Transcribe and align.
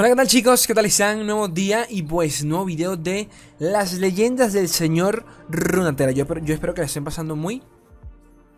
Hola, 0.00 0.08
¿qué 0.08 0.16
tal 0.16 0.28
chicos? 0.28 0.66
¿Qué 0.66 0.72
tal 0.72 0.86
están? 0.86 1.26
Nuevo 1.26 1.46
día 1.46 1.84
y 1.86 2.04
pues 2.04 2.42
nuevo 2.42 2.64
video 2.64 2.96
de 2.96 3.28
las 3.58 3.92
leyendas 3.92 4.54
del 4.54 4.70
señor 4.70 5.26
Runatera. 5.50 6.10
Yo, 6.12 6.24
yo 6.38 6.54
espero 6.54 6.72
que 6.72 6.80
la 6.80 6.86
estén 6.86 7.04
pasando 7.04 7.36
muy, 7.36 7.62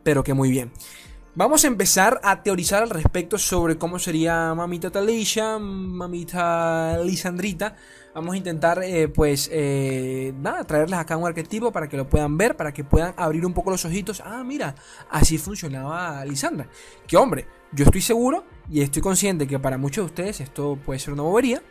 pero 0.05 0.23
que 0.23 0.35
muy 0.35 0.53
bien. 0.53 0.71
Vamos 1.35 1.65
a 1.65 1.67
empezar 1.69 2.21
a 2.25 2.43
teorizar 2.43 2.83
al 2.83 2.91
respecto 2.91 3.39
sobre 3.39 3.79
cómo 3.79 3.99
sería 3.99 4.55
Mamita 4.55 4.91
Talisha, 4.91 5.59
Mamita 5.59 6.99
Lisandrita. 7.03 7.75
Vamos 8.15 8.35
a 8.35 8.37
intentar, 8.37 8.83
eh, 8.83 9.09
pues, 9.09 9.49
eh, 9.51 10.35
nada, 10.37 10.63
traerles 10.65 10.99
acá 10.99 11.17
un 11.17 11.27
arquetipo 11.27 11.73
para 11.73 11.89
que 11.89 11.97
lo 11.97 12.07
puedan 12.07 12.37
ver, 12.37 12.55
para 12.55 12.75
que 12.75 12.85
puedan 12.85 13.15
abrir 13.17 13.47
un 13.47 13.55
poco 13.55 13.71
los 13.71 13.83
ojitos. 13.87 14.21
Ah, 14.23 14.45
mira, 14.45 14.75
así 15.09 15.39
funcionaba 15.39 16.23
Lisandra. 16.27 16.69
Que 17.07 17.17
hombre, 17.17 17.47
yo 17.73 17.87
estoy 17.87 18.03
seguro 18.03 18.45
y 18.69 18.83
estoy 18.83 19.01
consciente 19.01 19.47
que 19.47 19.59
para 19.59 19.79
muchos 19.79 20.05
de 20.05 20.07
ustedes 20.11 20.41
esto 20.43 20.79
puede 20.85 21.01
ser 21.01 21.15
una 21.15 21.23
bobería. 21.23 21.63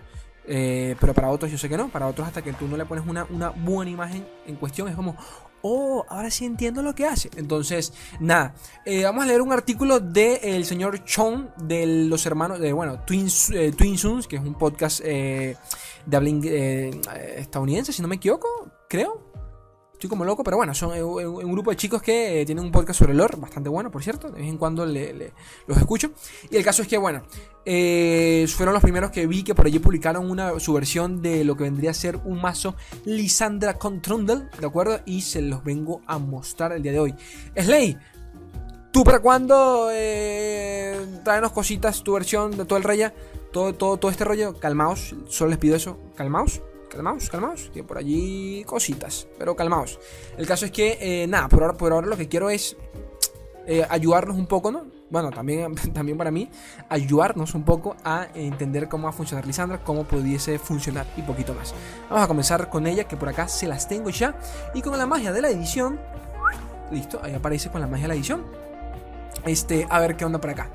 Eh, 0.48 0.96
pero 1.00 1.14
para 1.14 1.30
otros 1.30 1.52
yo 1.52 1.60
sé 1.60 1.70
que 1.70 1.78
no. 1.78 1.88
Para 1.90 2.08
otros 2.08 2.28
hasta 2.28 2.42
que 2.42 2.54
tú 2.54 2.68
no 2.68 2.78
le 2.78 2.86
pones 2.86 3.06
una, 3.06 3.26
una 3.30 3.50
buena 3.50 3.92
imagen 3.92 4.26
en 4.48 4.56
cuestión 4.56 4.88
es 4.88 4.96
como, 4.96 5.16
oh, 5.62 6.06
ahora 6.10 6.30
sí 6.32 6.46
entiendo 6.46 6.82
lo 6.82 6.96
que 6.96 7.06
hace. 7.06 7.30
Entonces, 7.36 7.94
nada, 8.20 8.56
eh, 8.86 9.04
vamos 9.04 9.24
a 9.24 9.28
leer 9.28 9.42
un 9.42 9.52
artículo 9.52 10.00
del 10.00 10.66
señor 10.66 11.04
Chong 11.04 11.56
de 11.64 11.86
los 12.08 12.26
hermanos, 12.26 12.60
de, 12.60 12.74
bueno, 12.74 12.94
eh, 12.94 13.72
Twin 13.76 13.98
que 14.28 14.36
es 14.36 14.42
un 14.42 14.56
podcast 14.56 15.02
de 15.02 15.58
habla 16.12 16.30
estadounidense, 17.38 17.94
si 17.94 18.02
no 18.02 18.08
me 18.08 18.16
equivoco, 18.16 18.48
creo. 18.90 19.31
Estoy 20.02 20.10
como 20.10 20.26
loco, 20.26 20.44
pero 20.44 20.58
bueno, 20.58 20.74
son 20.74 21.00
un, 21.00 21.52
grupo 21.52 21.70
de 21.70 21.78
chicos 21.78 22.02
que 22.02 22.42
tienen 22.44 22.66
un 22.66 22.72
podcast 22.72 22.98
sobre 22.98 23.14
lore, 23.14 23.38
bastante 23.38 23.70
bueno, 23.70 23.92
por 23.92 24.02
cierto. 24.02 24.32
De 24.32 24.42
vez 24.42 24.50
en 24.50 24.58
cuando 24.58 24.84
los 24.84 25.78
escucho. 25.78 26.10
Y 26.50 26.58
el 26.58 26.64
caso 26.64 26.82
es 26.82 26.88
que, 26.88 26.98
bueno, 26.98 27.22
fueron 27.64 28.74
los 28.74 28.82
primeros 28.82 29.12
que 29.12 29.28
vi 29.28 29.44
que 29.44 29.54
por 29.54 29.68
allí 29.68 29.78
publicaron 29.78 30.28
una, 30.28 30.60
su 30.60 30.74
versión 30.74 31.22
de 31.22 31.44
lo 31.44 31.56
que 31.56 31.66
vendría 31.66 31.92
a 31.92 31.94
ser 31.94 32.20
un 32.26 32.42
mazo 32.42 32.74
Lisandra 33.06 33.76
con 33.76 34.02
Trundle, 34.02 34.48
¿de 34.60 34.66
acuerdo? 34.66 35.02
Y 35.06 35.22
se 35.22 35.44
los 35.44 35.64
vengo 35.64 36.02
a 36.08 36.18
mostrar 36.18 36.72
el 36.72 36.82
día 36.82 36.94
de 36.94 37.00
hoy. 37.00 37.14
Slay, 37.56 37.96
¿tú 38.92 39.04
para 39.04 39.20
cuándo 39.20 39.90
eh, 39.92 41.00
traenos 41.24 41.52
cositas, 41.52 42.02
tu 42.02 42.14
versión 42.14 42.58
de 42.58 42.66
todo 42.66 42.78
el 42.80 42.84
raya? 42.84 43.14
Todo, 43.54 43.76
todo, 43.76 43.98
todo 43.98 44.10
este 44.10 44.26
rollo, 44.26 44.58
calmaos, 44.58 45.14
solo 45.28 45.52
les 45.52 45.60
pido 45.60 45.76
eso, 45.76 46.00
calmaos 46.16 46.60
calmaos, 46.92 47.30
calmaos. 47.30 47.70
Tiene 47.72 47.88
por 47.88 47.98
allí 47.98 48.64
cositas, 48.66 49.28
pero 49.40 49.56
calmaos. 49.56 50.00
El 50.38 50.46
caso 50.46 50.66
es 50.66 50.72
que, 50.72 50.98
eh, 51.00 51.28
nada, 51.28 51.48
por 51.48 51.64
ahora, 51.64 51.78
por 51.78 51.92
ahora 51.94 52.08
lo 52.08 52.18
que 52.18 52.28
quiero 52.28 52.50
es 52.50 52.76
eh, 53.66 53.86
ayudarnos 53.90 54.38
un 54.38 54.48
poco, 54.48 54.72
¿no? 54.72 54.86
Bueno, 55.10 55.30
también, 55.30 55.76
también 55.94 56.18
para 56.18 56.32
mí, 56.32 56.50
ayudarnos 56.90 57.56
un 57.56 57.64
poco 57.64 57.96
a 58.04 58.28
entender 58.34 58.90
cómo 58.90 59.06
va 59.06 59.10
a 59.10 59.14
funcionar 59.14 59.46
Lisandra, 59.46 59.84
cómo 59.84 60.04
pudiese 60.04 60.60
funcionar 60.60 61.08
y 61.18 61.22
poquito 61.22 61.54
más. 61.54 61.74
Vamos 62.10 62.26
a 62.26 62.28
comenzar 62.28 62.70
con 62.70 62.86
ella, 62.88 63.06
que 63.06 63.18
por 63.18 63.30
acá 63.30 63.48
se 63.48 63.68
las 63.68 63.88
tengo 63.88 64.10
ya. 64.10 64.38
Y 64.74 64.82
con 64.82 64.98
la 64.98 65.06
magia 65.06 65.32
de 65.32 65.42
la 65.42 65.50
edición, 65.50 66.00
listo, 66.92 67.20
ahí 67.24 67.34
aparece 67.34 67.70
con 67.70 67.82
la 67.82 67.88
magia 67.88 68.04
de 68.04 68.08
la 68.10 68.16
edición. 68.16 68.44
Este, 69.46 69.88
a 69.90 70.00
ver 70.00 70.18
qué 70.18 70.26
onda 70.26 70.40
por 70.40 70.50
acá. 70.50 70.70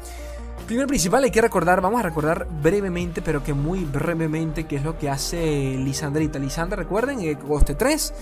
Primero 0.66 0.88
principal 0.88 1.22
hay 1.22 1.30
que 1.30 1.40
recordar, 1.40 1.80
vamos 1.80 2.00
a 2.00 2.02
recordar 2.02 2.48
brevemente, 2.60 3.22
pero 3.22 3.40
que 3.44 3.54
muy 3.54 3.84
brevemente, 3.84 4.64
qué 4.64 4.74
es 4.74 4.82
lo 4.82 4.98
que 4.98 5.08
hace 5.08 5.76
Lisandrita. 5.78 6.40
Lisandra, 6.40 6.76
recuerden, 6.76 7.20
eh, 7.20 7.38
coste 7.38 7.76
3, 7.76 8.14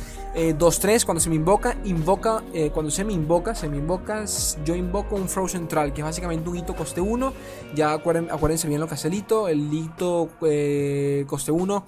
2-3, 0.58 1.06
cuando 1.06 1.22
se 1.22 1.30
me 1.30 1.36
invoca, 1.36 1.74
invoca, 1.84 2.44
eh, 2.52 2.70
cuando 2.70 2.90
se 2.90 3.02
me 3.02 3.14
invoca, 3.14 3.54
se 3.54 3.66
me 3.66 3.78
invoca, 3.78 4.26
yo 4.62 4.74
invoco 4.74 5.16
un 5.16 5.30
Frozen 5.30 5.60
Central, 5.60 5.94
que 5.94 6.02
es 6.02 6.04
básicamente 6.04 6.50
un 6.50 6.58
hito 6.58 6.76
coste 6.76 7.00
1. 7.00 7.32
Ya 7.74 7.94
acuérdense, 7.94 8.68
bien 8.68 8.78
lo 8.78 8.88
que 8.88 8.94
hace 8.94 9.08
el 9.08 9.14
hito, 9.14 9.48
el 9.48 9.72
hito 9.72 10.28
eh, 10.42 11.24
coste 11.26 11.50
1 11.50 11.86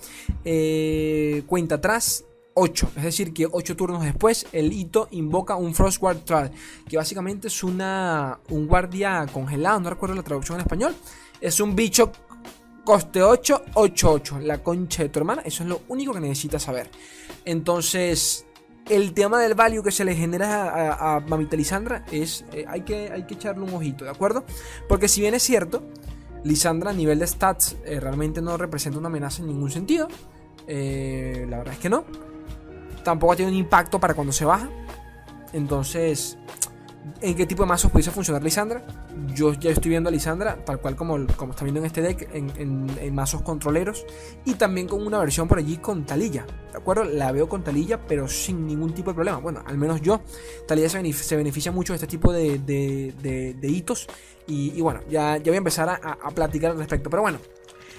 cuenta 1.47 1.75
atrás 1.75 2.25
8. 2.59 2.93
Es 2.97 3.03
decir, 3.03 3.33
que 3.35 3.47
8 3.51 3.77
turnos 3.77 4.03
después 4.03 4.47
el 4.53 4.73
hito 4.73 5.09
invoca 5.11 5.57
un 5.57 5.75
Frostguard 5.75 6.25
Troll, 6.25 6.49
que 6.89 6.97
básicamente 6.97 7.49
es 7.49 7.63
una, 7.63 8.41
un 8.49 8.67
guardia 8.67 9.27
congelado, 9.31 9.79
no 9.81 9.91
recuerdo 9.91 10.15
la 10.15 10.23
traducción 10.23 10.57
en 10.57 10.63
español. 10.63 10.95
Es 11.41 11.61
un 11.61 11.77
bicho 11.77 12.13
coste 12.83 13.23
8, 13.23 13.65
8, 13.75 14.11
8. 14.11 14.39
La 14.41 14.63
concha 14.63 15.03
de 15.03 15.11
tu 15.11 15.19
hermana, 15.19 15.43
eso 15.45 15.65
es 15.65 15.69
lo 15.69 15.83
único 15.89 16.15
que 16.15 16.21
necesitas 16.21 16.63
saber. 16.63 16.89
Entonces, 17.45 18.47
el 18.89 19.13
tema 19.13 19.39
del 19.39 19.55
value 19.55 19.83
que 19.83 19.91
se 19.91 20.07
le 20.07 20.15
genera 20.15 20.95
a, 20.95 21.17
a 21.17 21.21
Mamita 21.21 21.57
Lisandra 21.57 22.07
es, 22.11 22.47
eh, 22.53 22.65
hay, 22.67 22.83
que, 22.83 23.11
hay 23.13 23.25
que 23.25 23.35
echarle 23.35 23.65
un 23.65 23.75
ojito, 23.75 24.07
¿de 24.07 24.11
acuerdo? 24.11 24.45
Porque 24.89 25.09
si 25.09 25.21
bien 25.21 25.35
es 25.35 25.43
cierto, 25.43 25.83
Lisandra 26.43 26.91
a 26.91 26.95
nivel 26.95 27.19
de 27.19 27.27
stats 27.27 27.77
eh, 27.85 28.01
realmente 28.01 28.41
no 28.41 28.57
representa 28.57 28.99
una 28.99 29.09
amenaza 29.09 29.43
en 29.43 29.49
ningún 29.49 29.71
sentido. 29.71 30.09
Eh, 30.67 31.47
la 31.51 31.59
verdad 31.59 31.75
es 31.75 31.81
que 31.81 31.91
no 31.91 32.05
tampoco 33.07 33.37
tiene 33.37 33.53
un 33.53 33.57
impacto 33.57 34.01
para 34.01 34.15
cuando 34.15 34.33
se 34.33 34.45
baja. 34.45 34.69
Entonces, 35.53 36.37
¿en 37.21 37.37
qué 37.37 37.47
tipo 37.47 37.63
de 37.63 37.69
mazos 37.69 37.93
pudiese 37.93 38.11
funcionar 38.11 38.43
Lisandra? 38.43 38.85
Yo 39.33 39.53
ya 39.53 39.71
estoy 39.71 39.91
viendo 39.91 40.09
a 40.09 40.13
Lisandra, 40.13 40.57
tal 40.65 40.81
cual 40.81 40.97
como, 40.97 41.25
como 41.37 41.53
está 41.53 41.63
viendo 41.63 41.79
en 41.79 41.87
este 41.87 42.03
deck, 42.03 42.29
en, 42.35 43.15
mazos 43.15 43.43
controleros. 43.43 44.05
Y 44.45 44.55
también 44.55 44.89
con 44.89 45.07
una 45.07 45.21
versión 45.21 45.47
por 45.47 45.59
allí 45.59 45.77
con 45.77 46.05
Talilla. 46.05 46.47
¿De 46.73 46.79
acuerdo? 46.79 47.05
La 47.05 47.31
veo 47.31 47.49
con 47.49 47.63
Talilla, 47.63 48.05
pero 48.09 48.27
sin 48.27 48.67
ningún 48.67 48.93
tipo 48.93 49.13
de 49.13 49.15
problema. 49.15 49.39
Bueno, 49.39 49.63
al 49.65 49.79
menos 49.79 50.03
yo. 50.03 50.21
Talilla 50.67 50.89
se, 50.89 51.37
beneficia, 51.37 51.71
mucho 51.71 51.93
de 51.93 51.99
este 51.99 52.09
tipo 52.09 52.33
de, 52.33 53.57
hitos. 53.63 54.09
Y, 54.49 54.81
bueno, 54.81 54.99
ya, 55.09 55.37
ya 55.37 55.45
voy 55.45 55.55
a 55.55 55.59
empezar 55.59 55.89
a 55.89 56.31
platicar 56.33 56.73
al 56.73 56.79
respecto. 56.79 57.09
Pero 57.09 57.23
bueno, 57.23 57.39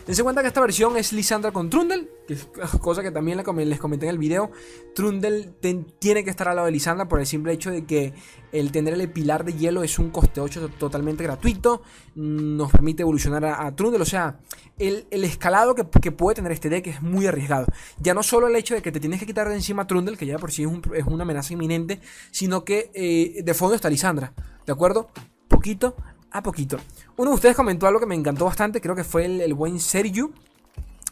Dense 0.08 0.24
cuenta 0.24 0.42
que 0.42 0.48
esta 0.48 0.62
versión 0.62 0.96
es 0.96 1.12
Lisandra 1.12 1.52
con 1.52 1.70
Trundle, 1.70 2.08
que 2.26 2.36
es 2.36 2.48
cosa 2.80 3.04
que 3.04 3.12
también 3.12 3.38
les 3.38 3.78
comenté 3.78 4.06
en 4.06 4.12
el 4.12 4.18
video. 4.18 4.52
Trundle 4.96 5.54
tiene 6.00 6.24
que 6.24 6.30
estar 6.30 6.48
al 6.48 6.56
lado 6.56 6.68
de 6.68 6.72
Lisandra 6.72 7.10
por 7.10 7.20
el 7.20 7.26
simple 7.26 7.52
hecho 7.52 7.72
de 7.72 7.86
que 7.86 8.14
el 8.54 8.72
tener 8.72 8.94
el 8.94 9.12
pilar 9.12 9.44
de 9.44 9.52
hielo 9.52 9.84
es 9.84 10.00
un 10.00 10.10
coste 10.10 10.40
8 10.40 10.70
totalmente 10.80 11.26
gratuito. 11.26 11.82
Nos 12.16 12.72
permite 12.72 13.02
evolucionar 13.02 13.44
a, 13.44 13.76
Trundle. 13.76 14.02
O 14.02 14.06
sea, 14.06 14.40
el, 14.80 15.06
escalado 15.12 15.76
que, 15.76 15.84
puede 15.84 16.36
tener 16.36 16.54
este 16.54 16.70
deck 16.70 16.88
es 16.88 17.02
muy 17.02 17.28
arriesgado. 17.28 17.66
Ya 18.00 18.14
no 18.14 18.24
solo 18.24 18.48
el 18.48 18.56
hecho 18.56 18.76
de 18.76 18.82
que 18.82 18.94
te 18.94 19.02
tienes 19.02 19.20
que 19.20 19.26
quitar 19.26 19.50
de 19.50 19.56
encima 19.56 19.82
a 19.82 19.88
Trundle, 19.88 20.16
que 20.16 20.26
ya 20.26 20.40
por 20.40 20.54
sí 20.54 20.64
es, 20.64 21.06
una 21.06 21.24
amenaza 21.24 21.52
inminente, 21.52 22.00
sino 22.32 22.64
que 22.64 22.92
eh, 22.94 23.44
de 23.44 23.54
fondo 23.54 23.76
está 23.76 23.90
Lisandra. 23.90 24.34
¿De 24.66 24.72
acuerdo? 24.72 25.10
Poquito 25.50 25.98
a 26.32 26.42
poquito. 26.42 26.78
Uno 27.18 27.32
de 27.32 27.36
ustedes 27.36 27.56
comentó 27.56 27.88
algo 27.88 28.00
que 28.00 28.06
me 28.06 28.16
encantó 28.16 28.46
bastante, 28.46 28.82
creo 28.82 28.96
que 28.96 29.04
fue 29.04 29.26
el, 29.26 29.54
buen 29.54 29.80
Sergio. 29.80 30.32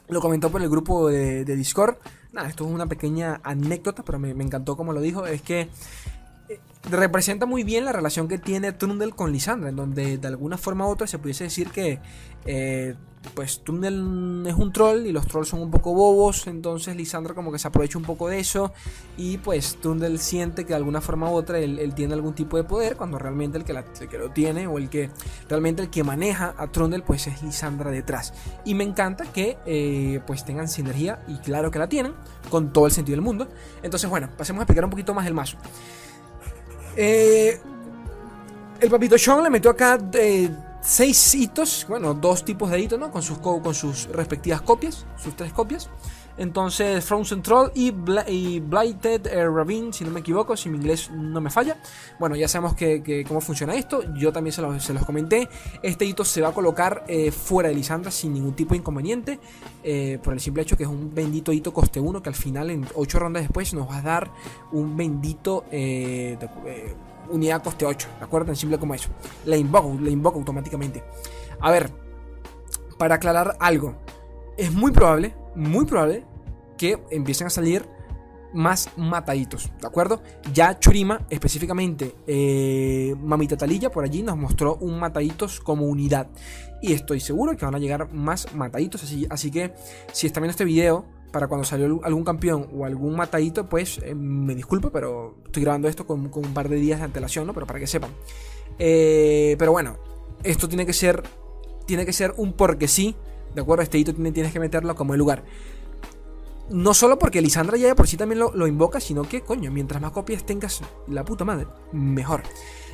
Lo 0.07 0.21
comentó 0.21 0.51
por 0.51 0.61
el 0.61 0.69
grupo 0.69 1.09
de, 1.09 1.43
Discord. 1.43 1.97
Nada, 2.31 2.49
esto 2.49 2.65
es 2.65 2.71
una 2.71 2.85
pequeña 2.85 3.39
anécdota, 3.43 4.03
pero 4.03 4.19
me, 4.19 4.33
me 4.33 4.43
encantó 4.43 4.77
como 4.77 4.93
lo 4.93 5.01
dijo. 5.01 5.25
Es 5.25 5.41
que 5.41 5.69
representa 6.89 7.45
muy 7.45 7.63
bien 7.63 7.85
la 7.85 7.91
relación 7.91 8.27
que 8.27 8.37
tiene 8.37 8.71
Trundle 8.71 9.11
con 9.11 9.31
Lisandra, 9.31 9.69
en 9.69 9.75
donde 9.75 10.17
de 10.17 10.27
alguna 10.27 10.57
forma 10.57 10.87
u 10.87 10.89
otra 10.89 11.07
se 11.07 11.19
pudiese 11.19 11.45
decir 11.45 11.69
que 11.69 11.99
eh, 12.45 12.95
pues 13.33 13.63
Trundle 13.63 14.49
es 14.49 14.55
un 14.55 14.71
troll 14.71 15.05
y 15.05 15.11
los 15.11 15.25
trolls 15.27 15.47
son 15.47 15.61
un 15.61 15.71
poco 15.71 15.93
bobos, 15.93 16.45
entonces 16.47 16.95
Lisandra 16.95 17.33
como 17.33 17.51
que 17.51 17.57
se 17.57 17.67
aprovecha 17.67 17.97
un 17.97 18.03
poco 18.03 18.27
de 18.27 18.39
eso 18.39 18.71
y 19.17 19.37
pues 19.39 19.77
Trundle 19.81 20.17
siente 20.17 20.63
que 20.63 20.69
de 20.69 20.75
alguna 20.75 21.01
forma 21.01 21.29
u 21.31 21.33
otra 21.33 21.57
él, 21.59 21.93
tiene 21.95 22.13
algún 22.13 22.35
tipo 22.35 22.57
de 22.57 22.63
poder 22.63 22.95
cuando 22.95 23.17
realmente 23.17 23.57
el 23.57 23.63
que, 23.63 23.73
lo 24.17 24.29
tiene 24.29 24.67
o 24.67 24.77
el 24.77 24.89
que 24.89 25.09
realmente 25.49 25.81
el 25.81 25.89
que 25.89 26.03
maneja 26.03 26.53
a 26.57 26.67
Trundle 26.67 27.01
pues 27.01 27.25
es 27.27 27.41
Lisandra 27.41 27.89
detrás. 27.89 28.33
Y 28.63 28.75
me 28.75 28.83
encanta 28.83 29.25
que 29.25 29.57
eh, 29.65 30.21
pues 30.27 30.45
tengan 30.45 30.67
sinergia 30.67 31.23
y 31.27 31.37
claro 31.37 31.71
que 31.71 31.79
la 31.79 31.89
tienen 31.89 32.13
con 32.49 32.73
todo 32.73 32.85
el 32.85 32.91
sentido 32.91 33.15
del 33.15 33.23
mundo. 33.23 33.47
Entonces 33.81 34.09
bueno, 34.09 34.29
pasemos 34.37 34.59
a 34.59 34.63
explicar 34.63 34.83
un 34.83 34.91
poquito 34.91 35.13
más 35.13 35.25
el 35.25 35.33
mazo. 35.33 35.57
Eh, 36.95 37.59
el 38.79 38.89
papito 38.89 39.17
Sean 39.17 39.43
le 39.43 39.49
metió 39.49 39.71
acá 39.71 39.99
eh, 40.13 40.49
seis 40.81 41.35
hitos, 41.35 41.85
bueno, 41.89 42.13
dos 42.13 42.45
tipos 42.45 42.69
de 42.69 42.79
hitos, 42.79 42.99
¿no? 42.99 43.11
Con 43.11 43.21
sus, 43.21 43.39
con 43.39 43.73
sus 43.73 44.07
respectivas 44.07 44.61
copias, 44.61 45.05
sus 45.17 45.35
tres 45.35 45.51
copias. 45.53 45.89
Entonces, 46.37 47.03
Frozen 47.05 47.41
Troll 47.41 47.71
y, 47.73 47.91
Blighted 47.91 49.27
eh, 49.27 49.47
Ravine, 49.47 49.93
si 49.93 50.03
no 50.03 50.11
me 50.11 50.19
equivoco, 50.19 50.57
si 50.57 50.69
mi 50.69 50.77
inglés 50.77 51.09
no 51.11 51.39
me 51.41 51.49
falla. 51.49 51.77
Bueno, 52.19 52.35
ya 52.35 52.47
sabemos 52.47 52.75
que, 52.75 53.23
cómo 53.27 53.41
funciona 53.41 53.75
esto. 53.75 54.03
Yo 54.15 54.33
también 54.33 54.53
se 54.53 54.61
los, 54.61 55.05
comenté. 55.05 55.47
Este 55.81 56.05
hito 56.05 56.25
se 56.25 56.41
va 56.41 56.49
a 56.49 56.53
colocar 56.53 57.05
fuera 57.31 57.69
de 57.69 57.75
Lisandra 57.75 58.11
sin 58.11 58.33
ningún 58.33 58.53
tipo 58.53 58.73
de 58.73 58.79
inconveniente. 58.79 59.39
por 60.23 60.33
el 60.33 60.39
simple 60.39 60.63
hecho 60.63 60.75
que 60.75 60.83
es 60.83 60.89
un 60.89 61.13
bendito 61.13 61.51
hito 61.51 61.73
coste 61.73 61.99
1 61.99 62.21
que 62.21 62.29
al 62.29 62.35
final, 62.35 62.69
en 62.69 62.85
8 62.95 63.19
rondas 63.19 63.43
después, 63.43 63.73
nos 63.73 63.89
va 63.89 63.97
a 63.97 64.01
dar 64.01 64.31
un 64.71 64.97
bendito 64.97 65.63
unidad 67.29 67.63
coste 67.63 67.85
8, 67.85 68.07
¿de 68.19 68.25
acuerdo? 68.25 68.47
Tan 68.47 68.55
simple 68.55 68.77
como 68.77 68.93
eso. 68.93 69.09
La 69.45 69.57
invoco, 69.57 69.97
la 70.01 70.09
invoco 70.09 70.39
automáticamente. 70.39 71.03
A 71.59 71.71
ver, 71.71 71.91
para 72.97 73.15
aclarar 73.15 73.55
algo, 73.59 73.95
es 74.57 74.71
muy 74.71 74.91
probable, 74.91 75.35
muy 75.55 75.85
probable 75.85 76.23
que 76.77 76.99
empiecen 77.11 77.47
a 77.47 77.49
salir 77.49 77.87
más 78.53 78.89
mataditos, 78.95 79.69
¿de 79.81 79.87
acuerdo? 79.87 80.21
Ya 80.53 80.79
Churima, 80.79 81.25
específicamente 81.29 82.15
eh, 82.25 83.13
Mamita 83.21 83.57
Talilla, 83.57 83.89
por 83.91 84.05
allí 84.05 84.23
nos 84.23 84.37
mostró 84.37 84.77
un 84.77 84.97
mataditos 84.97 85.59
como 85.59 85.85
unidad. 85.85 86.27
Y 86.81 86.93
estoy 86.93 87.19
seguro 87.19 87.57
que 87.57 87.65
van 87.65 87.75
a 87.75 87.79
llegar 87.79 88.11
más 88.13 88.53
mataditos, 88.55 89.03
así, 89.03 89.27
así 89.29 89.51
que 89.51 89.73
si 90.13 90.27
están 90.27 90.41
viendo 90.43 90.51
este 90.51 90.63
video, 90.63 91.05
para 91.35 91.47
cuando 91.49 91.65
salió 91.65 91.99
algún 92.05 92.23
campeón 92.23 92.69
o 92.73 92.85
algún 92.85 93.13
matadito, 93.13 93.67
pues 93.67 93.99
eh, 94.03 94.15
me 94.15 94.55
disculpo, 94.55 94.89
pero 94.89 95.35
estoy 95.45 95.63
grabando 95.63 95.89
esto 95.89 96.07
con, 96.07 96.31
un 96.33 96.53
par 96.53 96.69
de 96.69 96.77
días 96.77 96.99
de 96.99 97.05
antelación, 97.05 97.45
¿no? 97.45 97.53
Pero 97.53 97.67
para 97.67 97.77
que 97.77 97.87
sepan. 97.87 98.11
Eh, 98.79 99.57
pero 99.59 99.73
bueno, 99.73 99.97
esto 100.43 100.69
tiene 100.69 100.85
que 100.85 100.93
ser, 100.93 101.23
tiene 101.85 102.05
que 102.05 102.13
ser 102.13 102.33
un 102.37 102.53
porque 102.53 102.87
sí, 102.87 103.17
¿de 103.55 103.61
acuerdo? 103.61 103.81
Este 103.83 103.97
hito 103.97 104.13
tienes 104.13 104.53
que 104.53 104.59
meterlo 104.59 104.93
como 104.95 105.13
el 105.13 105.19
lugar. 105.19 105.43
No 106.69 106.93
solo 106.93 107.17
porque 107.17 107.41
Lisandra 107.41 107.77
ya 107.77 107.95
por 107.95 108.07
sí 108.07 108.17
también 108.17 108.39
lo, 108.39 108.67
invoca, 108.67 108.99
sino 108.99 109.23
que, 109.23 109.41
coño, 109.41 109.71
mientras 109.71 110.01
más 110.01 110.11
copias 110.11 110.45
tengas, 110.45 110.81
la 111.07 111.23
puta 111.23 111.45
madre, 111.45 111.67
mejor. 111.91 112.43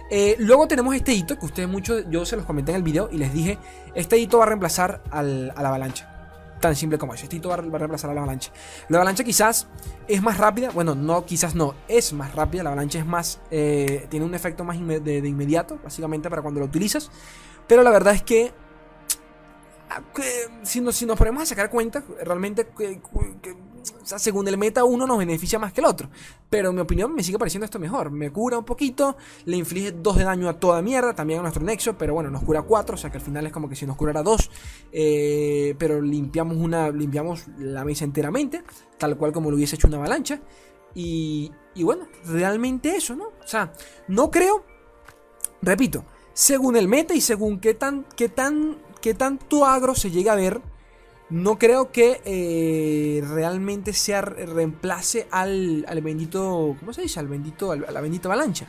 Eh, 0.10 0.36
luego 0.40 0.68
tenemos 0.68 0.94
este 0.94 1.14
hito 1.14 1.40
que 1.40 1.46
ustedes 1.46 1.70
muchos, 1.70 2.04
yo 2.10 2.26
se 2.26 2.36
los 2.36 2.46
comenté 2.46 2.72
en 2.72 2.78
el 2.78 2.84
video 2.84 3.10
y 3.12 3.18
les 3.18 3.34
dije, 3.34 3.58
este 3.96 4.18
hito 4.18 4.40
va 4.40 4.44
a 4.44 4.48
reemplazar 4.48 5.02
a 5.10 5.24
la 5.24 5.54
avalancha. 5.56 6.10
Tan 6.60 6.76
simple 6.76 7.00
como 7.00 7.16
eso. 7.16 7.24
Este 7.24 7.38
hito 7.38 7.50
va 7.50 7.56
a 7.56 7.58
reemplazar 7.58 8.12
a 8.12 8.14
la 8.14 8.22
avalancha. 8.22 8.52
La 8.90 8.98
avalancha 8.98 9.24
quizás 9.24 9.68
es 10.08 10.22
más 10.22 10.38
rápida. 10.38 10.70
Bueno, 10.70 10.94
no, 10.94 11.26
quizás 11.26 11.56
no. 11.56 11.74
Es 11.88 12.14
más 12.14 12.36
rápida. 12.36 12.62
La 12.62 12.70
avalancha 12.70 13.00
es 13.00 13.06
más. 13.06 13.40
Eh, 13.50 14.06
tiene 14.12 14.28
un 14.28 14.36
efecto 14.36 14.64
más 14.64 14.78
de, 14.80 15.00
de, 15.00 15.28
inmediato, 15.28 15.80
básicamente, 15.84 16.30
para 16.30 16.44
cuando 16.44 16.60
lo 16.60 16.68
utilizas. 16.68 17.10
Pero 17.66 17.82
la 17.82 17.90
verdad 17.90 18.14
es 18.14 18.22
que 18.22 18.54
si 20.64 20.82
nos, 20.82 20.96
si 20.96 21.06
nos 21.06 21.18
ponemos 21.18 21.44
a 21.44 21.46
sacar 21.46 21.70
cuenta, 21.70 22.04
realmente, 22.24 22.68
según 24.04 24.48
el 24.48 24.58
meta, 24.58 24.84
uno 24.84 25.08
nos 25.08 25.18
beneficia 25.18 25.60
más 25.60 25.74
que 25.74 25.82
el 25.82 25.88
otro. 25.88 26.10
Pero 26.50 26.70
en 26.70 26.76
mi 26.76 26.82
opinión 26.82 27.14
me 27.14 27.24
sigue 27.24 27.38
pareciendo 27.38 27.66
esto 27.66 27.80
mejor. 27.80 28.12
Me 28.12 28.32
cura 28.32 28.58
un 28.58 28.66
poquito, 28.66 29.18
le 29.46 29.58
inflige 29.58 29.92
2 29.92 30.18
de 30.18 30.24
daño 30.24 30.50
a 30.50 30.60
toda 30.60 30.82
mierda, 30.82 31.14
también 31.14 31.40
a 31.40 31.42
nuestro 31.44 31.64
Nexo, 31.64 31.98
pero 31.98 32.14
bueno, 32.14 32.30
nos 32.30 32.44
cura 32.44 32.62
4, 32.62 32.96
o 32.96 32.98
sea 32.98 33.10
que 33.10 33.18
al 33.18 33.24
final 33.24 33.46
es 33.48 33.54
como 33.54 33.70
que 33.70 33.76
si 33.76 33.86
nos 33.86 33.98
curara 33.98 34.24
2. 34.24 34.52
Eh, 34.92 35.76
pero 35.78 36.02
limpiamos, 36.02 36.58
una, 36.58 36.90
limpiamos 36.90 37.46
la 37.58 37.84
mesa 37.86 38.06
enteramente, 38.06 38.64
tal 38.98 39.18
cual 39.18 39.32
como 39.32 39.50
lo 39.50 39.58
hubiese 39.58 39.76
hecho 39.76 39.88
una 39.88 39.98
avalancha. 39.98 40.42
Y, 40.94 41.52
y 41.74 41.84
bueno, 41.84 42.08
realmente 42.26 42.96
eso, 42.96 43.16
¿no? 43.16 43.26
O 43.26 43.48
sea, 43.48 43.72
no 44.08 44.30
creo, 44.30 44.66
repito, 45.62 46.04
según 46.34 46.76
el 46.76 46.88
meta 46.88 47.14
y 47.14 47.22
según 47.22 47.60
qué 47.60 47.74
tan, 47.74 48.06
qué 48.16 48.28
tan 48.30 48.78
que 49.02 49.14
tanto 49.14 49.66
agro 49.66 49.96
se 49.96 50.12
llega 50.12 50.34
a 50.34 50.36
ver, 50.36 50.62
no 51.30 51.58
creo 51.58 51.92
que 51.92 52.22
eh, 52.26 53.24
realmente 53.26 53.94
sea 53.94 54.22
reemplace 54.22 55.28
al, 55.32 55.86
al, 55.88 56.02
bendito, 56.02 56.76
¿cómo 56.80 56.94
se 56.94 57.02
dice? 57.02 57.20
Al 57.20 57.28
bendito, 57.28 57.72
a 57.72 57.78
la 57.78 58.02
bendita 58.02 58.28
avalancha. 58.28 58.68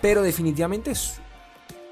Pero 0.00 0.22
definitivamente 0.22 0.92
es 0.92 1.20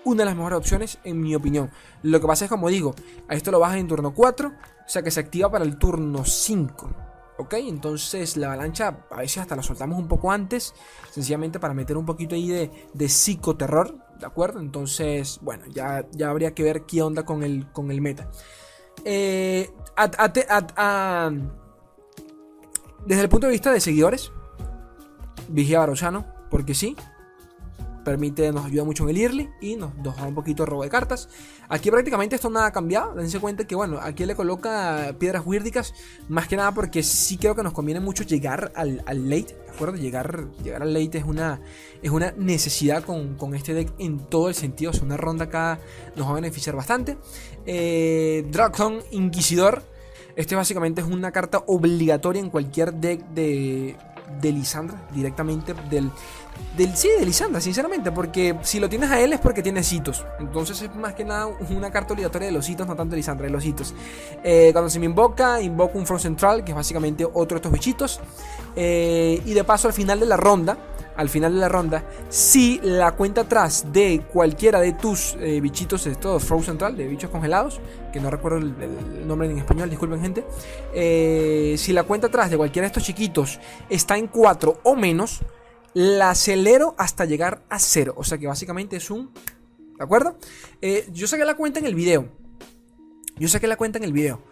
una 0.05 0.19
de 0.19 0.26
las 0.26 0.37
mejores 0.37 0.58
opciones 0.58 0.99
en 1.02 1.20
mi 1.20 1.34
opinión. 1.34 1.70
Lo 2.02 2.20
que 2.20 2.26
pasa 2.26 2.44
es 2.44 2.50
como 2.50 2.69
digo, 2.69 2.94
a 3.26 3.34
esto 3.34 3.50
lo 3.50 3.58
bajas 3.58 3.78
en 3.78 3.88
turno 3.88 4.14
4, 4.14 4.49
o 4.49 4.88
sea 4.88 5.02
que 5.02 5.11
se 5.11 5.19
activa 5.19 5.50
para 5.50 5.64
el 5.64 5.76
turno 5.76 6.25
5. 6.25 6.90
¿Ok? 7.38 7.55
Entonces 7.55 8.37
la 8.37 8.46
avalancha 8.46 9.00
a 9.11 9.17
veces 9.17 9.38
hasta 9.38 9.56
la 9.56 9.62
soltamos 9.62 9.99
un 9.99 10.06
poco 10.06 10.31
antes, 10.31 10.73
sencillamente 11.11 11.58
para 11.58 11.75
meter 11.75 11.96
un 11.96 12.06
poquito 12.06 12.37
ahí 12.37 12.49
de, 12.49 12.70
de 12.94 13.08
psicoterror, 13.08 14.05
¿de 14.18 14.26
acuerdo? 14.26 14.60
Entonces, 14.60 15.38
bueno, 15.42 15.64
ya, 15.66 16.06
ya 16.12 16.30
habría 16.30 16.54
que 16.54 16.62
ver 16.62 16.82
qué 16.82 17.02
onda 17.02 17.24
con 17.24 17.42
el, 17.42 17.70
con 17.72 17.90
el 17.90 18.00
meta. 18.00 18.30
Eh, 19.04 19.70
desde 23.06 23.22
el 23.22 23.28
punto 23.28 23.46
de 23.46 23.52
vista 23.52 23.72
de 23.72 23.80
seguidores, 23.80 24.32
Vigia 25.48 25.80
Barosano, 25.80 26.26
porque 26.50 26.74
sí, 26.74 26.96
permite, 28.06 28.52
nos 28.52 28.66
ayuda 28.66 28.84
mucho 28.84 29.02
en 29.02 29.10
el 29.10 29.20
early 29.20 29.50
y 29.60 29.74
nos, 29.74 29.90
da 30.00 30.24
un 30.24 30.34
poquito 30.34 30.62
de 30.62 30.70
robo 30.70 30.84
de 30.84 30.88
cartas. 30.88 31.28
Aquí 31.68 31.90
prácticamente 31.90 32.36
esto 32.36 32.48
nada 32.48 32.66
ha 32.66 32.70
cambiado. 32.70 33.16
Dense 33.16 33.40
cuenta 33.40 33.66
que, 33.66 33.74
bueno, 33.74 33.98
aquí 34.00 34.24
le 34.24 34.36
coloca 34.36 35.16
piedras 35.18 35.42
huírdicas, 35.44 35.92
más 36.28 36.46
que 36.46 36.56
nada 36.56 36.72
porque 36.72 37.02
sí 37.02 37.36
creo 37.36 37.56
que 37.56 37.64
nos 37.64 37.72
conviene 37.72 37.98
mucho 37.98 38.22
llegar 38.22 38.70
al, 38.76 39.02
late, 39.06 39.56
¿de 39.66 39.72
acuerdo? 39.74 39.96
Llegar, 39.96 40.46
llegar 40.62 40.82
al 40.82 40.94
late 40.94 41.18
es 41.18 41.24
una, 41.24 41.60
es 42.00 42.12
una 42.12 42.32
necesidad 42.36 43.02
con, 43.02 43.54
este 43.56 43.74
deck 43.74 43.92
en 43.98 44.20
todo 44.20 44.48
el 44.48 44.54
sentido. 44.54 44.92
O 44.92 44.94
sea, 44.94 45.02
una 45.02 45.16
ronda 45.16 45.46
acá 45.46 45.80
nos 46.14 46.28
va 46.28 46.30
a 46.30 46.34
beneficiar 46.34 46.76
bastante. 46.76 47.18
Eh, 47.66 48.46
Dragon 48.52 49.00
Inquisidor. 49.10 49.82
Este 50.36 50.54
básicamente 50.54 51.00
es 51.00 51.08
una 51.08 51.32
carta 51.32 51.64
obligatoria 51.66 52.40
en 52.40 52.50
cualquier 52.50 52.92
deck 52.92 53.26
de, 53.30 53.96
de 54.40 54.52
Lisandra, 54.52 55.08
directamente 55.12 55.74
del, 55.90 56.10
del 56.76 56.96
sí, 56.96 57.08
de 57.18 57.24
Lisandra, 57.24 57.60
sinceramente, 57.60 58.12
porque 58.12 58.56
si 58.62 58.78
lo 58.78 58.88
tienes 58.88 59.10
a 59.10 59.20
él 59.20 59.32
es 59.32 59.40
porque 59.40 59.62
tienes 59.62 59.90
hitos. 59.92 60.24
Entonces 60.38 60.80
es 60.82 60.94
más 60.94 61.14
que 61.14 61.24
nada 61.24 61.46
una 61.46 61.90
carta 61.90 62.12
obligatoria 62.12 62.48
de 62.48 62.52
los 62.52 62.68
hitos, 62.68 62.86
no 62.86 62.94
tanto 62.94 63.12
de 63.12 63.16
Lisandra, 63.16 63.46
de 63.46 63.52
los 63.52 63.64
hitos. 63.64 63.94
Eh, 64.44 64.70
cuando 64.72 64.90
se 64.90 64.98
me 64.98 65.06
invoca, 65.06 65.60
invoco 65.60 65.98
un 65.98 66.06
Front 66.06 66.22
Central, 66.22 66.64
que 66.64 66.72
es 66.72 66.76
básicamente 66.76 67.24
otro 67.24 67.56
de 67.56 67.56
estos 67.56 67.72
bichitos. 67.72 68.20
Eh, 68.74 69.40
y 69.44 69.54
de 69.54 69.64
paso, 69.64 69.88
al 69.88 69.94
final 69.94 70.20
de 70.20 70.26
la 70.26 70.36
ronda, 70.36 70.76
al 71.16 71.28
final 71.28 71.54
de 71.54 71.60
la 71.60 71.68
ronda, 71.68 72.04
si 72.28 72.78
la 72.82 73.12
cuenta 73.12 73.42
atrás 73.42 73.86
de 73.92 74.22
cualquiera 74.32 74.80
de 74.80 74.92
tus 74.92 75.36
eh, 75.40 75.60
bichitos, 75.60 76.04
de 76.04 76.12
estos 76.12 76.44
Frozen 76.44 76.66
Central, 76.66 76.96
de 76.96 77.06
bichos 77.06 77.30
congelados, 77.30 77.80
que 78.12 78.20
no 78.20 78.30
recuerdo 78.30 78.58
el, 78.58 79.26
nombre 79.26 79.50
en 79.50 79.58
español, 79.58 79.88
disculpen 79.88 80.20
gente, 80.20 80.44
eh, 80.94 81.74
si 81.78 81.92
la 81.92 82.02
cuenta 82.04 82.26
atrás 82.26 82.50
de 82.50 82.56
cualquiera 82.56 82.84
de 82.84 82.88
estos 82.88 83.04
chiquitos 83.04 83.58
está 83.88 84.16
en 84.18 84.26
4 84.26 84.80
o 84.82 84.94
menos, 84.94 85.40
la 85.96 86.28
acelero 86.28 86.94
hasta 86.98 87.25
llegar 87.25 87.64
a 87.70 87.78
0. 87.78 88.12
O 88.19 88.22
sea 88.22 88.37
que 88.37 88.46
básicamente 88.46 88.96
es 88.96 89.10
un... 89.10 89.32
¿De 89.96 90.04
acuerdo? 90.04 90.37
Eh, 90.82 91.08
yo 91.10 91.26
saqué 91.26 91.46
la 91.46 91.56
cuenta 91.56 91.78
en 91.78 91.87
el 91.87 91.94
video. 91.94 92.28
Yo 93.38 93.48
saqué 93.48 93.66
la 93.66 93.78
cuenta 93.78 93.96
en 93.96 94.04
el 94.04 94.12
video 94.12 94.43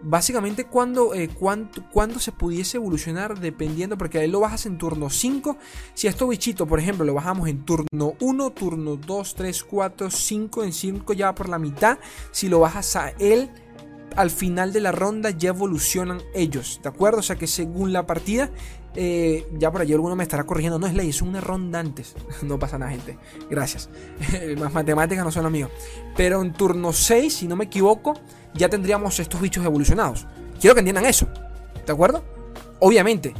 básicamente 0.00 0.66
cuando, 0.66 1.14
eh, 1.14 1.28
se 2.18 2.32
pudiese 2.32 2.76
evolucionar 2.76 3.38
dependiendo, 3.40 3.98
porque 3.98 4.18
ahí 4.18 4.28
lo 4.28 4.40
bajas 4.40 4.66
en 4.66 4.78
turno 4.78 5.10
5. 5.10 5.56
Si 5.94 6.06
a 6.06 6.10
esto 6.10 6.28
bichito, 6.28 6.66
por 6.66 6.78
ejemplo, 6.78 7.04
lo 7.04 7.14
bajamos 7.14 7.48
en 7.48 7.64
turno 7.64 8.14
1, 8.20 8.50
turno 8.50 8.96
2, 8.96 9.34
3, 9.34 9.64
4, 9.64 10.10
5, 10.10 10.64
en 10.64 10.72
5 10.72 11.12
ya 11.14 11.34
por 11.34 11.48
la 11.48 11.58
mitad. 11.58 11.98
Si 12.30 12.48
lo 12.48 12.60
bajas 12.60 12.94
a 12.96 13.10
él, 13.18 13.50
al 14.18 14.30
final 14.30 14.72
de 14.72 14.80
la 14.80 14.90
ronda 14.90 15.30
ya 15.30 15.50
evolucionan 15.50 16.20
ellos, 16.34 16.80
¿de 16.82 16.88
acuerdo? 16.88 17.20
O 17.20 17.22
sea 17.22 17.36
que 17.36 17.46
según 17.46 17.92
la 17.92 18.04
partida, 18.04 18.50
eh, 18.96 19.46
ya 19.56 19.70
por 19.70 19.80
allí 19.80 19.92
alguno 19.92 20.16
me 20.16 20.24
estará 20.24 20.42
corrigiendo, 20.42 20.76
no 20.76 20.88
es 20.88 20.94
ley, 20.94 21.10
es 21.10 21.22
una 21.22 21.40
ronda 21.40 21.78
antes. 21.78 22.16
no 22.42 22.58
pasa 22.58 22.78
nada, 22.78 22.90
gente. 22.90 23.16
Gracias. 23.48 23.88
Las 24.58 24.74
matemáticas 24.74 25.24
no 25.24 25.30
son 25.30 25.44
lo 25.44 25.50
mío. 25.50 25.70
Pero 26.16 26.42
en 26.42 26.52
turno 26.52 26.92
6, 26.92 27.32
si 27.32 27.46
no 27.46 27.54
me 27.54 27.66
equivoco, 27.66 28.14
ya 28.54 28.68
tendríamos 28.68 29.20
estos 29.20 29.40
bichos 29.40 29.64
evolucionados. 29.64 30.26
Quiero 30.60 30.74
que 30.74 30.80
entiendan 30.80 31.06
eso. 31.06 31.28
¿De 31.86 31.92
acuerdo? 31.92 32.24
Obviamente 32.80 33.34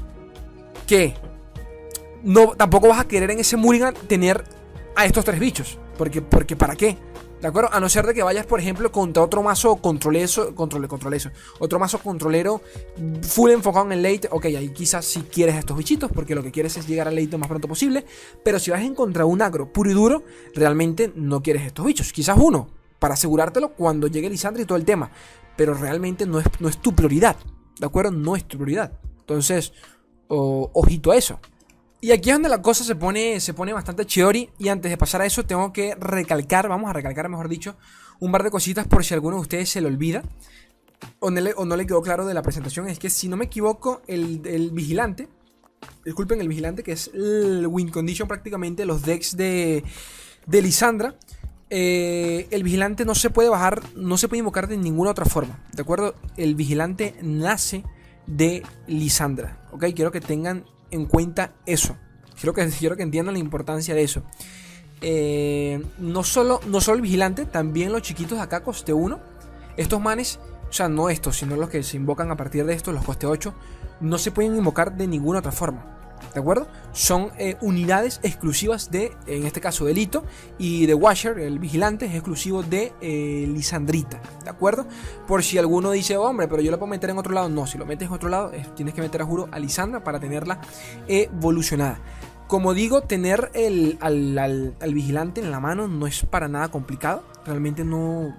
que 0.86 1.14
no, 2.22 2.54
tampoco 2.54 2.86
vas 2.86 3.00
a 3.00 3.08
querer 3.08 3.32
en 3.32 3.40
ese 3.40 3.56
Mulligan 3.56 3.94
tener 4.06 4.44
a 4.94 5.06
estos 5.06 5.24
tres 5.24 5.40
bichos. 5.40 5.76
Porque, 5.96 6.22
porque 6.22 6.54
¿para 6.54 6.76
qué? 6.76 6.96
¿De 7.40 7.46
acuerdo? 7.46 7.70
A 7.72 7.78
no 7.78 7.88
ser 7.88 8.04
de 8.04 8.14
que 8.14 8.22
vayas, 8.22 8.46
por 8.46 8.58
ejemplo, 8.58 8.90
contra 8.90 9.22
otro 9.22 9.44
mazo 9.44 9.76
controleso, 9.76 10.56
controle, 10.56 10.88
controleso, 10.88 11.30
otro 11.60 11.78
mazo 11.78 12.00
controlero 12.00 12.60
full 13.22 13.50
enfocado 13.52 13.86
en 13.86 13.92
el 13.92 14.02
late. 14.02 14.28
Ok, 14.32 14.46
ahí 14.46 14.70
quizás 14.70 15.04
si 15.04 15.20
quieres 15.22 15.54
estos 15.54 15.76
bichitos, 15.76 16.10
porque 16.10 16.34
lo 16.34 16.42
que 16.42 16.50
quieres 16.50 16.76
es 16.76 16.88
llegar 16.88 17.06
al 17.06 17.14
late 17.14 17.28
lo 17.28 17.38
más 17.38 17.48
pronto 17.48 17.68
posible. 17.68 18.04
Pero 18.42 18.58
si 18.58 18.72
vas 18.72 18.82
en 18.82 18.94
contra 18.94 19.24
un 19.24 19.40
agro 19.40 19.72
puro 19.72 19.88
y 19.88 19.94
duro, 19.94 20.24
realmente 20.52 21.12
no 21.14 21.40
quieres 21.40 21.62
estos 21.62 21.86
bichos. 21.86 22.12
Quizás 22.12 22.36
uno, 22.40 22.70
para 22.98 23.14
asegurártelo 23.14 23.74
cuando 23.74 24.08
llegue 24.08 24.28
Lisandra 24.28 24.62
y 24.62 24.66
todo 24.66 24.76
el 24.76 24.84
tema. 24.84 25.12
Pero 25.56 25.74
realmente 25.74 26.26
no 26.26 26.40
es, 26.40 26.46
no 26.58 26.68
es 26.68 26.78
tu 26.78 26.92
prioridad. 26.92 27.36
¿De 27.78 27.86
acuerdo? 27.86 28.10
No 28.10 28.34
es 28.34 28.46
tu 28.46 28.56
prioridad. 28.56 28.98
Entonces, 29.20 29.72
ojito 30.26 31.12
a 31.12 31.16
eso. 31.16 31.38
Y 32.00 32.12
aquí 32.12 32.30
es 32.30 32.36
donde 32.36 32.48
la 32.48 32.62
cosa 32.62 32.84
se 32.84 32.94
pone, 32.94 33.40
se 33.40 33.54
pone 33.54 33.72
bastante 33.72 34.06
chiori. 34.06 34.50
Y 34.58 34.68
antes 34.68 34.90
de 34.90 34.96
pasar 34.96 35.20
a 35.20 35.26
eso, 35.26 35.44
tengo 35.44 35.72
que 35.72 35.96
recalcar, 35.96 36.68
vamos 36.68 36.88
a 36.90 36.92
recalcar, 36.92 37.28
mejor 37.28 37.48
dicho, 37.48 37.76
un 38.20 38.30
par 38.30 38.44
de 38.44 38.50
cositas 38.50 38.86
por 38.86 39.04
si 39.04 39.14
alguno 39.14 39.36
de 39.36 39.42
ustedes 39.42 39.68
se 39.68 39.80
lo 39.80 39.88
olvida. 39.88 40.22
O 41.20 41.30
no, 41.30 41.40
le, 41.40 41.54
o 41.56 41.64
no 41.64 41.76
le 41.76 41.86
quedó 41.86 42.02
claro 42.02 42.26
de 42.26 42.34
la 42.34 42.42
presentación. 42.42 42.88
Es 42.88 42.98
que 42.98 43.10
si 43.10 43.28
no 43.28 43.36
me 43.36 43.46
equivoco, 43.46 44.02
el, 44.06 44.42
el 44.44 44.70
vigilante. 44.70 45.28
Disculpen, 46.04 46.40
el 46.40 46.48
vigilante, 46.48 46.82
que 46.82 46.92
es 46.92 47.10
el 47.14 47.66
win 47.68 47.90
condition 47.90 48.26
prácticamente, 48.28 48.84
los 48.84 49.02
decks 49.02 49.36
de, 49.36 49.84
de 50.46 50.62
Lisandra. 50.62 51.16
Eh, 51.70 52.46
el 52.50 52.62
vigilante 52.62 53.04
no 53.04 53.14
se 53.14 53.30
puede 53.30 53.48
bajar, 53.48 53.82
no 53.94 54.16
se 54.16 54.26
puede 54.28 54.38
invocar 54.38 54.68
de 54.68 54.76
ninguna 54.76 55.10
otra 55.10 55.24
forma. 55.24 55.64
¿De 55.72 55.82
acuerdo? 55.82 56.14
El 56.36 56.54
vigilante 56.54 57.14
nace 57.22 57.84
de 58.26 58.62
Lisandra. 58.86 59.68
¿Ok? 59.72 59.86
Quiero 59.94 60.10
que 60.10 60.20
tengan 60.20 60.64
en 60.90 61.06
cuenta 61.06 61.52
eso. 61.66 61.96
Quiero 62.38 62.54
que, 62.54 62.66
quiero 62.68 62.96
que 62.96 63.02
entiendan 63.02 63.34
la 63.34 63.40
importancia 63.40 63.94
de 63.94 64.02
eso. 64.02 64.22
Eh, 65.00 65.82
no, 65.98 66.24
solo, 66.24 66.60
no 66.66 66.80
solo 66.80 66.96
el 66.96 67.02
vigilante, 67.02 67.44
también 67.44 67.92
los 67.92 68.02
chiquitos 68.02 68.38
acá, 68.38 68.62
coste 68.62 68.92
1. 68.92 69.18
Estos 69.76 70.00
manes 70.00 70.40
o 70.68 70.72
sea, 70.72 70.88
no 70.88 71.08
estos, 71.08 71.36
sino 71.36 71.56
los 71.56 71.70
que 71.70 71.82
se 71.82 71.96
invocan 71.96 72.30
a 72.30 72.36
partir 72.36 72.64
de 72.64 72.74
estos, 72.74 72.94
los 72.94 73.04
coste 73.04 73.26
8, 73.26 73.54
no 74.00 74.18
se 74.18 74.30
pueden 74.30 74.56
invocar 74.56 74.96
de 74.96 75.06
ninguna 75.06 75.38
otra 75.38 75.52
forma. 75.52 75.97
¿De 76.34 76.40
acuerdo? 76.40 76.68
Son 76.92 77.30
eh, 77.38 77.56
unidades 77.60 78.20
exclusivas 78.22 78.90
de, 78.90 79.12
en 79.26 79.46
este 79.46 79.60
caso, 79.60 79.84
Delito. 79.84 80.24
Y 80.58 80.86
de 80.86 80.94
Washer, 80.94 81.38
el 81.38 81.58
vigilante, 81.58 82.06
es 82.06 82.14
exclusivo 82.14 82.62
de 82.62 82.92
eh, 83.00 83.46
Lisandrita. 83.48 84.20
¿De 84.44 84.50
acuerdo? 84.50 84.86
Por 85.26 85.42
si 85.42 85.58
alguno 85.58 85.90
dice, 85.90 86.16
hombre, 86.16 86.48
pero 86.48 86.62
yo 86.62 86.70
lo 86.70 86.78
puedo 86.78 86.90
meter 86.90 87.10
en 87.10 87.18
otro 87.18 87.32
lado. 87.32 87.48
No, 87.48 87.66
si 87.66 87.78
lo 87.78 87.86
metes 87.86 88.08
en 88.08 88.14
otro 88.14 88.28
lado, 88.28 88.52
tienes 88.74 88.94
que 88.94 89.00
meter 89.00 89.22
a 89.22 89.24
juro 89.24 89.48
a 89.50 89.58
Lisandra 89.58 90.04
para 90.04 90.20
tenerla 90.20 90.60
evolucionada. 91.06 92.00
Como 92.48 92.72
digo, 92.72 93.02
tener 93.02 93.50
el, 93.52 93.98
al, 94.00 94.94
vigilante 94.94 95.42
en 95.42 95.50
la 95.50 95.60
mano 95.60 95.86
no 95.86 96.06
es 96.06 96.24
para 96.24 96.48
nada 96.48 96.68
complicado. 96.68 97.22
Realmente 97.44 97.84
no, 97.84 98.34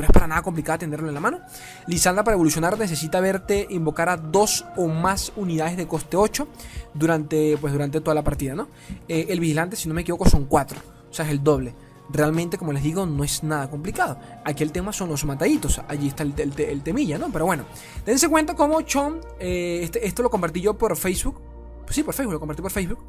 pero 0.00 0.12
es 0.12 0.14
para 0.14 0.26
nada 0.26 0.40
complicado 0.40 0.78
tenerlo 0.78 1.08
en 1.08 1.14
la 1.14 1.20
mano. 1.20 1.40
Lisandra 1.86 2.24
para 2.24 2.34
evolucionar 2.34 2.78
necesita 2.78 3.20
verte 3.20 3.66
invocar 3.68 4.08
a 4.08 4.16
dos 4.16 4.64
o 4.78 4.88
más 4.88 5.30
unidades 5.36 5.76
de 5.76 5.86
coste 5.86 6.16
8 6.16 6.48
durante, 6.94 7.58
pues, 7.58 7.70
durante 7.74 8.00
toda 8.00 8.14
la 8.14 8.24
partida, 8.24 8.54
¿no? 8.54 8.68
Eh, 9.08 9.26
el 9.28 9.40
vigilante, 9.40 9.76
si 9.76 9.88
no 9.88 9.94
me 9.94 10.00
equivoco, 10.00 10.26
son 10.26 10.46
4, 10.46 10.80
o 11.10 11.12
sea, 11.12 11.26
es 11.26 11.32
el 11.32 11.44
doble. 11.44 11.74
Realmente, 12.08 12.56
como 12.56 12.72
les 12.72 12.82
digo, 12.82 13.04
no 13.04 13.24
es 13.24 13.42
nada 13.42 13.68
complicado. 13.68 14.18
Aquí 14.42 14.62
el 14.62 14.72
tema 14.72 14.90
son 14.94 15.10
los 15.10 15.26
mataditos. 15.26 15.82
Allí 15.86 16.08
está 16.08 16.22
el, 16.22 16.82
temilla, 16.82 17.18
¿no? 17.18 17.28
Pero 17.30 17.44
bueno, 17.44 17.64
dense 18.06 18.26
cuenta 18.26 18.54
cómo 18.54 18.80
Chon, 18.80 19.20
eh, 19.38 19.80
este, 19.82 20.06
esto 20.06 20.22
lo 20.22 20.30
compartí 20.30 20.62
yo 20.62 20.78
por 20.78 20.96
Facebook 20.96 21.42
pues 21.90 21.96
sí, 21.96 22.04
por 22.04 22.14
Facebook, 22.14 22.34
lo 22.34 22.38
compartí 22.38 22.62
por 22.62 22.70
Facebook. 22.70 23.00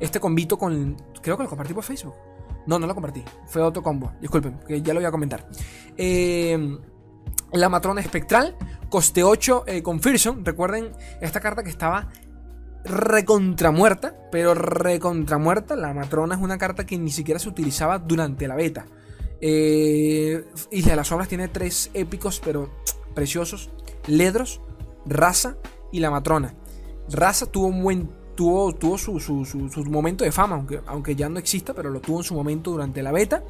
Este 0.00 0.18
combito 0.18 0.56
con. 0.56 0.96
Creo 1.20 1.36
que 1.36 1.42
lo 1.42 1.48
compartí 1.50 1.74
por 1.74 1.84
Facebook. 1.84 2.14
No, 2.66 2.78
no 2.78 2.86
lo 2.86 2.94
compartí. 2.94 3.22
Fue 3.46 3.62
otro 3.62 3.82
combo. 3.82 4.12
Disculpen, 4.20 4.60
que 4.66 4.82
ya 4.82 4.92
lo 4.92 5.00
voy 5.00 5.06
a 5.06 5.10
comentar. 5.10 5.46
Eh, 5.96 6.78
la 7.52 7.68
matrona 7.68 8.00
espectral. 8.00 8.56
Coste 8.88 9.22
8 9.22 9.64
eh, 9.66 9.82
con. 9.82 10.00
Recuerden 10.44 10.92
esta 11.20 11.40
carta 11.40 11.62
que 11.62 11.70
estaba 11.70 12.08
recontramuerta. 12.84 14.14
Pero 14.30 14.54
recontramuerta. 14.54 15.76
La 15.76 15.94
matrona 15.94 16.34
es 16.34 16.40
una 16.40 16.58
carta 16.58 16.86
que 16.86 16.98
ni 16.98 17.10
siquiera 17.10 17.38
se 17.38 17.48
utilizaba 17.48 17.98
durante 17.98 18.46
la 18.46 18.56
beta. 18.56 18.86
Eh, 19.40 20.44
Isla 20.70 20.90
de 20.90 20.96
las 20.96 21.08
Sombras 21.08 21.28
tiene 21.28 21.48
tres 21.48 21.90
épicos, 21.94 22.40
pero 22.44 22.70
preciosos: 23.14 23.70
Ledros, 24.06 24.60
Raza 25.06 25.56
y 25.92 26.00
la 26.00 26.10
matrona. 26.10 26.54
Raza 27.08 27.46
tuvo 27.46 27.68
un 27.68 27.82
buen 27.82 28.19
tuvo, 28.40 28.72
tuvo 28.72 28.96
su, 28.96 29.84
momento 29.90 30.24
de 30.24 30.32
fama, 30.32 30.56
aunque, 30.56 30.80
aunque 30.86 31.14
ya 31.14 31.28
no 31.28 31.38
exista, 31.38 31.74
pero 31.74 31.90
lo 31.90 32.00
tuvo 32.00 32.20
en 32.20 32.24
su 32.24 32.34
momento 32.34 32.70
durante 32.70 33.02
la 33.02 33.12
beta. 33.12 33.42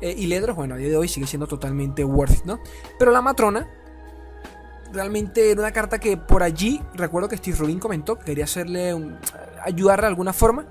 Eh, 0.00 0.14
y 0.16 0.28
Ledros, 0.28 0.56
bueno, 0.56 0.76
a 0.76 0.78
día 0.78 0.88
de 0.88 0.96
hoy 0.96 1.08
sigue 1.08 1.26
siendo 1.26 1.46
totalmente 1.46 2.02
worth 2.06 2.38
it, 2.38 2.44
¿no? 2.46 2.58
Pero 2.98 3.10
la 3.10 3.20
matrona, 3.20 3.68
realmente 4.94 5.50
era 5.50 5.60
una 5.60 5.72
carta 5.72 5.98
que 5.98 6.16
por 6.16 6.42
allí, 6.42 6.80
recuerdo 6.94 7.28
que 7.28 7.36
Steve 7.36 7.58
Rubin 7.58 7.78
comentó 7.78 8.18
que 8.18 8.24
quería 8.24 8.44
hacerle 8.44 8.96
ayudarle 9.62 10.04
de 10.04 10.08
alguna 10.08 10.32
forma. 10.32 10.64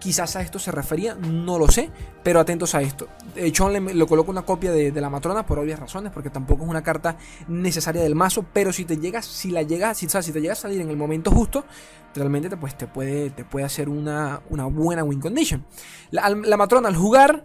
Quizás 0.00 0.34
a 0.34 0.40
esto 0.40 0.58
se 0.58 0.72
refería, 0.72 1.14
no 1.14 1.58
lo 1.58 1.68
sé, 1.68 1.90
pero 2.22 2.40
atentos 2.40 2.74
a 2.74 2.80
esto. 2.80 3.06
hecho 3.36 3.68
le, 3.68 3.80
le 3.80 4.06
coloco 4.06 4.30
una 4.30 4.42
copia 4.42 4.72
de, 4.72 4.98
la 4.98 5.10
matrona 5.10 5.44
por 5.44 5.58
obvias 5.58 5.78
razones, 5.78 6.10
porque 6.10 6.30
tampoco 6.30 6.64
es 6.64 6.70
una 6.70 6.82
carta 6.82 7.18
necesaria 7.48 8.02
del 8.02 8.14
mazo, 8.14 8.46
pero 8.50 8.72
si 8.72 8.86
te 8.86 8.96
llegas, 8.96 9.26
si 9.26 9.50
la 9.50 9.62
llegas, 9.62 9.98
si, 9.98 10.06
te 10.06 10.40
llega 10.40 10.54
a 10.54 10.56
salir 10.56 10.80
en 10.80 10.88
el 10.88 10.96
momento 10.96 11.30
justo, 11.30 11.66
realmente 12.14 12.48
te, 12.48 12.56
pues, 12.56 12.78
te, 12.78 12.86
puede, 12.86 13.28
te 13.28 13.44
puede 13.44 13.66
hacer 13.66 13.90
una, 13.90 14.40
buena 14.48 15.04
win 15.04 15.20
condition. 15.20 15.66
La, 16.10 16.56
matrona 16.56 16.88
al 16.88 16.96
jugar, 16.96 17.44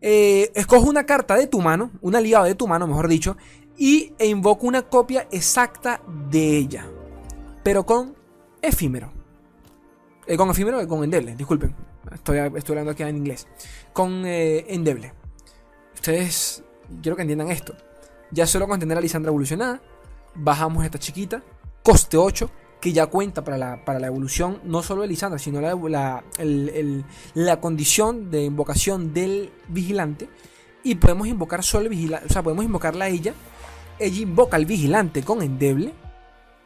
eh, 0.00 0.52
escoge 0.54 0.88
una 0.88 1.06
carta 1.06 1.34
de 1.34 1.48
tu 1.48 1.60
mano, 1.60 1.90
un 2.02 2.14
aliado 2.14 2.44
de 2.44 2.54
tu 2.54 2.68
mano, 2.68 2.86
mejor 2.86 3.08
dicho, 3.08 3.36
y 3.76 4.14
e 4.18 4.28
invoca 4.28 4.64
una 4.64 4.82
copia 4.82 5.26
exacta 5.32 6.00
de 6.30 6.56
ella, 6.56 6.86
pero 7.64 7.84
con 7.84 8.14
efímero. 8.62 9.12
Eh, 10.26 10.36
con 10.36 10.50
efímero 10.50 10.82
y 10.82 10.86
con 10.86 11.04
endeble, 11.04 11.36
disculpen. 11.36 11.74
Estoy, 12.12 12.38
hablando 12.38 12.92
aquí 12.92 13.02
en 13.02 13.16
inglés. 13.16 13.46
Con 13.92 14.24
eh, 14.26 14.64
Endeble. 14.68 15.12
Ustedes, 15.94 16.62
quiero 17.02 17.16
que 17.16 17.22
entiendan 17.22 17.50
esto. 17.50 17.74
Ya 18.30 18.46
solo 18.46 18.66
con 18.68 18.78
tener 18.80 18.98
a 18.98 19.00
Lisandra 19.00 19.30
evolucionada, 19.30 19.80
bajamos 20.34 20.84
esta 20.84 20.98
chiquita, 20.98 21.42
coste 21.82 22.16
8, 22.16 22.50
que 22.80 22.92
ya 22.92 23.06
cuenta 23.06 23.42
para 23.42 23.56
la, 23.56 23.84
para 23.84 23.98
la 23.98 24.08
evolución 24.08 24.60
no 24.64 24.82
solo 24.82 25.02
de 25.02 25.08
Lisandra, 25.08 25.38
sino 25.38 25.60
la, 25.60 26.24
la, 27.34 27.60
condición 27.60 28.30
de 28.30 28.44
invocación 28.44 29.14
del 29.14 29.52
vigilante. 29.68 30.28
Y 30.82 30.96
podemos 30.96 31.26
invocar 31.26 31.64
solo 31.64 31.84
el 31.84 31.90
vigilante, 31.90 32.26
o 32.28 32.32
sea, 32.32 32.42
podemos 32.42 32.64
invocarla 32.64 33.06
a 33.06 33.08
ella. 33.08 33.34
Ella 33.98 34.20
invoca 34.20 34.56
al 34.56 34.66
vigilante 34.66 35.22
con 35.22 35.42
endeble. 35.42 35.94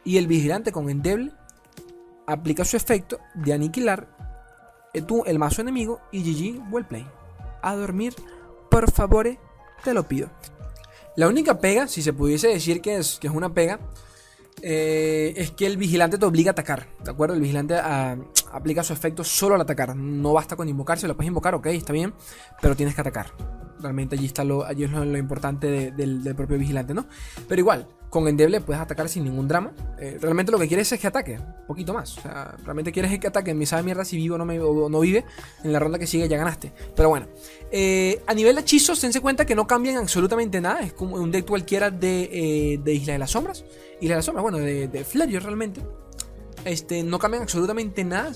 Y 0.03 0.17
el 0.17 0.27
vigilante 0.27 0.71
con 0.71 0.89
endeble 0.89 1.31
aplica 2.25 2.65
su 2.65 2.75
efecto 2.75 3.19
de 3.35 3.53
aniquilar 3.53 4.20
tú, 5.07 5.23
el 5.25 5.39
mazo 5.39 5.61
enemigo 5.61 6.01
y 6.11 6.21
GG, 6.21 6.71
well 6.71 6.85
play. 6.85 7.07
A 7.61 7.75
dormir, 7.75 8.13
por 8.69 8.91
favor, 8.91 9.37
te 9.83 9.93
lo 9.93 10.03
pido. 10.07 10.29
La 11.15 11.27
única 11.27 11.59
pega, 11.59 11.87
si 11.87 12.01
se 12.01 12.13
pudiese 12.13 12.47
decir 12.47 12.81
que 12.81 12.97
es, 12.97 13.19
que 13.19 13.27
es 13.27 13.33
una 13.33 13.53
pega, 13.53 13.79
eh, 14.61 15.33
es 15.37 15.51
que 15.51 15.65
el 15.65 15.77
vigilante 15.77 16.17
te 16.17 16.25
obliga 16.25 16.51
a 16.51 16.53
atacar, 16.53 16.87
¿de 17.03 17.11
acuerdo? 17.11 17.35
El 17.35 17.41
vigilante 17.41 17.75
ah, 17.75 18.17
aplica 18.51 18.83
su 18.83 18.93
efecto 18.93 19.23
solo 19.23 19.55
al 19.55 19.61
atacar. 19.61 19.95
No 19.95 20.33
basta 20.33 20.55
con 20.55 20.69
invocarse, 20.69 21.07
lo 21.07 21.15
puedes 21.15 21.27
invocar, 21.27 21.55
ok, 21.55 21.67
está 21.67 21.93
bien, 21.93 22.13
pero 22.61 22.75
tienes 22.75 22.95
que 22.95 23.01
atacar. 23.01 23.60
Realmente 23.81 24.15
allí, 24.15 24.25
está 24.25 24.43
lo, 24.43 24.65
allí 24.65 24.83
es 24.83 24.91
lo, 24.91 25.17
importante 25.17 25.91
del, 25.91 26.33
propio 26.35 26.57
vigilante, 26.57 26.93
¿no? 26.93 27.05
Pero 27.47 27.59
igual, 27.59 27.87
con 28.09 28.27
Endeble 28.27 28.61
puedes 28.61 28.81
atacar 28.81 29.09
sin 29.09 29.23
ningún 29.23 29.47
drama. 29.47 29.71
Eh, 29.99 30.17
realmente 30.21 30.51
lo 30.51 30.59
que 30.59 30.67
quieres 30.67 30.91
es 30.91 30.99
que 30.99 31.07
ataque, 31.07 31.37
un 31.37 31.65
poquito 31.67 31.93
más. 31.93 32.17
O 32.17 32.21
sea, 32.21 32.55
realmente 32.63 32.91
quieres 32.91 33.17
que 33.19 33.27
ataque. 33.27 33.53
Me 33.53 33.65
sabe 33.65 33.83
mierda 33.83 34.05
si 34.05 34.17
vive 34.17 34.35
o 34.35 34.37
no, 34.37 34.45
me, 34.45 34.57
no 34.57 34.99
vive. 34.99 35.25
En 35.63 35.73
la 35.73 35.79
ronda 35.79 35.97
que 35.97 36.07
sigue 36.07 36.27
ya 36.27 36.37
ganaste. 36.37 36.71
Pero 36.95 37.09
bueno, 37.09 37.27
eh, 37.71 38.21
a 38.27 38.33
nivel 38.33 38.55
de 38.55 38.61
hechizos, 38.61 38.99
tense 38.99 39.21
cuenta 39.21 39.45
que 39.45 39.55
no 39.55 39.65
cambian 39.67 39.97
absolutamente 39.97 40.61
nada. 40.61 40.81
Es 40.81 40.93
como 40.93 41.15
un 41.15 41.31
deck 41.31 41.47
cualquiera 41.47 41.89
de, 41.89 42.29
eh, 42.31 42.79
de 42.83 42.93
Isla 42.93 43.13
de 43.13 43.19
las 43.19 43.31
Sombras. 43.31 43.63
Isla 43.99 44.15
de 44.15 44.17
las 44.17 44.25
Sombras, 44.25 44.43
bueno, 44.43 44.57
de, 44.57 44.87
de 44.87 45.39
realmente. 45.39 45.81
Este, 46.65 47.01
no 47.03 47.17
cambian 47.17 47.43
absolutamente 47.43 48.03
nada 48.03 48.31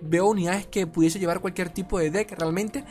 veo 0.00 0.26
unidades 0.26 0.66
que 0.66 0.86
pudiese 0.86 1.18
llevar 1.18 1.40
cualquier 1.40 1.70
tipo 1.70 1.98
de 1.98 2.10
deck 2.10 2.38
realmente. 2.38 2.84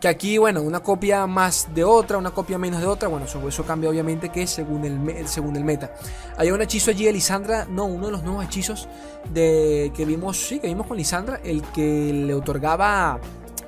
Que 0.00 0.08
aquí, 0.08 0.38
bueno, 0.38 0.62
una 0.62 0.80
copia 0.80 1.26
más 1.26 1.68
de 1.74 1.84
otra, 1.84 2.18
una 2.18 2.30
copia 2.30 2.58
menos 2.58 2.80
de 2.80 2.86
otra. 2.86 3.08
Bueno, 3.08 3.26
eso, 3.26 3.46
eso 3.48 3.64
cambia 3.64 3.90
obviamente 3.90 4.28
que 4.28 4.46
según 4.46 4.84
el, 4.84 5.28
según 5.28 5.56
el 5.56 5.64
meta. 5.64 5.94
Hay 6.36 6.50
un 6.50 6.60
hechizo 6.60 6.90
allí 6.90 7.04
de 7.04 7.12
Lisandra, 7.12 7.66
no, 7.66 7.84
uno 7.86 8.06
de 8.06 8.12
los 8.12 8.22
nuevos 8.22 8.44
hechizos 8.44 8.88
de, 9.32 9.92
que 9.94 10.04
vimos, 10.04 10.36
sí, 10.36 10.58
que 10.58 10.66
vimos 10.66 10.86
con 10.86 10.96
Lisandra, 10.96 11.40
el 11.42 11.62
que 11.62 12.12
le 12.12 12.34
otorgaba 12.34 13.18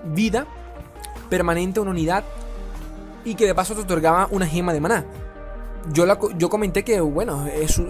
vida 0.05 0.47
permanente 1.31 1.81
a 1.81 1.83
una 1.83 1.93
unidad 1.93 2.25
y 3.25 3.35
que 3.35 3.47
de 3.47 3.55
paso 3.55 3.75
te 3.75 3.81
otorgaba 3.81 4.29
una 4.31 4.47
gema 4.47 4.73
de 4.73 4.81
maná 4.81 5.05
yo, 5.93 6.31
yo 6.37 6.49
comenté 6.49 6.85
que, 6.85 7.01
bueno, 7.01 7.47
es, 7.47 7.81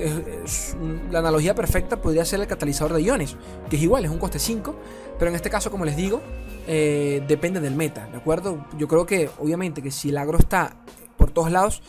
la 1.10 1.18
analogía 1.18 1.54
perfecta 1.54 2.00
podría 2.00 2.24
ser 2.24 2.40
el 2.40 2.46
catalizador 2.46 2.94
de 2.94 3.02
iones, 3.02 3.36
que 3.68 3.76
es 3.76 3.82
igual, 3.82 4.04
es 4.04 4.10
un 4.10 4.18
coste 4.18 4.38
5, 4.38 4.74
pero 5.18 5.30
en 5.30 5.34
este 5.34 5.50
caso, 5.50 5.70
como 5.70 5.84
les 5.84 5.96
digo, 5.96 6.20
eh, 6.66 7.22
depende 7.26 7.60
del 7.60 7.74
meta, 7.74 8.06
¿de 8.06 8.16
acuerdo? 8.16 8.66
Yo 8.76 8.88
creo 8.88 9.06
que, 9.06 9.30
obviamente, 9.38 9.82
que 9.82 9.90
si 9.90 10.10
el 10.10 10.18
agro 10.18 10.38
está 10.38 10.76
por 11.16 11.30
todos 11.30 11.50
lados, 11.50 11.82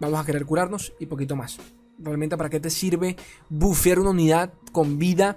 vamos 0.00 0.20
a 0.20 0.24
querer 0.24 0.44
curarnos 0.44 0.92
y 0.98 1.06
poquito 1.06 1.36
más. 1.36 1.58
Realmente, 1.98 2.36
¿para 2.36 2.50
qué 2.50 2.58
te 2.58 2.70
sirve 2.70 3.16
bufear 3.48 4.00
una 4.00 4.10
unidad 4.10 4.52
con 4.72 4.98
vida? 4.98 5.36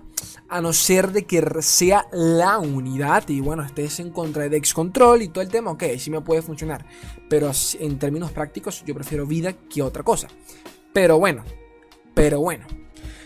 A 0.50 0.62
no 0.62 0.74
ser 0.74 1.12
de 1.12 1.26
que 1.26 1.44
sea 1.62 2.08
la 2.12 2.58
unidad 2.58 3.28
y 3.30 3.42
bueno, 3.42 3.64
estés 3.64 4.00
en 4.00 4.10
contra 4.10 4.44
de 4.44 4.50
Dex 4.50 4.74
Control 4.74 5.22
y 5.22 5.28
todo 5.28 5.44
el 5.44 5.50
tema, 5.50 5.72
ok, 5.72 5.84
sí 5.98 6.10
me 6.10 6.22
puede 6.22 6.42
funcionar. 6.42 6.86
Pero 7.30 7.52
en 7.80 8.00
términos 8.00 8.32
prácticos, 8.32 8.84
yo 8.86 8.96
prefiero 8.96 9.28
vida 9.28 9.54
que 9.54 9.82
otra 9.82 10.04
cosa. 10.04 10.28
Pero 10.94 11.20
bueno, 11.20 11.44
pero 12.14 12.40
bueno. 12.40 12.66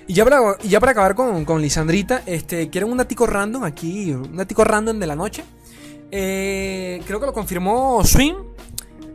Y 0.07 0.13
ya 0.13 0.25
para, 0.25 0.57
ya 0.63 0.79
para 0.79 0.91
acabar 0.91 1.15
con, 1.15 1.45
con 1.45 1.61
Lisandrita, 1.61 2.23
este, 2.25 2.69
¿quieren 2.69 2.91
un 2.91 2.97
datico 2.97 3.25
random 3.27 3.63
aquí? 3.63 4.11
Un 4.11 4.35
datico 4.35 4.63
random 4.63 4.99
de 4.99 5.07
la 5.07 5.15
noche. 5.15 5.43
Eh, 6.11 7.01
creo 7.07 7.21
que 7.21 7.25
lo 7.25 7.33
confirmó 7.33 8.03
Swing 8.03 8.50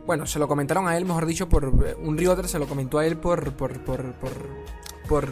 bueno, 0.07 0.25
se 0.25 0.39
lo 0.39 0.47
comentaron 0.47 0.87
a 0.87 0.95
él, 0.95 1.03
mejor 1.03 1.25
dicho, 1.25 1.49
por 1.49 1.65
un 1.65 2.17
Rioter 2.17 2.47
se 2.47 2.57
lo 2.57 2.65
comentó 2.65 2.97
a 2.97 3.05
él 3.05 3.17
por, 3.17 3.51
por, 3.51 3.83
por, 3.83 4.13
por, 4.13 4.31
por 5.07 5.29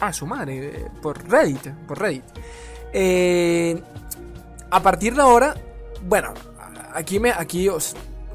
ah, 0.00 0.12
su 0.12 0.26
madre, 0.26 0.86
por 1.00 1.26
Reddit, 1.30 1.68
por 1.86 2.00
Reddit. 2.00 2.24
Eh, 2.92 3.80
a 4.70 4.82
partir 4.82 5.14
de 5.14 5.22
ahora, 5.22 5.54
bueno, 6.02 6.34
aquí 6.94 7.20
me, 7.20 7.30
aquí, 7.30 7.68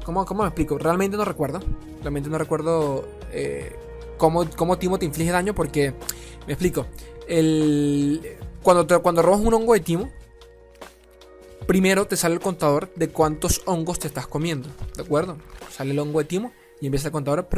¿cómo, 0.06 0.24
¿cómo 0.24 0.42
me 0.42 0.48
explico? 0.48 0.78
Realmente 0.78 1.18
no 1.18 1.24
recuerdo, 1.26 1.60
realmente 2.00 2.30
no 2.30 2.38
recuerdo 2.38 3.06
eh, 3.30 3.76
cómo, 4.16 4.46
cómo 4.56 4.78
Timo 4.78 4.98
te 4.98 5.04
inflige 5.04 5.32
daño 5.32 5.54
porque, 5.54 5.92
me 6.46 6.54
explico, 6.54 6.86
el, 7.28 8.38
cuando, 8.62 9.02
cuando 9.02 9.20
robas 9.20 9.40
un 9.40 9.52
hongo 9.52 9.74
de 9.74 9.80
Timo, 9.80 10.08
primero 11.66 12.06
te 12.06 12.16
sale 12.16 12.34
el 12.34 12.40
contador 12.40 12.92
de 12.94 13.08
cuántos 13.08 13.62
hongos 13.66 13.98
te 13.98 14.06
estás 14.06 14.26
comiendo, 14.26 14.68
¿de 14.96 15.02
acuerdo? 15.02 15.38
Sale 15.70 15.92
el 15.92 15.98
hongo 15.98 16.18
de 16.20 16.24
timo 16.26 16.52
y 16.80 16.86
empieza 16.86 17.08
el 17.08 17.12
contador. 17.12 17.48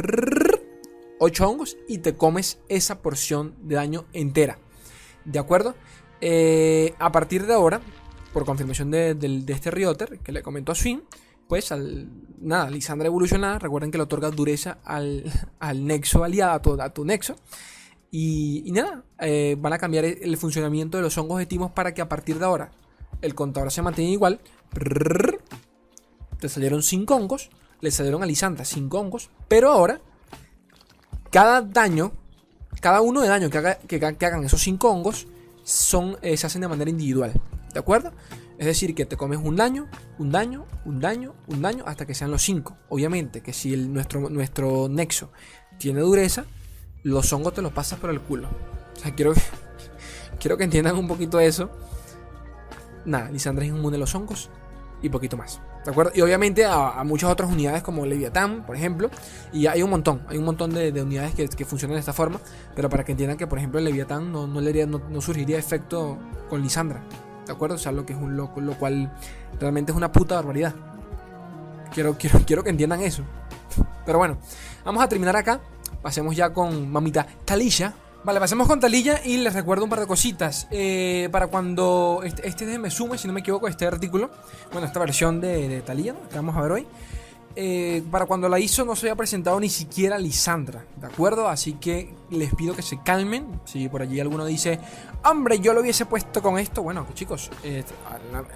8 1.19 1.49
hongos 1.49 1.77
y 1.87 1.99
te 1.99 2.15
comes 2.15 2.59
esa 2.69 3.01
porción 3.01 3.55
de 3.61 3.75
daño 3.75 4.05
entera. 4.13 4.59
¿De 5.25 5.39
acuerdo? 5.39 5.75
Eh, 6.21 6.93
a 6.99 7.11
partir 7.11 7.45
de 7.45 7.53
ahora, 7.53 7.81
por 8.33 8.45
confirmación 8.45 8.91
de, 8.91 9.43
este 9.47 9.71
Rioter 9.71 10.19
que 10.19 10.31
le 10.31 10.41
comentó 10.41 10.71
a 10.71 10.75
Swing, 10.75 10.99
pues 11.47 11.71
al, 11.71 12.09
nada, 12.39 12.69
Lisandra 12.69 13.07
evolucionada, 13.07 13.59
recuerden 13.59 13.91
que 13.91 13.97
le 13.97 14.03
otorga 14.03 14.29
dureza 14.29 14.79
al, 14.83 15.23
nexo 15.85 16.23
aliado, 16.23 16.81
a 16.81 16.93
tu, 16.93 17.05
nexo. 17.05 17.35
Y, 18.09 18.71
nada, 18.71 19.03
eh, 19.19 19.57
van 19.59 19.73
a 19.73 19.77
cambiar 19.77 20.05
el 20.05 20.37
funcionamiento 20.37 20.97
de 20.97 21.03
los 21.03 21.17
hongos 21.17 21.39
de 21.39 21.45
timos 21.45 21.71
para 21.71 21.93
que 21.93 22.01
a 22.01 22.07
partir 22.07 22.39
de 22.39 22.45
ahora 22.45 22.71
el 23.21 23.35
contador 23.35 23.71
se 23.71 23.81
mantenga 23.81 24.09
igual. 24.09 24.39
te 26.39 26.49
salieron 26.49 26.83
5 26.83 27.15
hongos, 27.15 27.49
le 27.81 27.91
salieron 27.91 28.23
a 28.23 28.25
Lisandra 28.25 28.65
5 28.65 28.99
hongos, 28.99 29.29
pero 29.47 29.71
ahora 29.71 30.01
cada 31.31 31.61
daño, 31.61 32.11
cada 32.81 33.01
uno 33.01 33.21
de 33.21 33.27
daño 33.27 33.49
que, 33.49 34.25
hagan 34.25 34.43
esos 34.43 34.61
5 34.61 34.89
hongos 34.89 35.27
son, 35.63 36.17
eh, 36.21 36.37
se 36.37 36.47
hacen 36.47 36.61
de 36.61 36.67
manera 36.67 36.89
individual. 36.89 37.33
¿De 37.73 37.79
acuerdo? 37.79 38.11
Es 38.57 38.65
decir, 38.65 38.95
que 38.95 39.05
te 39.05 39.17
comes 39.17 39.39
un 39.43 39.55
daño, 39.55 39.87
un 40.17 40.31
daño, 40.31 40.65
un 40.85 40.99
daño, 40.99 41.35
un 41.47 41.61
daño, 41.61 41.83
hasta 41.85 42.07
que 42.07 42.15
sean 42.15 42.31
los 42.31 42.41
5. 42.41 42.75
Obviamente 42.89 43.41
que 43.41 43.53
si 43.53 43.75
nuestro, 43.77 44.29
nuestro 44.29 44.89
nexo 44.89 45.31
tiene 45.77 45.99
dureza, 46.01 46.45
los 47.03 47.31
hongos 47.33 47.53
te 47.53 47.61
los 47.61 47.71
pasas 47.71 47.99
por 47.99 48.09
el 48.09 48.21
culo. 48.21 48.49
O 48.95 48.99
sea, 48.99 49.13
quiero, 49.13 49.33
quiero 50.39 50.57
que 50.57 50.63
entiendan 50.63 50.95
un 50.95 51.07
poquito 51.07 51.39
eso. 51.39 51.69
Nada, 53.07 53.31
Lisandra 53.31 53.65
es 53.65 53.71
inmune 53.71 53.95
a 53.95 53.99
los 53.99 54.13
hongos 54.13 54.51
y 55.01 55.09
poquito 55.09 55.37
más. 55.37 55.61
¿De 55.85 55.91
acuerdo? 55.91 56.11
Y 56.13 56.21
obviamente 56.21 56.65
a, 56.65 57.01
muchas 57.05 57.29
otras 57.31 57.49
unidades 57.49 57.81
como 57.81 58.05
Leviathan, 58.05 58.65
por 58.65 58.75
ejemplo. 58.75 59.09
Y 59.53 59.67
hay 59.67 59.81
un 59.81 59.89
montón, 59.89 60.21
hay 60.27 60.37
un 60.37 60.43
montón 60.43 60.73
de, 60.73 60.91
unidades 61.01 61.33
que, 61.33 61.65
funcionan 61.65 61.95
de 61.95 62.01
esta 62.01 62.13
forma. 62.13 62.41
Pero 62.75 62.89
para 62.89 63.05
que 63.05 63.13
entiendan 63.13 63.37
que, 63.37 63.47
por 63.47 63.57
ejemplo, 63.57 63.79
el 63.79 63.85
Leviathan 63.85 64.31
no, 64.31 64.47
no, 64.47 64.59
le, 64.59 64.85
no, 64.85 65.21
surgiría 65.21 65.57
efecto 65.57 66.17
con 66.49 66.61
Lisandra. 66.61 67.01
¿De 67.45 67.53
acuerdo? 67.53 67.75
O 67.75 67.77
sea, 67.77 67.93
lo 67.93 68.05
que 68.05 68.11
es 68.13 68.19
un 68.19 68.35
loco, 68.35 68.59
lo 68.59 68.77
cual 68.77 69.13
realmente 69.59 69.93
es 69.93 69.97
una 69.97 70.11
puta 70.11 70.35
barbaridad. 70.35 70.75
Quiero, 71.93 72.17
quiero, 72.17 72.39
quiero 72.45 72.63
que 72.63 72.69
entiendan 72.69 73.01
eso. 73.01 73.23
Pero 74.05 74.17
bueno, 74.17 74.37
vamos 74.83 75.01
a 75.01 75.07
terminar 75.07 75.37
acá. 75.37 75.61
Pasemos 76.01 76.35
ya 76.35 76.51
con 76.51 76.91
mamita 76.91 77.25
Talisha. 77.45 77.93
Vale, 78.23 78.39
pasemos 78.41 78.67
con 78.67 78.79
Talilla 78.79 79.21
y 79.23 79.37
les 79.37 79.53
recuerdo 79.53 79.85
un 79.85 79.89
par 79.89 79.99
de 80.01 80.07
cositas. 80.07 80.67
Eh, 80.71 81.29
para 81.31 81.47
cuando 81.47 82.21
este, 82.23 82.47
este 82.47 82.77
me 82.77 82.91
sume, 82.91 83.17
si 83.17 83.27
no 83.27 83.33
me 83.33 83.39
equivoco, 83.39 83.67
este 83.67 83.85
artículo, 83.85 84.29
bueno, 84.71 84.85
esta 84.87 84.99
versión 84.99 85.39
de, 85.39 85.69
de 85.69 85.81
Talilla 85.81 86.13
que 86.29 86.35
vamos 86.35 86.55
a 86.57 86.61
ver 86.61 86.71
hoy. 86.71 86.87
Eh, 87.59 88.03
para 88.11 88.27
cuando 88.27 88.47
la 88.49 88.59
hizo 88.59 88.85
no 88.85 88.95
se 88.95 89.07
había 89.07 89.15
presentado 89.15 89.59
ni 89.59 89.67
siquiera 89.67 90.19
Lisandra, 90.19 90.85
¿de 90.95 91.07
acuerdo? 91.07 91.49
Así 91.49 91.73
que 91.73 92.13
les 92.29 92.53
pido 92.53 92.75
que 92.75 92.83
se 92.83 93.01
calmen. 93.01 93.59
Si 93.65 93.89
por 93.89 94.03
allí 94.03 94.19
alguno 94.19 94.45
dice, 94.45 94.79
hombre, 95.25 95.59
yo 95.59 95.73
lo 95.73 95.81
hubiese 95.81 96.05
puesto 96.05 96.43
con 96.43 96.59
esto, 96.59 96.83
bueno, 96.83 97.07
chicos, 97.15 97.49
eh, 97.63 97.83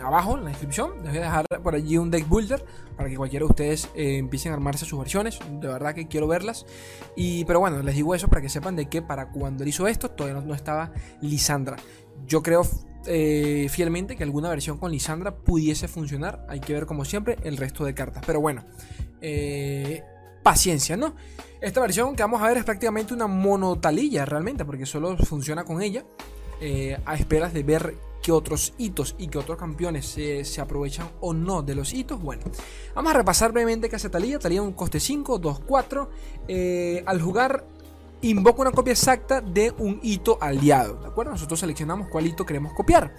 abajo 0.03 0.37
en 0.37 0.43
la 0.43 0.49
descripción 0.51 0.91
les 1.01 1.13
voy 1.13 1.17
a 1.17 1.21
dejar 1.21 1.45
por 1.63 1.73
allí 1.73 1.97
un 1.97 2.11
deck 2.11 2.29
builder 2.29 2.63
para 2.95 3.09
que 3.09 3.17
cualquiera 3.17 3.43
de 3.43 3.49
ustedes 3.49 3.89
eh, 3.95 4.17
empiecen 4.19 4.51
a 4.51 4.55
armarse 4.55 4.85
sus 4.85 4.99
versiones. 4.99 5.39
De 5.59 5.67
verdad 5.67 5.95
que 5.95 6.07
quiero 6.07 6.27
verlas. 6.27 6.67
Y, 7.15 7.43
pero 7.45 7.59
bueno, 7.59 7.81
les 7.81 7.95
digo 7.95 8.13
eso 8.13 8.27
para 8.27 8.43
que 8.43 8.49
sepan 8.49 8.75
de 8.75 8.87
que 8.87 9.01
para 9.01 9.31
cuando 9.31 9.63
él 9.63 9.69
hizo 9.69 9.87
esto 9.87 10.11
todavía 10.11 10.39
no 10.41 10.53
estaba 10.53 10.91
Lisandra. 11.21 11.77
Yo 12.27 12.43
creo 12.43 12.67
eh, 13.05 13.67
fielmente 13.69 14.15
que 14.15 14.23
alguna 14.23 14.49
versión 14.49 14.77
con 14.77 14.91
Lisandra 14.91 15.35
pudiese 15.35 15.87
funcionar. 15.87 16.45
Hay 16.49 16.59
que 16.59 16.73
ver 16.73 16.85
como 16.85 17.05
siempre 17.05 17.37
el 17.43 17.57
resto 17.57 17.83
de 17.83 17.93
cartas. 17.93 18.23
Pero 18.25 18.41
bueno, 18.41 18.63
eh, 19.21 20.03
paciencia, 20.43 20.97
¿no? 20.97 21.15
Esta 21.61 21.81
versión 21.81 22.15
que 22.15 22.23
vamos 22.23 22.41
a 22.41 22.47
ver 22.47 22.57
es 22.57 22.63
prácticamente 22.63 23.13
una 23.13 23.27
monotalilla 23.27 24.25
realmente, 24.25 24.65
porque 24.65 24.85
solo 24.85 25.17
funciona 25.17 25.63
con 25.63 25.81
ella. 25.81 26.05
Eh, 26.59 26.95
a 27.05 27.15
esperas 27.15 27.53
de 27.53 27.63
ver 27.63 27.95
qué 28.21 28.31
otros 28.31 28.75
hitos 28.77 29.15
y 29.17 29.29
qué 29.29 29.39
otros 29.39 29.57
campeones 29.57 30.05
se, 30.05 30.61
aprovechan 30.61 31.09
o 31.19 31.33
no 31.33 31.63
de 31.63 31.73
los 31.73 31.91
hitos. 31.93 32.21
Bueno, 32.21 32.43
vamos 32.93 33.11
a 33.13 33.17
repasar 33.17 33.51
brevemente 33.51 33.89
qué 33.89 33.95
hace 33.95 34.09
Talía. 34.09 34.37
Talía 34.37 34.61
un 34.61 34.73
coste 34.73 34.99
5, 34.99 35.39
2, 35.39 35.59
4. 35.61 36.09
al 37.07 37.21
jugar 37.21 37.65
invoca 38.21 38.61
una 38.61 38.71
copia 38.71 38.91
exacta 38.91 39.41
de 39.41 39.73
un 39.77 39.99
hito 40.03 40.37
aliado. 40.41 40.95
¿De 40.95 41.07
acuerdo? 41.07 41.31
Nosotros 41.31 41.59
seleccionamos 41.59 42.07
cuál 42.07 42.27
hito 42.27 42.45
queremos 42.45 42.73
copiar. 42.73 43.13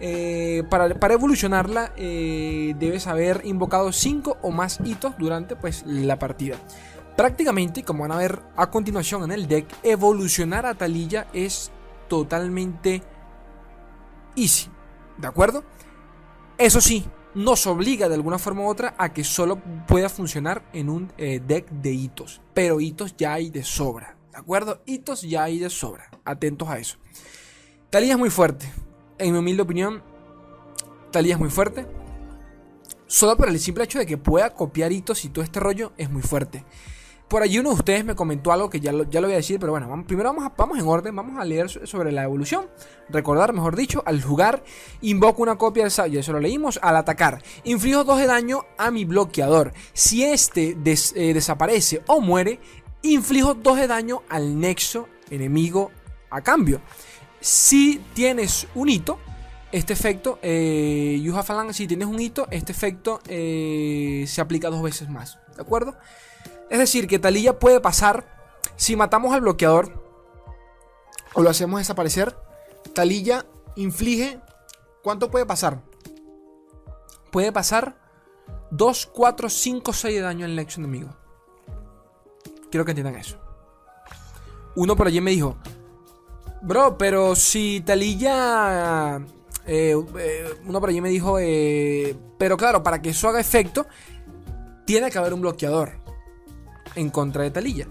Eh, 0.00 0.64
para, 0.68 1.14
evolucionarla 1.14 1.92
eh, 1.96 2.74
debes 2.78 3.06
haber 3.06 3.42
invocado 3.44 3.92
5 3.92 4.38
o 4.42 4.50
más 4.50 4.80
hitos 4.84 5.16
durante 5.18 5.56
pues, 5.56 5.84
la 5.86 6.18
partida. 6.18 6.56
Prácticamente, 7.16 7.84
como 7.84 8.02
van 8.02 8.12
a 8.12 8.16
ver 8.16 8.42
a 8.56 8.70
continuación 8.70 9.22
en 9.22 9.32
el 9.32 9.46
deck, 9.46 9.66
evolucionar 9.84 10.66
a 10.66 10.74
Talilla 10.74 11.28
es 11.32 11.70
totalmente 12.08 13.02
easy. 14.36 14.68
¿De 15.16 15.28
acuerdo? 15.28 15.62
Eso 16.58 16.80
sí, 16.80 17.04
nos 17.34 17.66
obliga 17.66 18.08
de 18.08 18.16
alguna 18.16 18.38
forma 18.38 18.62
u 18.62 18.68
otra 18.68 18.94
a 18.98 19.12
que 19.12 19.22
solo 19.22 19.60
pueda 19.86 20.08
funcionar 20.08 20.64
en 20.72 20.88
un 20.88 21.12
eh, 21.16 21.40
deck 21.44 21.70
de 21.70 21.92
hitos. 21.92 22.40
Pero 22.52 22.80
hitos 22.80 23.16
ya 23.16 23.34
hay 23.34 23.50
de 23.50 23.62
sobra. 23.62 24.16
¿De 24.34 24.40
acuerdo? 24.40 24.82
Hitos 24.84 25.22
ya 25.22 25.44
hay 25.44 25.60
de 25.60 25.70
sobra. 25.70 26.10
Atentos 26.24 26.68
a 26.68 26.80
eso. 26.80 26.96
Talía 27.88 28.14
es 28.14 28.18
muy 28.18 28.30
fuerte. 28.30 28.68
En 29.16 29.32
mi 29.32 29.38
humilde 29.38 29.62
opinión, 29.62 30.02
Talía 31.12 31.34
es 31.34 31.38
muy 31.38 31.50
fuerte. 31.50 31.86
Solo 33.06 33.36
por 33.36 33.48
el 33.48 33.60
simple 33.60 33.84
hecho 33.84 34.00
de 34.00 34.06
que 34.06 34.18
pueda 34.18 34.50
copiar 34.50 34.90
hitos 34.90 35.24
y 35.24 35.28
todo 35.28 35.44
este 35.44 35.60
rollo 35.60 35.92
es 35.96 36.10
muy 36.10 36.22
fuerte. 36.22 36.64
Por 37.28 37.42
allí 37.42 37.60
uno 37.60 37.70
de 37.70 37.76
ustedes 37.76 38.04
me 38.04 38.16
comentó 38.16 38.50
algo 38.50 38.68
que 38.68 38.80
ya 38.80 38.92
lo, 38.92 39.08
ya 39.08 39.20
lo 39.20 39.28
voy 39.28 39.34
a 39.34 39.36
decir, 39.36 39.60
pero 39.60 39.70
bueno, 39.70 40.04
primero 40.04 40.34
vamos, 40.34 40.52
vamos 40.56 40.78
en 40.78 40.86
orden, 40.86 41.14
vamos 41.14 41.40
a 41.40 41.44
leer 41.44 41.70
sobre 41.70 42.10
la 42.10 42.24
evolución. 42.24 42.66
Recordar, 43.08 43.52
mejor 43.52 43.76
dicho, 43.76 44.02
al 44.04 44.20
jugar, 44.20 44.64
invoco 45.00 45.42
una 45.42 45.56
copia 45.56 45.84
del 45.84 45.92
sabio, 45.92 46.20
eso 46.20 46.32
lo 46.32 46.40
leímos, 46.40 46.78
al 46.82 46.96
atacar, 46.96 47.42
inflijo 47.62 48.02
2 48.02 48.18
de 48.18 48.26
daño 48.26 48.66
a 48.76 48.90
mi 48.90 49.04
bloqueador. 49.04 49.72
Si 49.92 50.24
este 50.24 50.76
eh, 50.84 51.34
desaparece 51.34 52.02
o 52.08 52.20
muere, 52.20 52.60
inflijo 53.12 53.54
2 53.54 53.76
de 53.76 53.86
daño 53.86 54.22
al 54.28 54.58
nexo 54.58 55.08
enemigo 55.30 55.90
a 56.30 56.40
cambio. 56.40 56.80
Si 57.40 58.02
tienes 58.14 58.66
un 58.74 58.88
hito, 58.88 59.18
este 59.72 59.92
efecto, 59.92 60.38
eh, 60.42 61.20
si 61.72 61.86
tienes 61.86 62.08
un 62.08 62.20
hito, 62.20 62.46
este 62.50 62.72
efecto 62.72 63.20
eh, 63.28 64.24
se 64.26 64.40
aplica 64.40 64.70
dos 64.70 64.82
veces 64.82 65.08
más. 65.08 65.38
¿De 65.54 65.62
acuerdo? 65.62 65.96
Es 66.70 66.78
decir, 66.78 67.06
que 67.06 67.18
Talilla 67.18 67.58
puede 67.58 67.80
pasar, 67.80 68.24
si 68.76 68.96
matamos 68.96 69.34
al 69.34 69.42
bloqueador 69.42 70.02
o 71.34 71.42
lo 71.42 71.50
hacemos 71.50 71.80
desaparecer, 71.80 72.36
Talilla 72.94 73.44
inflige, 73.76 74.40
¿cuánto 75.02 75.30
puede 75.30 75.44
pasar? 75.44 75.82
Puede 77.30 77.52
pasar 77.52 77.98
2, 78.70 79.06
4, 79.12 79.48
5, 79.48 79.92
6 79.92 80.14
de 80.14 80.20
daño 80.20 80.46
al 80.46 80.56
nexo 80.56 80.80
enemigo. 80.80 81.23
Quiero 82.74 82.84
que 82.84 82.90
entiendan 82.90 83.14
eso. 83.14 83.36
Uno 84.74 84.96
por 84.96 85.06
allí 85.06 85.20
me 85.20 85.30
dijo, 85.30 85.56
bro, 86.60 86.98
pero 86.98 87.36
si 87.36 87.80
Talilla... 87.86 89.24
Eh, 89.64 89.94
eh, 90.18 90.54
uno 90.66 90.80
por 90.80 90.88
allí 90.88 91.00
me 91.00 91.08
dijo, 91.08 91.38
eh, 91.38 92.16
pero 92.36 92.56
claro, 92.56 92.82
para 92.82 93.00
que 93.00 93.10
eso 93.10 93.28
haga 93.28 93.38
efecto, 93.38 93.86
tiene 94.84 95.08
que 95.08 95.18
haber 95.18 95.34
un 95.34 95.42
bloqueador 95.42 95.92
en 96.96 97.10
contra 97.10 97.44
de 97.44 97.52
Talilla. 97.52 97.86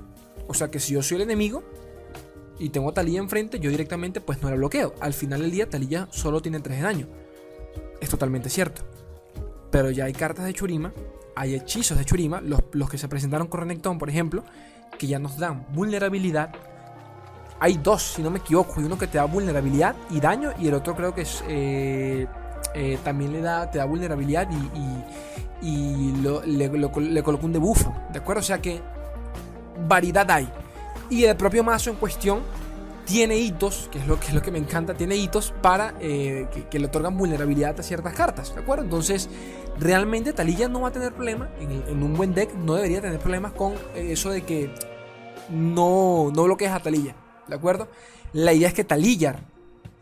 O 0.49 0.53
sea 0.53 0.69
que 0.69 0.81
si 0.81 0.95
yo 0.95 1.01
soy 1.01 1.15
el 1.15 1.21
enemigo 1.21 1.63
y 2.59 2.67
tengo 2.67 2.89
a 2.89 2.93
Talilla 2.93 3.19
enfrente, 3.19 3.61
yo 3.61 3.69
directamente 3.69 4.19
pues 4.19 4.41
no 4.41 4.49
la 4.49 4.57
bloqueo. 4.57 4.95
Al 4.99 5.13
final 5.13 5.43
del 5.43 5.51
día 5.51 5.69
Talilla 5.69 6.09
solo 6.11 6.41
tiene 6.41 6.59
3 6.59 6.77
de 6.77 6.83
daño. 6.83 7.07
Es 8.01 8.09
totalmente 8.09 8.49
cierto. 8.49 8.81
Pero 9.71 9.91
ya 9.91 10.03
hay 10.03 10.13
cartas 10.13 10.43
de 10.43 10.53
Churima, 10.53 10.91
hay 11.37 11.55
hechizos 11.55 11.97
de 11.97 12.03
Churima, 12.03 12.41
los, 12.41 12.61
los 12.73 12.89
que 12.89 12.97
se 12.97 13.07
presentaron 13.07 13.47
con 13.47 13.61
Renekton, 13.61 13.97
por 13.97 14.09
ejemplo, 14.09 14.43
que 14.97 15.07
ya 15.07 15.19
nos 15.19 15.37
dan 15.37 15.65
vulnerabilidad. 15.73 16.49
Hay 17.59 17.77
dos, 17.77 18.01
si 18.01 18.21
no 18.21 18.29
me 18.29 18.39
equivoco, 18.39 18.81
y 18.81 18.83
uno 18.83 18.97
que 18.97 19.07
te 19.07 19.17
da 19.17 19.25
vulnerabilidad 19.25 19.95
y 20.09 20.19
daño, 20.19 20.51
y 20.59 20.67
el 20.67 20.73
otro 20.73 20.95
creo 20.95 21.13
que 21.15 21.21
es 21.21 21.43
eh, 21.47 22.27
eh, 22.73 22.97
también 23.03 23.31
le 23.31 23.41
da, 23.41 23.69
te 23.69 23.77
da 23.77 23.85
vulnerabilidad 23.85 24.47
y, 25.61 26.13
le, 26.21 26.67
le 26.99 27.23
coloca 27.23 27.45
un 27.45 27.53
debuffo, 27.53 27.93
¿de 28.11 28.19
acuerdo? 28.19 28.41
O 28.41 28.43
sea 28.43 28.61
que 28.61 28.81
variedad 29.87 30.29
hay. 30.29 30.49
Y 31.09 31.23
el 31.25 31.37
propio 31.37 31.63
mazo 31.63 31.89
en 31.89 31.95
cuestión 31.97 32.41
tiene 33.05 33.37
hitos, 33.37 33.89
que 33.91 33.99
es 33.99 34.07
lo 34.07 34.19
que, 34.19 34.27
es 34.27 34.33
lo 34.33 34.41
que 34.41 34.51
me 34.51 34.57
encanta, 34.57 34.93
tiene 34.93 35.15
hitos 35.15 35.53
para 35.61 35.93
eh, 35.99 36.47
que, 36.69 36.79
le 36.79 36.85
otorgan 36.85 37.17
vulnerabilidad 37.17 37.79
a 37.79 37.83
ciertas 37.83 38.13
cartas, 38.13 38.53
¿de 38.55 38.61
acuerdo? 38.61 38.83
Entonces, 38.83 39.29
realmente 39.79 40.33
Talilla 40.33 40.67
no 40.67 40.81
va 40.81 40.89
a 40.89 40.91
tener 40.91 41.13
problema, 41.13 41.49
en, 41.59 42.03
un 42.03 42.13
buen 42.13 42.33
deck 42.33 42.53
no 42.55 42.75
debería 42.75 43.01
tener 43.01 43.19
problemas 43.19 43.53
con 43.53 43.73
eso 43.95 44.29
de 44.29 44.43
que 44.43 44.73
no, 45.49 46.31
no 46.33 46.43
bloquees 46.43 46.71
a 46.71 46.79
Talilla, 46.79 47.15
¿de 47.47 47.55
acuerdo? 47.55 47.87
La 48.33 48.53
idea 48.53 48.67
es 48.67 48.73
que 48.73 48.83
Talilla 48.83 49.39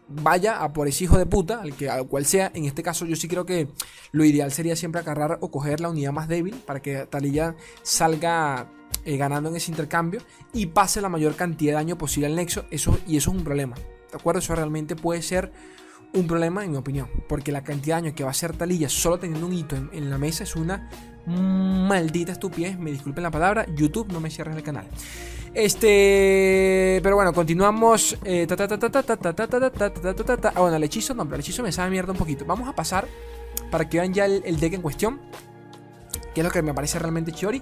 vaya 0.07 0.61
a 0.61 0.73
por 0.73 0.87
ese 0.87 1.05
hijo 1.05 1.17
de 1.17 1.25
puta, 1.25 1.61
al, 1.61 1.73
que, 1.73 1.89
al 1.89 2.07
cual 2.07 2.25
sea. 2.25 2.51
En 2.53 2.65
este 2.65 2.83
caso, 2.83 3.05
yo 3.05 3.15
sí 3.15 3.27
creo 3.27 3.45
que 3.45 3.67
lo 4.11 4.25
ideal 4.25 4.51
sería 4.51 4.75
siempre 4.75 5.01
agarrar 5.01 5.37
o 5.41 5.51
coger 5.51 5.79
la 5.79 5.89
unidad 5.89 6.11
más 6.11 6.27
débil 6.27 6.55
para 6.55 6.81
que 6.81 7.05
Talilla 7.05 7.55
salga 7.81 8.69
eh, 9.05 9.17
ganando 9.17 9.49
en 9.49 9.55
ese 9.55 9.71
intercambio 9.71 10.21
y 10.53 10.67
pase 10.67 11.01
la 11.01 11.09
mayor 11.09 11.35
cantidad 11.35 11.71
de 11.71 11.75
daño 11.75 11.97
posible 11.97 12.27
al 12.27 12.35
nexo. 12.35 12.65
Eso, 12.71 12.97
y 13.07 13.17
eso 13.17 13.31
es 13.31 13.37
un 13.37 13.43
problema. 13.43 13.75
¿De 13.75 14.17
acuerdo? 14.17 14.39
Eso 14.39 14.55
realmente 14.55 14.95
puede 14.95 15.21
ser 15.21 15.51
un 16.13 16.27
problema, 16.27 16.63
en 16.63 16.71
mi 16.71 16.77
opinión. 16.77 17.07
Porque 17.27 17.51
la 17.51 17.63
cantidad 17.63 17.97
de 17.97 18.03
daño 18.03 18.15
que 18.15 18.23
va 18.23 18.29
a 18.29 18.31
hacer 18.31 18.55
Talilla 18.55 18.89
solo 18.89 19.19
teniendo 19.19 19.45
un 19.47 19.53
hito 19.53 19.75
en, 19.75 20.09
la 20.09 20.17
mesa 20.17 20.43
es 20.43 20.55
una 20.55 20.89
maldita 21.25 22.31
estupidez. 22.31 22.77
Me 22.77 22.91
disculpen 22.91 23.23
la 23.23 23.31
palabra. 23.31 23.65
YouTube, 23.75 24.11
no 24.11 24.19
me 24.19 24.29
cierren 24.29 24.55
el 24.55 24.63
canal. 24.63 24.85
Este. 25.53 26.99
Pero 27.03 27.15
bueno, 27.15 27.33
continuamos. 27.33 28.17
Ah, 30.53 30.59
bueno, 30.59 30.75
el 30.75 30.83
hechizo, 30.83 31.13
no, 31.13 31.23
pero 31.25 31.35
el 31.35 31.41
hechizo 31.41 31.63
me 31.63 31.71
sabe 31.71 31.91
mierda 31.91 32.11
un 32.11 32.17
poquito. 32.17 32.45
Vamos 32.45 32.67
a 32.67 32.75
pasar 32.75 33.07
para 33.69 33.87
que 33.87 33.99
vean 33.99 34.13
ya 34.13 34.25
el, 34.25 34.59
deck 34.59 34.73
en 34.73 34.81
cuestión. 34.81 35.19
Que 36.33 36.41
es 36.41 36.45
lo 36.45 36.51
que 36.51 36.61
me 36.61 36.73
parece 36.73 36.99
realmente 36.99 37.31
chiori. 37.31 37.61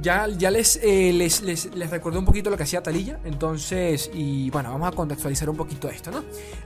Ya, 0.00 0.28
ya 0.28 0.50
les, 0.50 0.76
eh, 0.82 1.12
les, 1.12 1.42
les, 1.42 1.90
recordé 1.90 2.18
un 2.18 2.24
poquito 2.24 2.48
lo 2.48 2.56
que 2.56 2.62
hacía 2.62 2.82
Talilla. 2.82 3.20
Entonces, 3.24 4.10
y 4.14 4.48
bueno, 4.50 4.70
vamos 4.70 4.88
a 4.88 4.92
contextualizar 4.92 5.50
un 5.50 5.56
poquito 5.56 5.88
esto, 5.88 6.10
¿no? 6.10 6.24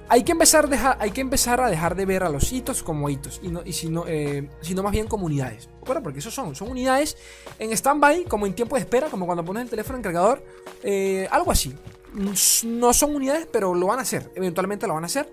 Hay 0.09 0.23
que 0.23 0.33
empezar, 0.33 0.69
hay 0.99 1.11
que 1.11 1.21
empezar 1.21 1.61
a 1.61 1.69
dejar 1.69 1.97
de 1.97 2.07
ver 2.07 2.23
a 2.23 2.29
los 2.29 2.53
hitos 2.53 2.83
como 2.83 3.09
hitos. 3.09 3.41
Y, 3.43 3.49
no, 3.49 3.63
y 3.65 3.73
sino, 3.73 4.05
eh, 4.07 4.49
sino 4.61 4.83
más 4.83 4.93
bien 4.93 5.07
como 5.07 5.27
unidades. 5.27 5.69
Bueno, 5.85 6.03
porque 6.03 6.21
esos 6.21 6.35
son, 6.35 6.55
son 6.55 6.71
unidades 6.71 7.17
en 7.59 7.73
stand-by, 7.73 8.25
como 8.25 8.47
en 8.47 8.55
tiempo 8.55 8.77
de 8.77 8.83
espera, 8.83 9.09
como 9.09 9.27
cuando 9.27 9.45
pones 9.45 9.65
el 9.65 9.71
teléfono 9.71 9.97
en 9.97 10.03
cargador. 10.03 10.45
Eh, 10.83 11.27
algo 11.31 11.51
así. 11.51 11.75
No 12.15 12.93
son 12.93 13.17
unidades, 13.17 13.49
pero 13.51 13.75
lo 13.75 13.89
van 13.89 13.99
a 13.99 14.03
hacer. 14.03 14.31
Eventualmente 14.37 14.87
lo 14.87 14.95
van 14.95 15.03
a 15.03 15.07
hacer. 15.07 15.29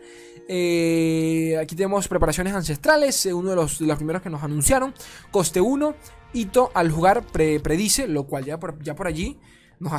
Aquí 1.60 1.76
tenemos 1.76 2.08
preparaciones 2.08 2.54
ancestrales. 2.54 3.26
uno 3.28 3.52
de 3.52 3.56
los, 3.56 3.80
de 3.80 3.86
los 3.86 3.98
primeros 3.98 4.22
que 4.22 4.30
nos 4.30 4.44
anunciaron. 4.44 4.94
Coste 5.32 5.62
1. 5.62 5.96
Ito 6.34 6.72
al 6.74 6.92
jugar 6.92 7.24
predice, 7.24 8.08
lo 8.08 8.24
cual 8.24 8.46
ya 8.46 8.60
por, 8.60 8.82
ya 8.82 8.96
por 8.96 9.08
allí 9.08 9.38
nos, 9.82 9.94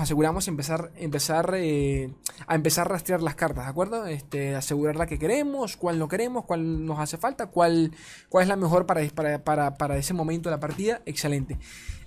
aseguramos 0.00 0.46
empezar, 0.46 0.92
empezar 0.96 1.54
eh, 1.56 2.12
a 2.46 2.54
empezar 2.54 2.86
a 2.86 2.90
rastrear 2.90 3.22
las 3.22 3.34
cartas, 3.34 3.64
¿de 3.64 3.70
acuerdo? 3.70 4.06
Este, 4.06 4.54
asegurar 4.54 4.96
la 4.96 5.06
que 5.06 5.18
queremos, 5.18 5.78
cuál 5.78 5.98
no 5.98 6.06
queremos, 6.06 6.44
cuál 6.44 6.84
nos 6.84 6.98
hace 6.98 7.16
falta, 7.16 7.46
cuál, 7.46 7.92
cuál 8.28 8.42
es 8.42 8.48
la 8.48 8.56
mejor 8.56 8.84
para, 8.84 9.00
para, 9.42 9.74
para, 9.78 9.96
ese 9.96 10.12
momento 10.12 10.50
de 10.50 10.56
la 10.56 10.60
partida. 10.60 11.00
Excelente. 11.06 11.58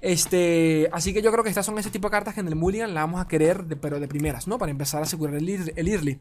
Este, 0.02 0.88
así 0.92 1.14
que 1.14 1.24
yo 1.24 1.32
creo 1.32 1.44
que 1.44 1.50
estas 1.50 1.66
son 1.66 1.80
ese 1.80 1.90
tipo 1.90 2.10
de 2.10 2.12
cartas 2.12 2.36
que 2.36 2.42
en 2.42 2.48
el 2.48 2.56
Mulligan 2.56 2.94
la 2.94 3.02
vamos 3.02 3.20
a 3.20 3.28
querer, 3.28 3.66
pero 3.82 4.00
de 4.00 4.08
primeras, 4.08 4.48
¿no? 4.48 4.60
Para 4.60 4.72
empezar 4.72 5.00
a 5.00 5.06
asegurar 5.06 5.36
el, 5.36 5.50
el 5.76 5.88
early. 5.88 6.20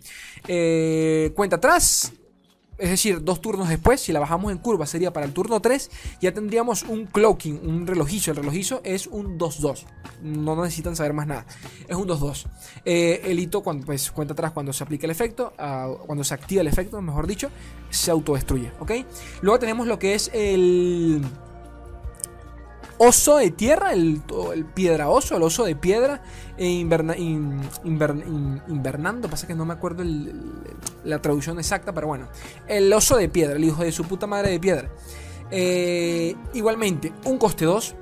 Eh, 0.49 1.33
cuenta 1.35 1.57
atrás, 1.57 2.15
es 2.79 2.91
decir, 2.91 3.23
dos 3.23 3.41
turnos 3.41 3.69
después, 3.69 4.01
si 4.01 4.13
la 4.13 4.21
bajamos 4.21 4.51
en 4.51 4.59
curva 4.59 4.87
sería 4.87 5.13
para 5.13 5.27
el 5.27 5.33
turno 5.33 5.61
3, 5.61 5.91
ya 6.21 6.33
tendríamos 6.33 6.83
un 6.83 7.07
cloaking, 7.07 7.61
un 7.63 7.87
relojizo. 7.87 8.33
El 8.33 8.39
relojizo 8.39 8.81
es 8.85 9.07
un 9.07 9.39
2-2. 9.39 9.85
No 10.23 10.61
necesitan 10.63 10.97
saber 10.97 11.13
más 11.13 11.27
nada. 11.27 11.47
Es 11.89 11.97
un 11.97 12.09
2-2. 12.09 12.47
Eh, 12.85 13.23
el 13.25 13.39
hito, 13.39 13.63
cuando, 13.63 13.87
pues, 13.87 14.11
cuenta 14.11 14.33
atrás 14.33 14.53
cuando 14.53 14.73
se 14.73 14.83
aplica 14.83 15.07
el 15.07 15.11
efecto, 15.11 15.53
cuando 16.07 16.25
se 16.25 16.35
activa 16.35 16.63
el 16.63 16.69
efecto, 16.69 17.01
mejor 17.01 17.27
dicho, 17.27 17.51
se 17.91 18.11
autodestruye. 18.11 18.73
¿Ok? 18.81 18.93
Luego 19.43 19.59
tenemos 19.59 19.87
lo 19.87 19.99
que 19.99 20.15
es 20.15 20.31
el 20.35 21.23
oso 23.07 23.37
de 23.37 23.51
tierra, 23.51 23.93
el, 23.93 24.23
el 24.55 24.65
piedra 24.65 25.09
oso, 25.09 25.37
el 25.37 25.43
oso 25.43 25.65
de 25.65 25.77
piedra, 25.77 26.23
e 26.57 26.67
invernando, 26.69 27.69
pasa 29.29 29.47
que 29.47 29.55
no 29.55 29.65
me 29.65 29.75
acuerdo 29.75 30.03
la 31.05 31.21
traducción 31.21 31.59
exacta, 31.59 31.93
pero 31.93 32.07
bueno, 32.07 32.29
el 32.67 32.93
oso 32.93 33.17
de 33.17 33.29
piedra, 33.29 33.57
el 33.57 33.65
hijo 33.65 33.83
de 33.83 33.93
su 33.93 34.05
puta 34.05 34.27
madre 34.27 34.51
de 34.51 34.61
piedra. 34.61 34.91
Eh, 35.51 36.35
igualmente, 36.55 37.13
un 37.25 37.39
coste 37.39 37.65
2. 37.65 37.95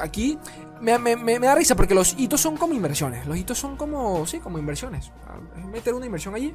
Aquí 0.00 0.38
me, 0.80 0.98
me, 0.98 1.38
da 1.38 1.54
risa 1.54 1.74
porque 1.74 1.94
los 1.94 2.14
hitos 2.18 2.40
son 2.40 2.56
como 2.56 2.74
inversiones. 2.74 3.26
Los 3.26 3.36
hitos 3.36 3.58
son 3.58 3.76
como, 3.76 4.26
sí, 4.26 4.38
como 4.38 4.58
inversiones. 4.58 5.12
Meter 5.70 5.94
una 5.94 6.06
inversión 6.06 6.34
allí 6.34 6.54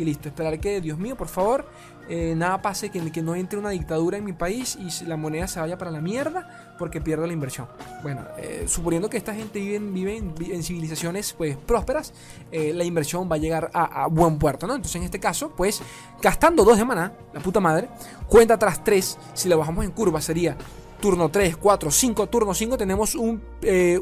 y 0.00 0.04
listo. 0.04 0.28
Esperar 0.28 0.58
que, 0.58 0.80
Dios 0.80 0.98
mío, 0.98 1.16
por 1.16 1.28
favor, 1.28 1.66
eh, 2.08 2.34
nada 2.36 2.60
pase, 2.60 2.90
que, 2.90 3.12
que, 3.12 3.22
no 3.22 3.34
entre 3.34 3.58
una 3.58 3.70
dictadura 3.70 4.18
en 4.18 4.24
mi 4.24 4.32
país 4.32 4.76
y 4.76 5.04
la 5.04 5.16
moneda 5.16 5.46
se 5.46 5.60
vaya 5.60 5.78
para 5.78 5.90
la 5.90 6.00
mierda 6.00 6.74
porque 6.78 7.00
pierdo 7.00 7.26
la 7.26 7.32
inversión. 7.32 7.68
Bueno, 8.02 8.22
eh, 8.38 8.64
suponiendo 8.66 9.08
que 9.08 9.16
esta 9.16 9.34
gente 9.34 9.60
vive, 9.78 10.16
en, 10.16 10.62
civilizaciones 10.62 11.32
pues 11.34 11.56
prósperas, 11.56 12.12
eh, 12.50 12.72
la 12.74 12.84
inversión 12.84 13.30
va 13.30 13.36
a 13.36 13.38
llegar 13.38 13.70
a, 13.72 14.08
buen 14.08 14.38
puerto, 14.38 14.66
¿no? 14.66 14.74
Entonces 14.74 14.96
en 14.96 15.04
este 15.04 15.20
caso, 15.20 15.52
pues 15.56 15.82
gastando 16.20 16.64
dos 16.64 16.78
de 16.78 16.84
maná, 16.84 17.12
la 17.32 17.40
puta 17.40 17.60
madre, 17.60 17.88
cuenta 18.26 18.54
atrás 18.54 18.82
tres, 18.82 19.18
si 19.34 19.48
lo 19.48 19.58
bajamos 19.58 19.84
en 19.84 19.92
curva 19.92 20.20
sería 20.20 20.56
turno 21.00 21.30
3, 21.30 21.56
4, 21.56 21.90
5, 21.90 22.26
turno 22.26 22.52
5 22.52 22.76
tenemos 22.76 23.14
un, 23.14 23.40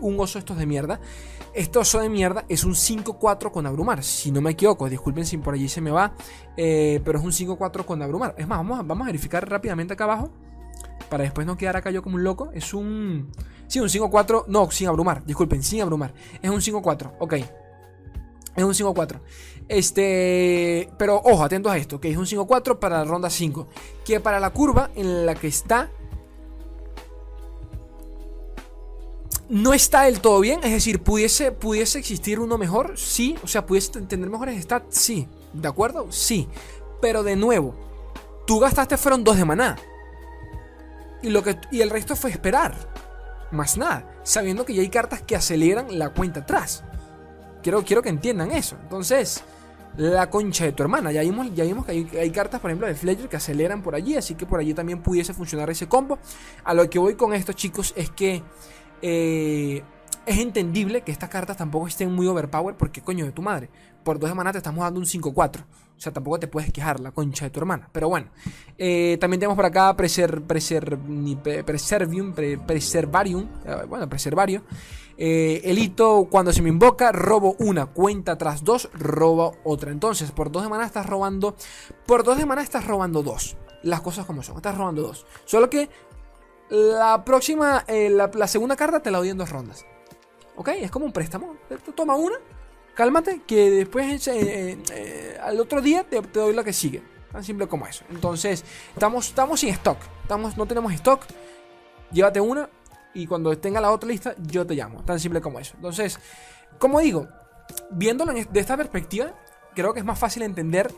un 0.01 0.21
oso 0.21 0.39
estos 0.39 0.59
de 0.59 0.67
mierda. 0.67 0.99
Este 1.59 1.77
oso 1.81 1.99
de 1.99 2.09
mierda 2.09 2.45
es 2.49 2.63
un 2.63 2.75
5-4 2.75 3.51
con 3.51 3.67
abrumar, 3.67 4.05
si 4.05 4.31
no 4.31 4.41
me 4.41 4.53
equivoco. 4.53 4.89
Disculpen 4.89 5.27
si 5.27 5.39
por 5.39 5.55
allí 5.55 5.69
se 5.69 5.81
me 5.81 5.91
va, 5.91 6.15
eh, 6.57 7.01
pero 7.05 7.19
es 7.19 7.25
un 7.25 7.33
5-4 7.33 7.85
con 7.85 8.01
abrumar. 8.01 8.33
Es 8.39 8.47
más, 8.47 8.59
vamos 8.59 8.79
a, 8.79 8.83
vamos 8.85 9.03
a 9.03 9.07
verificar 9.07 9.51
rápidamente 9.51 9.95
acá 9.95 10.05
abajo 10.05 10.31
para 11.11 11.25
después 11.25 11.49
no 11.49 11.57
quedar 11.57 11.77
acá 11.77 11.91
yo 11.91 12.01
como 12.01 12.15
un 12.15 12.23
loco. 12.23 12.53
Es 12.55 12.73
un. 12.75 13.33
Sí, 13.67 13.81
un 13.81 13.89
5-4. 13.89 14.45
No, 14.47 14.71
sin 14.71 14.87
abrumar. 14.87 15.25
Disculpen, 15.27 15.65
sin 15.65 15.83
abrumar. 15.83 16.15
Es 16.41 16.49
un 16.49 16.61
5-4. 16.61 17.15
Ok. 17.19 17.33
Es 18.55 18.63
un 18.63 18.73
5-4. 18.73 19.21
Este. 19.67 20.89
Pero 20.97 21.17
ojo, 21.17 21.43
atentos 21.43 21.73
a 21.73 21.77
esto. 21.77 22.01
Que 22.01 22.09
es 22.09 22.17
un 22.17 22.27
5-4 22.27 22.79
para 22.79 22.99
la 22.99 23.05
ronda 23.05 23.31
5. 23.31 23.67
Que 24.05 24.21
para 24.21 24.39
la 24.39 24.51
curva 24.51 24.91
en 24.95 25.27
la 25.27 25.35
que 25.35 25.49
está 25.49 25.91
no 29.49 29.73
está 29.73 30.03
del 30.03 30.21
todo 30.21 30.41
bien. 30.41 30.61
Es 30.63 30.73
decir, 30.73 31.03
¿pudiese, 31.03 31.53
¿pudiese 31.53 31.99
existir 31.99 32.41
uno 32.41 32.59
mejor? 32.59 32.99
Sí. 32.99 33.37
O 33.43 33.47
sea, 33.47 33.67
¿pudiese 33.67 34.01
tener 34.03 34.29
mejores 34.29 34.63
stats? 34.63 34.97
Sí. 34.97 35.29
¿De 35.53 35.69
acuerdo? 35.69 36.11
Sí. 36.11 36.49
Pero 37.01 37.23
de 37.23 37.37
nuevo, 37.37 37.75
tú 38.47 38.59
gastaste 38.59 38.97
fueron 38.97 39.25
dos 39.25 39.37
de 39.37 39.45
maná. 39.45 39.77
Y, 41.23 41.31
lo 41.31 41.43
que, 41.43 41.57
y 41.71 41.81
el 41.81 41.91
resto 41.91 42.15
fue 42.15 42.31
esperar. 42.31 42.75
Más 43.51 43.77
nada. 43.77 44.21
Sabiendo 44.23 44.65
que 44.65 44.75
ya 44.75 44.83
hay 44.83 44.91
cartas 44.91 45.23
que 45.23 45.35
aceleran 45.35 45.99
la 45.99 46.11
cuenta 46.11 46.41
atrás. 46.41 46.85
Quiero, 47.63 47.83
quiero 47.83 48.03
que 48.03 48.11
entiendan 48.11 48.51
eso. 48.51 48.77
Entonces, 48.83 49.43
la 49.97 50.29
concha 50.29 50.65
de 50.65 50.73
tu 50.73 50.83
hermana. 50.83 51.11
Ya 51.11 51.23
vimos, 51.23 51.53
ya 51.55 51.65
vimos 51.65 51.87
que 51.87 51.93
hay, 51.93 52.11
hay, 52.21 52.31
cartas, 52.31 52.61
por 52.61 52.71
ejemplo, 52.71 52.87
de 52.87 52.95
Fledger 52.95 53.29
que 53.29 53.37
aceleran 53.37 53.83
por 53.83 53.95
allí. 53.95 54.17
Así 54.17 54.35
que 54.35 54.45
por 54.45 54.61
allí 54.61 54.75
también 54.75 55.03
pudiese 55.03 55.33
funcionar 55.33 55.71
ese 55.71 55.89
combo. 55.89 56.19
A 56.63 56.75
lo 56.75 56.89
que 56.91 56.99
voy 56.99 57.15
con 57.15 57.33
esto, 57.33 57.55
chicos, 57.55 57.95
es 57.97 58.11
que 58.11 58.43
eh, 59.03 59.83
es 60.27 60.39
entendible 60.39 61.03
que 61.03 61.13
estas 61.13 61.29
cartas 61.29 61.57
tampoco 61.57 61.87
estén 61.87 62.13
muy 62.13 62.27
overpowered 62.27 62.77
porque 62.77 63.01
coño 63.01 63.25
de 63.25 63.33
tu 63.33 63.43
madre. 63.43 63.71
Por 64.05 64.19
dos 64.19 64.29
semanas 64.29 64.53
te 64.53 64.59
estamos 64.59 64.83
dando 64.85 65.01
un 65.01 65.07
5-4. 65.07 65.61
O 65.61 66.01
sea, 66.01 66.13
tampoco 66.13 66.39
te 66.39 66.47
puedes 66.47 66.73
quejar 66.73 67.01
la 67.01 67.11
concha 67.11 67.47
de 67.47 67.51
tu 67.51 67.61
hermana. 67.61 67.89
Pero 67.93 68.09
bueno. 68.09 68.29
Eh, 68.77 69.19
también 69.21 69.41
tenemos 69.41 69.57
por 69.57 69.67
acá 69.67 69.95
preser, 69.97 70.43
preser, 70.43 70.99
Preservium. 71.65 72.33
Preservarium. 72.67 73.49
Eh, 73.65 73.85
bueno, 73.89 74.09
Preservario. 74.09 74.63
el 75.17 75.79
hito 75.79 76.29
cuando 76.31 76.53
se 76.53 76.63
me 76.63 76.69
invoca, 76.69 77.11
robo 77.11 77.57
una 77.59 77.87
cuenta 77.87 78.39
tras 78.39 78.63
dos, 78.63 78.91
robo 78.95 79.57
otra. 79.65 79.91
Entonces, 79.91 80.31
por 80.31 80.53
dos 80.53 80.63
semanas 80.63 80.87
estás 80.87 81.07
robando. 81.07 81.57
Por 82.07 82.23
dos 82.23 82.39
semanas 82.39 82.65
estás 82.65 82.87
robando 82.87 83.23
dos. 83.23 83.57
Las 83.83 84.01
cosas 84.01 84.27
como 84.27 84.43
son. 84.43 84.57
Estás 84.57 84.77
robando 84.77 85.03
dos. 85.03 85.27
Solo 85.45 85.69
que 85.71 85.89
la 86.71 87.25
próxima, 87.25 87.85
eh, 87.87 88.11
la, 88.11 88.47
segunda 88.47 88.77
carta 88.77 89.01
te 89.01 89.11
la 89.11 89.19
doy 89.19 89.31
en 89.31 89.39
dos 89.39 89.51
rondas. 89.51 89.87
¿Ok? 90.57 90.69
Es 90.69 90.91
como 90.91 91.07
un 91.07 91.13
préstamo. 91.13 91.57
Toma 91.95 92.17
una, 92.17 92.37
cálmate, 92.95 93.43
que 93.47 93.71
después 93.71 94.27
eh, 94.29 94.79
eh, 94.93 95.39
al 95.41 95.61
otro 95.61 95.81
día 95.81 96.05
te, 96.05 96.21
doy 96.21 96.55
la 96.55 96.65
que 96.65 96.73
sigue. 96.73 97.03
Tan 97.33 97.45
simple 97.45 97.69
como 97.69 97.87
eso. 97.87 98.05
Entonces, 98.11 98.65
estamos, 98.93 99.29
estamos 99.29 99.61
sin 99.61 99.71
stock. 99.71 99.99
Estamos, 100.23 100.57
no 100.57 100.67
tenemos 100.67 100.93
stock. 100.95 101.25
Llévate 102.11 102.41
una 102.41 102.69
y 103.15 103.27
cuando 103.27 103.57
tenga 103.59 103.81
la 103.81 103.91
otra 103.91 104.09
lista, 104.09 104.35
yo 104.39 104.67
te 104.67 104.75
llamo. 104.75 105.05
Tan 105.05 105.21
simple 105.21 105.41
como 105.41 105.59
eso. 105.59 105.75
Entonces, 105.77 106.19
como 106.79 107.01
digo, 107.01 107.29
viéndolo 107.91 108.33
de 108.33 108.61
esta 108.61 108.77
perspectiva, 108.77 109.35
creo 109.75 109.93
que 109.93 110.01
es 110.01 110.05
más 110.05 110.19
fácil 110.19 110.43
entender 110.43 110.91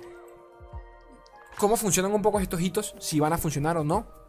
cómo 1.58 1.76
funcionan 1.76 2.12
un 2.12 2.22
poco 2.22 2.40
estos 2.40 2.60
hitos, 2.60 2.94
si 2.98 3.20
van 3.20 3.32
a 3.32 3.38
funcionar 3.38 3.76
o 3.76 3.84
no. 3.84 4.19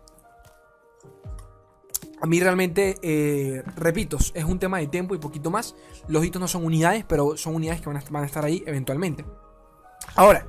A 2.21 2.27
mí 2.27 2.39
realmente, 2.39 2.97
eh, 3.01 3.63
repito, 3.75 4.17
es 4.17 4.43
un 4.43 4.59
tema 4.59 4.77
de 4.77 4.87
tiempo 4.87 5.15
y 5.15 5.17
poquito 5.17 5.49
más. 5.49 5.75
Los 6.07 6.23
hitos 6.23 6.39
no 6.39 6.47
son 6.47 6.63
unidades, 6.63 7.03
pero 7.07 7.35
son 7.35 7.55
unidades 7.55 7.81
que 7.81 7.89
van 7.89 8.23
a, 8.23 8.25
estar 8.25 8.45
ahí 8.45 8.63
eventualmente. 8.67 9.25
Ahora, 10.15 10.45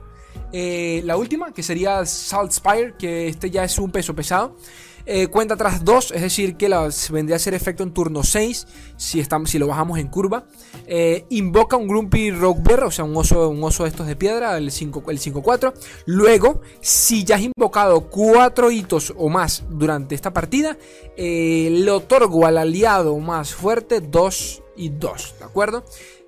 eh, 0.52 1.02
la 1.04 1.16
última, 1.16 1.52
que 1.52 1.62
sería 1.62 2.04
Salt 2.06 2.52
Spire, 2.52 2.94
que 2.98 3.28
este 3.28 3.50
ya 3.50 3.64
es 3.64 3.78
un 3.78 3.90
peso 3.90 4.14
pesado. 4.14 4.56
Eh, 5.04 5.26
cuenta 5.26 5.54
atrás 5.54 5.84
2, 5.84 6.12
es 6.12 6.22
decir, 6.22 6.56
que 6.56 6.68
vendría 7.10 7.36
a 7.36 7.38
ser 7.38 7.54
efecto 7.54 7.82
en 7.82 7.92
turno 7.92 8.22
6 8.22 8.66
si, 8.96 9.22
si 9.46 9.58
lo 9.58 9.66
bajamos 9.66 9.98
en 9.98 10.08
curva. 10.08 10.44
Eh, 10.86 11.26
invoca 11.30 11.76
un 11.76 11.88
Grumpy 11.88 12.30
Rock 12.30 12.62
Bear, 12.62 12.84
o 12.84 12.90
sea, 12.90 13.04
un 13.04 13.16
oso, 13.16 13.48
un 13.48 13.62
oso 13.64 13.82
de 13.82 13.88
estos 13.88 14.06
de 14.06 14.16
piedra, 14.16 14.56
el 14.56 14.70
5-4. 14.70 15.72
Luego, 16.06 16.60
si 16.80 17.24
ya 17.24 17.36
has 17.36 17.42
invocado 17.42 18.08
4 18.08 18.70
hitos 18.70 19.12
o 19.16 19.28
más 19.28 19.64
durante 19.68 20.14
esta 20.14 20.32
partida, 20.32 20.76
eh, 21.16 21.68
le 21.70 21.90
otorgo 21.90 22.46
al 22.46 22.58
aliado 22.58 23.18
más 23.18 23.54
fuerte 23.54 24.00
2 24.00 24.62
y 24.76 24.90
2, 24.90 25.34
¿de 25.40 25.44
acuerdo? 25.44 25.84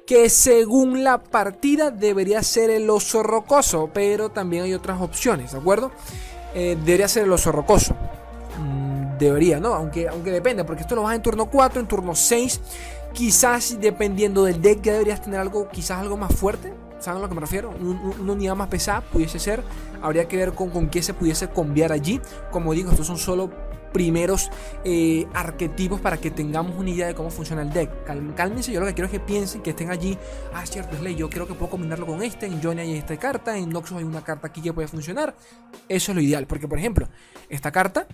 Que 0.07 0.29
según 0.29 1.03
la 1.05 1.19
partida 1.19 1.91
debería 1.91 2.43
ser 2.43 2.71
el 2.71 2.89
oso 2.91 3.23
rocoso, 3.23 3.91
pero 3.93 4.31
también 4.31 4.65
hay 4.65 4.75
otras 4.75 5.01
opciones, 5.01 5.53
¿de 5.53 5.59
acuerdo? 5.59 5.91
debería 6.55 7.09
ser 7.09 7.25
el 7.25 7.33
oso 7.33 7.51
rocoso. 7.51 7.97
Mm, 8.59 9.19
debería, 9.19 9.59
¿no? 9.59 9.75
Aunque, 9.75 10.09
aunque 10.09 10.31
depende, 10.31 10.65
porque 10.65 10.83
esto 10.83 10.95
lo 10.95 11.03
vas 11.03 11.17
en 11.17 11.23
turno 11.23 11.47
4, 11.47 11.81
en 11.81 11.89
turno 11.89 12.15
6. 12.15 12.61
Quizás 13.13 13.79
dependiendo 13.81 14.45
del 14.45 14.61
deck 14.61 14.83
ya 14.83 14.93
deberías 14.93 15.23
tener 15.23 15.41
algo, 15.41 15.69
quizás 15.69 15.99
algo 16.01 16.17
más 16.17 16.35
fuerte. 16.35 16.73
¿Saben 16.99 17.19
a 17.19 17.23
lo 17.23 17.29
que 17.29 17.35
me 17.35 17.41
refiero? 17.41 17.71
una 17.71 18.33
unidad 18.33 18.57
más 18.57 18.69
pesada 18.69 19.01
pudiese 19.03 19.39
ser. 19.39 19.63
Habría 20.01 20.27
que 20.27 20.37
ver 20.37 20.55
con, 20.55 20.71
con 20.71 20.89
qué 20.89 21.03
se 21.03 21.13
pudiese 21.13 21.49
cambiar 21.49 21.93
allí. 21.93 22.21
Como 22.51 22.73
digo, 22.73 22.91
estos 22.91 23.07
son 23.07 23.19
solo 23.19 23.51
primeros 23.95 24.51
eh, 24.85 25.27
arquetipos 25.33 26.01
para 26.01 26.19
que 26.19 26.33
tengamos 26.33 26.77
una 26.77 26.91
idea 26.91 27.07
de 27.07 27.15
cómo 27.15 27.31
funciona 27.31 27.63
el 27.63 27.73
deck. 27.73 28.05
cálmense, 28.35 28.73
yo 28.73 28.81
lo 28.81 28.87
que 28.87 28.95
quiero 28.95 29.07
es 29.07 29.13
que 29.13 29.21
piensen, 29.21 29.63
que 29.63 29.71
estén 29.71 29.91
allí. 29.91 30.19
Ah, 30.53 30.67
cierto, 30.67 30.97
es 30.97 31.01
ley, 31.01 31.15
yo 31.15 31.31
creo 31.31 31.47
que 31.47 31.55
puedo 31.55 31.71
combinarlo 31.71 32.05
con 32.05 32.21
este. 32.21 32.47
En 32.47 32.61
Johnny 32.61 32.81
hay 32.81 32.95
esta 32.95 33.17
carta, 33.17 33.57
en 33.57 33.71
Noxus 33.71 33.97
hay 33.97 34.05
una 34.05 34.25
carta 34.25 34.49
aquí 34.49 34.61
que 34.61 34.73
puede 34.73 34.89
funcionar. 34.89 35.37
Eso 35.89 36.11
es 36.11 36.17
lo 36.17 36.21
ideal, 36.21 36.49
porque 36.49 36.67
por 36.67 36.77
ejemplo, 36.77 37.09
esta 37.49 37.71
carta 37.71 38.09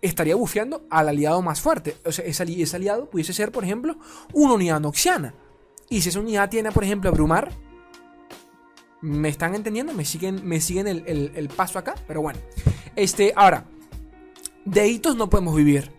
estaría 0.00 0.36
bufeando 0.36 0.86
al 0.88 1.08
aliado 1.08 1.42
más 1.42 1.60
fuerte. 1.60 1.96
O 2.04 2.12
sea, 2.12 2.24
ese, 2.24 2.76
aliado 2.76 3.10
pudiese 3.10 3.32
ser, 3.32 3.50
por 3.50 3.64
ejemplo, 3.64 3.98
una 4.32 4.54
unidad 4.54 4.80
noxiana. 4.80 5.34
Y 5.90 6.00
si 6.02 6.10
esa 6.10 6.20
unidad 6.20 6.48
tiene, 6.48 6.70
por 6.70 6.84
ejemplo, 6.84 7.10
abrumar. 7.10 7.50
¿Me 9.00 9.28
están 9.28 9.54
entendiendo? 9.54 9.92
¿Me 9.92 10.04
siguen, 10.04 10.46
me 10.46 10.60
siguen 10.60 10.86
el, 10.86 11.48
paso 11.54 11.78
acá? 11.78 11.96
Pero 12.06 12.22
bueno. 12.22 12.38
Este, 12.94 13.32
ahora. 13.34 13.64
De 14.64 14.88
hitos 14.88 15.16
no 15.16 15.28
podemos 15.28 15.54
vivir. 15.54 15.90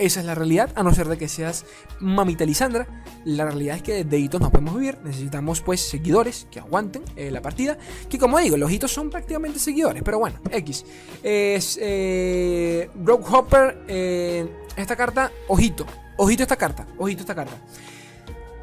Esa 0.00 0.20
es 0.20 0.26
la 0.26 0.34
realidad, 0.34 0.70
a 0.76 0.82
no 0.82 0.94
ser 0.94 1.08
de 1.08 1.18
que 1.18 1.28
seas 1.28 1.66
mamita 1.98 2.46
Lisandra. 2.46 2.86
La 3.26 3.44
realidad 3.44 3.76
es 3.76 3.82
que 3.82 4.02
de 4.02 4.18
hitos 4.18 4.40
no 4.40 4.50
podemos 4.50 4.74
vivir. 4.74 4.98
Necesitamos 5.04 5.60
pues 5.60 5.80
seguidores 5.82 6.46
que 6.50 6.58
aguanten 6.58 7.02
eh, 7.16 7.30
la 7.30 7.42
partida. 7.42 7.76
Que 8.08 8.18
como 8.18 8.38
digo, 8.38 8.56
los 8.56 8.72
hitos 8.72 8.90
son 8.90 9.10
prácticamente 9.10 9.58
seguidores. 9.58 10.02
Pero 10.02 10.18
bueno, 10.18 10.40
X. 10.50 10.86
Es 11.22 11.78
eh, 11.82 12.88
Hopper. 13.30 13.84
Eh, 13.88 14.48
esta 14.74 14.96
carta, 14.96 15.32
ojito. 15.48 15.84
Ojito 16.16 16.44
esta 16.44 16.56
carta. 16.56 16.86
Ojito 16.96 17.20
esta 17.20 17.34
carta. 17.34 17.56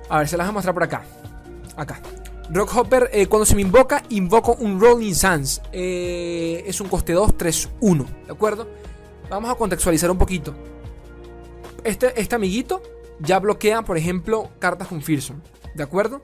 A 0.10 0.20
ver, 0.20 0.28
se 0.28 0.38
las 0.38 0.48
voy 0.48 0.50
a 0.50 0.54
mostrar 0.54 0.74
por 0.74 0.84
acá. 0.84 1.04
Acá. 1.76 2.02
Rock 2.50 2.76
Hopper, 2.78 3.28
cuando 3.28 3.46
se 3.46 3.56
me 3.56 3.62
invoca, 3.62 4.02
invoco 4.10 4.56
un 4.56 4.80
Rolling 4.80 5.14
Sands. 5.14 5.62
es 5.72 6.82
un 6.82 6.88
coste 6.88 7.14
2, 7.14 7.38
3, 7.38 7.70
1. 7.82 8.06
¿De 8.26 8.32
acuerdo? 8.32 8.68
Vamos 9.30 9.50
a 9.50 9.56
contextualizar 9.56 10.10
un 10.10 10.18
poquito 10.18 10.56
este, 11.88 12.20
este 12.20 12.36
amiguito 12.36 12.82
ya 13.20 13.40
bloquea, 13.40 13.82
por 13.82 13.98
ejemplo, 13.98 14.52
cartas 14.60 14.90
con 14.90 15.02
Fearsome. 15.02 15.42
¿De 15.74 15.84
acuerdo? 15.84 16.22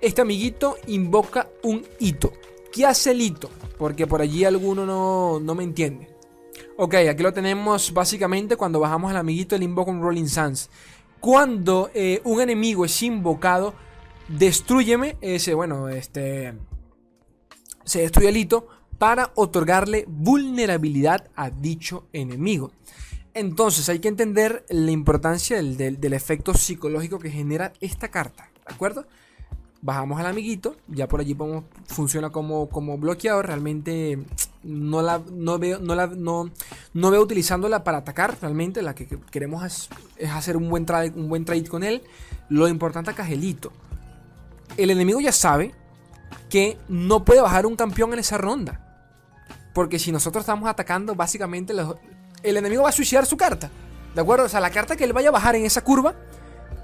Este 0.00 0.20
amiguito 0.20 0.76
invoca 0.86 1.48
un 1.62 1.86
hito. 1.98 2.32
¿Qué 2.72 2.84
hace 2.84 3.12
el 3.12 3.20
hito? 3.20 3.48
Porque 3.78 4.06
por 4.06 4.20
allí 4.20 4.44
alguno 4.44 4.84
no, 5.40 5.54
me 5.54 5.64
entiende. 5.64 6.14
Ok, 6.76 6.94
aquí 6.94 7.22
lo 7.22 7.32
tenemos 7.32 7.92
básicamente 7.94 8.56
cuando 8.56 8.80
bajamos 8.80 9.10
al 9.10 9.16
amiguito, 9.16 9.56
el 9.56 9.62
invoca 9.62 9.90
un 9.90 10.02
Rolling 10.02 10.26
Sands. 10.26 10.68
Cuando 11.20 11.90
eh, 11.94 12.20
un 12.24 12.40
enemigo 12.40 12.84
es 12.84 13.02
invocado, 13.02 13.74
destruyeme 14.28 15.16
ese, 15.20 15.54
bueno, 15.54 15.88
este. 15.88 16.54
Se 17.84 18.00
destruye 18.00 18.28
el 18.28 18.36
hito 18.36 18.68
para 18.98 19.32
otorgarle 19.34 20.04
vulnerabilidad 20.08 21.28
a 21.36 21.50
dicho 21.50 22.06
enemigo. 22.12 22.72
Entonces 23.34 23.88
hay 23.90 23.98
que 23.98 24.08
entender 24.08 24.64
la 24.70 24.90
importancia 24.90 25.62
del, 25.62 26.12
efecto 26.14 26.54
psicológico 26.54 27.18
que 27.18 27.30
genera 27.30 27.72
esta 27.80 28.08
carta, 28.08 28.48
¿de 28.66 28.74
acuerdo? 28.74 29.06
Bajamos 29.82 30.18
al 30.18 30.26
amiguito, 30.26 30.76
ya 30.88 31.06
por 31.06 31.20
allí 31.20 31.36
funciona 31.84 32.30
como, 32.30 32.70
como 32.70 32.96
bloqueador, 32.96 33.46
realmente 33.46 34.24
no 34.62 35.02
la 35.02 35.22
no 35.30 35.58
veo, 35.58 35.78
no 35.80 35.94
la, 35.94 36.06
no, 36.06 36.50
no 36.94 37.10
veo 37.10 37.20
utilizándola 37.20 37.84
para 37.84 37.98
atacar, 37.98 38.38
realmente 38.40 38.80
la 38.80 38.94
que 38.94 39.06
queremos 39.30 39.64
es, 39.64 39.90
hacer 40.30 40.56
un 40.56 40.70
buen, 40.70 40.86
trade, 40.86 41.12
un 41.14 41.28
buen 41.28 41.44
trade 41.44 41.68
con 41.68 41.84
él. 41.84 42.02
Lo 42.48 42.68
importante 42.68 43.10
acá 43.10 43.26
es 43.26 43.32
el. 43.32 43.70
El 44.78 44.90
enemigo 44.90 45.20
ya 45.20 45.32
sabe 45.32 45.74
que 46.48 46.78
no 46.88 47.24
puede 47.24 47.42
bajar 47.42 47.66
un 47.66 47.76
campeón 47.76 48.12
en 48.12 48.18
esa 48.18 48.38
ronda. 48.38 48.85
Porque 49.76 49.98
si 49.98 50.10
nosotros 50.10 50.40
estamos 50.40 50.70
atacando, 50.70 51.14
básicamente 51.14 51.74
los, 51.74 51.96
el 52.42 52.56
enemigo 52.56 52.84
va 52.84 52.88
a 52.88 52.92
suicidar 52.92 53.26
su 53.26 53.36
carta. 53.36 53.68
¿De 54.14 54.22
acuerdo? 54.22 54.46
O 54.46 54.48
sea, 54.48 54.58
la 54.58 54.70
carta 54.70 54.96
que 54.96 55.04
él 55.04 55.12
vaya 55.12 55.28
a 55.28 55.32
bajar 55.32 55.54
en 55.54 55.66
esa 55.66 55.84
curva, 55.84 56.14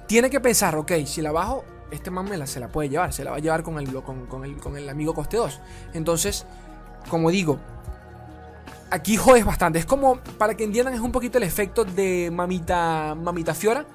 tiene 0.07 0.28
que 0.28 0.40
pensar, 0.40 0.76
ok, 0.76 0.92
si 1.07 1.22
la 1.22 1.33
bajo, 1.33 1.64
este 1.90 2.11
man 2.11 2.28
me 2.28 2.46
se 2.46 2.61
la 2.61 2.68
puede 2.68 2.90
llevar, 2.90 3.14
se 3.14 3.24
la 3.24 3.31
va 3.31 3.38
a 3.38 3.40
llevar 3.40 3.62
con 3.62 3.78
el, 3.78 3.90
con, 4.02 4.44
el, 4.44 4.59
con 4.59 4.76
el 4.76 4.90
amigo 4.90 5.14
coste 5.14 5.38
2. 5.38 5.59
Entonces, 5.94 6.44
como 7.09 7.31
digo, 7.31 7.59
aquí 8.90 9.16
jodes 9.16 9.46
bastante. 9.46 9.78
Es 9.78 9.87
como, 9.87 10.18
para 10.37 10.55
que 10.55 10.64
entiendan, 10.64 10.92
es 10.92 11.00
un 11.00 11.12
poquito 11.12 11.38
el 11.38 11.44
efecto 11.44 11.87
de 11.87 12.31
Mamita, 12.31 13.14
Mamita 13.14 13.55
Fiora, 13.55 13.87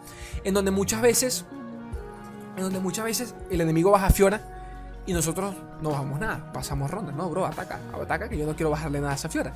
en 0.43 0.55
donde 0.55 0.71
muchas 0.71 1.03
veces, 1.03 1.45
en 2.55 2.63
donde 2.63 2.79
muchas 2.79 3.05
veces 3.05 3.35
el 3.51 3.61
enemigo 3.61 3.91
baja 3.91 4.09
Fiora 4.09 4.56
y 5.07 5.13
nosotros 5.13 5.55
no 5.81 5.89
bajamos 5.89 6.19
nada, 6.19 6.51
pasamos 6.53 6.91
rondas. 6.91 7.15
No, 7.15 7.29
bro, 7.29 7.45
ataca, 7.45 7.79
ataca, 7.99 8.29
que 8.29 8.37
yo 8.37 8.45
no 8.45 8.55
quiero 8.55 8.69
bajarle 8.69 8.99
nada 8.99 9.13
a 9.13 9.15
esa 9.15 9.29
Fiora 9.29 9.53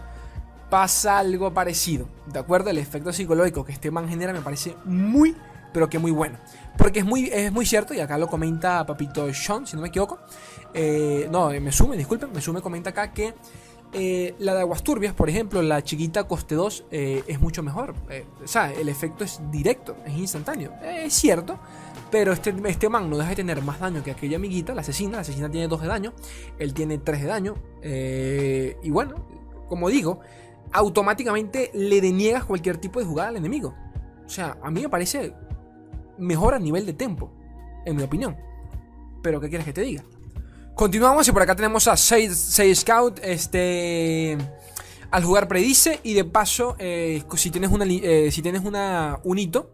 pasa 0.71 1.19
algo 1.19 1.53
parecido. 1.53 2.07
¿De 2.25 2.39
acuerdo? 2.39 2.71
El 2.71 2.79
efecto 2.79 3.13
psicológico 3.13 3.63
que 3.63 3.73
este 3.73 3.91
man 3.91 4.07
genera 4.07 4.31
me 4.31 4.39
parece 4.39 4.75
muy, 4.85 5.35
pero 5.73 5.89
que 5.89 5.99
muy 5.99 6.11
bueno. 6.11 6.39
Porque 6.77 6.99
es 6.99 7.05
muy, 7.05 7.25
es 7.25 7.51
muy 7.51 7.65
cierto, 7.65 7.93
y 7.93 7.99
acá 7.99 8.17
lo 8.17 8.27
comenta 8.27 8.83
Papito 8.85 9.31
Sean, 9.33 9.67
si 9.67 9.75
no 9.75 9.81
me 9.83 9.89
equivoco. 9.89 10.17
Eh, 10.73 11.27
no, 11.29 11.49
me 11.49 11.71
sume, 11.73 11.97
disculpen, 11.97 12.31
me 12.31 12.39
sume, 12.39 12.61
comenta 12.61 12.91
acá 12.91 13.11
que 13.11 13.33
eh, 13.91 14.33
la 14.39 14.55
de 14.55 14.61
Aguas 14.61 14.81
Turbias, 14.81 15.13
por 15.13 15.29
ejemplo, 15.29 15.61
la 15.61 15.83
chiquita 15.83 16.23
coste 16.23 16.55
2 16.55 16.85
eh, 16.89 17.23
es 17.27 17.41
mucho 17.41 17.61
mejor. 17.61 17.93
o 18.41 18.47
sea, 18.47 18.71
el 18.71 18.87
efecto 18.87 19.25
es 19.25 19.41
directo, 19.51 19.97
es 20.05 20.13
instantáneo. 20.13 20.71
es 20.81 21.13
cierto, 21.13 21.59
pero 22.11 22.33
este, 22.33 22.53
este 22.65 22.89
man 22.89 23.09
no 23.09 23.17
deja 23.17 23.29
de 23.29 23.37
tener 23.37 23.61
más 23.61 23.79
daño 23.79 24.03
que 24.03 24.11
aquella 24.11 24.37
amiguita, 24.37 24.73
la 24.75 24.81
asesina. 24.81 25.13
La 25.13 25.21
asesina 25.21 25.49
tiene 25.49 25.67
2 25.67 25.81
de 25.81 25.87
daño, 25.87 26.13
él 26.59 26.73
tiene 26.73 26.97
3 26.97 27.21
de 27.21 27.27
daño. 27.27 27.55
y 27.83 28.89
bueno, 28.89 29.15
como 29.67 29.89
digo, 29.89 30.19
automáticamente 30.73 31.71
le 31.73 32.01
deniegas 32.01 32.45
cualquier 32.45 32.77
tipo 32.77 32.99
de 32.99 33.05
jugada 33.05 33.29
al 33.29 33.37
enemigo. 33.37 33.73
O 34.25 34.29
sea, 34.29 34.57
a 34.61 34.71
mí 34.71 34.81
me 34.81 34.89
parece 34.89 35.33
mejor 36.17 36.53
a 36.53 36.59
nivel 36.59 36.85
de 36.85 36.93
tempo, 36.93 37.31
en 37.85 37.95
mi 37.95 38.03
opinión. 38.03 38.37
Pero, 39.21 39.39
¿qué 39.39 39.49
quieres 39.49 39.65
que 39.65 39.73
te 39.73 39.81
diga? 39.81 40.03
Continuamos 40.75 41.27
y 41.27 41.31
por 41.31 41.41
acá 41.41 41.55
tenemos 41.55 41.87
a 41.87 41.97
6 41.97 42.55
Scout. 42.75 43.19
Este. 43.23 44.37
Al 45.11 45.25
jugar 45.25 45.49
predice 45.49 45.99
y 46.03 46.13
de 46.13 46.23
paso, 46.23 46.75
eh, 46.79 47.21
si 47.35 47.51
tienes, 47.51 47.69
una, 47.69 47.83
eh, 47.85 48.31
si 48.31 48.41
tienes 48.41 48.63
una, 48.63 49.19
un 49.25 49.37
hito. 49.37 49.71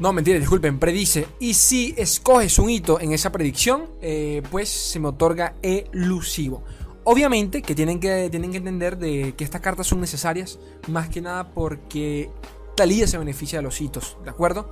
No, 0.00 0.14
mentira, 0.14 0.38
disculpen, 0.38 0.78
predice. 0.78 1.26
Y 1.40 1.52
si 1.52 1.94
escoges 1.94 2.58
un 2.58 2.70
hito 2.70 2.98
en 3.02 3.12
esa 3.12 3.30
predicción, 3.30 3.90
eh, 4.00 4.42
pues 4.50 4.70
se 4.70 4.98
me 4.98 5.08
otorga 5.08 5.56
elusivo. 5.60 6.64
Obviamente 7.04 7.60
que 7.60 7.74
tienen 7.74 8.00
que, 8.00 8.30
tienen 8.30 8.50
que 8.50 8.56
entender 8.56 8.96
de 8.96 9.34
que 9.36 9.44
estas 9.44 9.60
cartas 9.60 9.86
son 9.86 10.00
necesarias, 10.00 10.58
más 10.88 11.10
que 11.10 11.20
nada 11.20 11.52
porque 11.52 12.30
Talilla 12.76 13.06
se 13.06 13.18
beneficia 13.18 13.58
de 13.58 13.62
los 13.62 13.78
hitos, 13.78 14.16
¿de 14.24 14.30
acuerdo? 14.30 14.70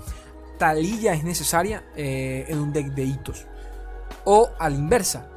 Talilla 0.59 1.13
es 1.13 1.25
necesaria 1.25 1.85
eh, 1.95 2.47
en 2.49 2.59
un 2.59 2.73
deck 2.73 2.95
de 2.95 3.05
hitos. 3.05 3.47
O 4.25 4.49
a 4.59 4.71
la 4.71 4.77
inversa, 4.77 5.29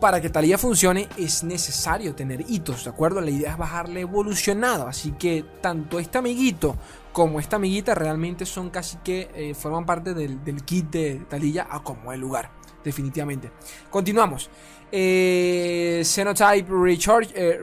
para 0.00 0.20
que 0.20 0.28
Talilla 0.28 0.58
funcione 0.58 1.08
es 1.16 1.44
necesario 1.44 2.14
tener 2.14 2.44
hitos, 2.46 2.84
¿de 2.84 2.90
acuerdo? 2.90 3.22
La 3.22 3.30
idea 3.30 3.52
es 3.52 3.58
bajarle 3.58 4.02
evolucionado, 4.02 4.86
así 4.86 5.12
que 5.12 5.46
tanto 5.62 5.98
este 5.98 6.18
amiguito 6.18 6.76
como 7.18 7.40
esta 7.40 7.56
amiguita 7.56 7.96
realmente 7.96 8.46
son 8.46 8.70
casi 8.70 8.96
que 8.98 9.28
eh, 9.34 9.52
forman 9.52 9.84
parte 9.84 10.14
del, 10.14 10.38
kit 10.64 10.88
de 10.88 11.16
Talilla 11.28 11.66
a 11.68 11.82
como 11.82 12.12
el 12.12 12.20
lugar, 12.20 12.52
definitivamente. 12.84 13.50
Continuamos. 13.90 14.48
Eh, 14.92 16.00
Xenotype 16.04 16.68
Recharge, 16.70 17.32
eh, 17.34 17.60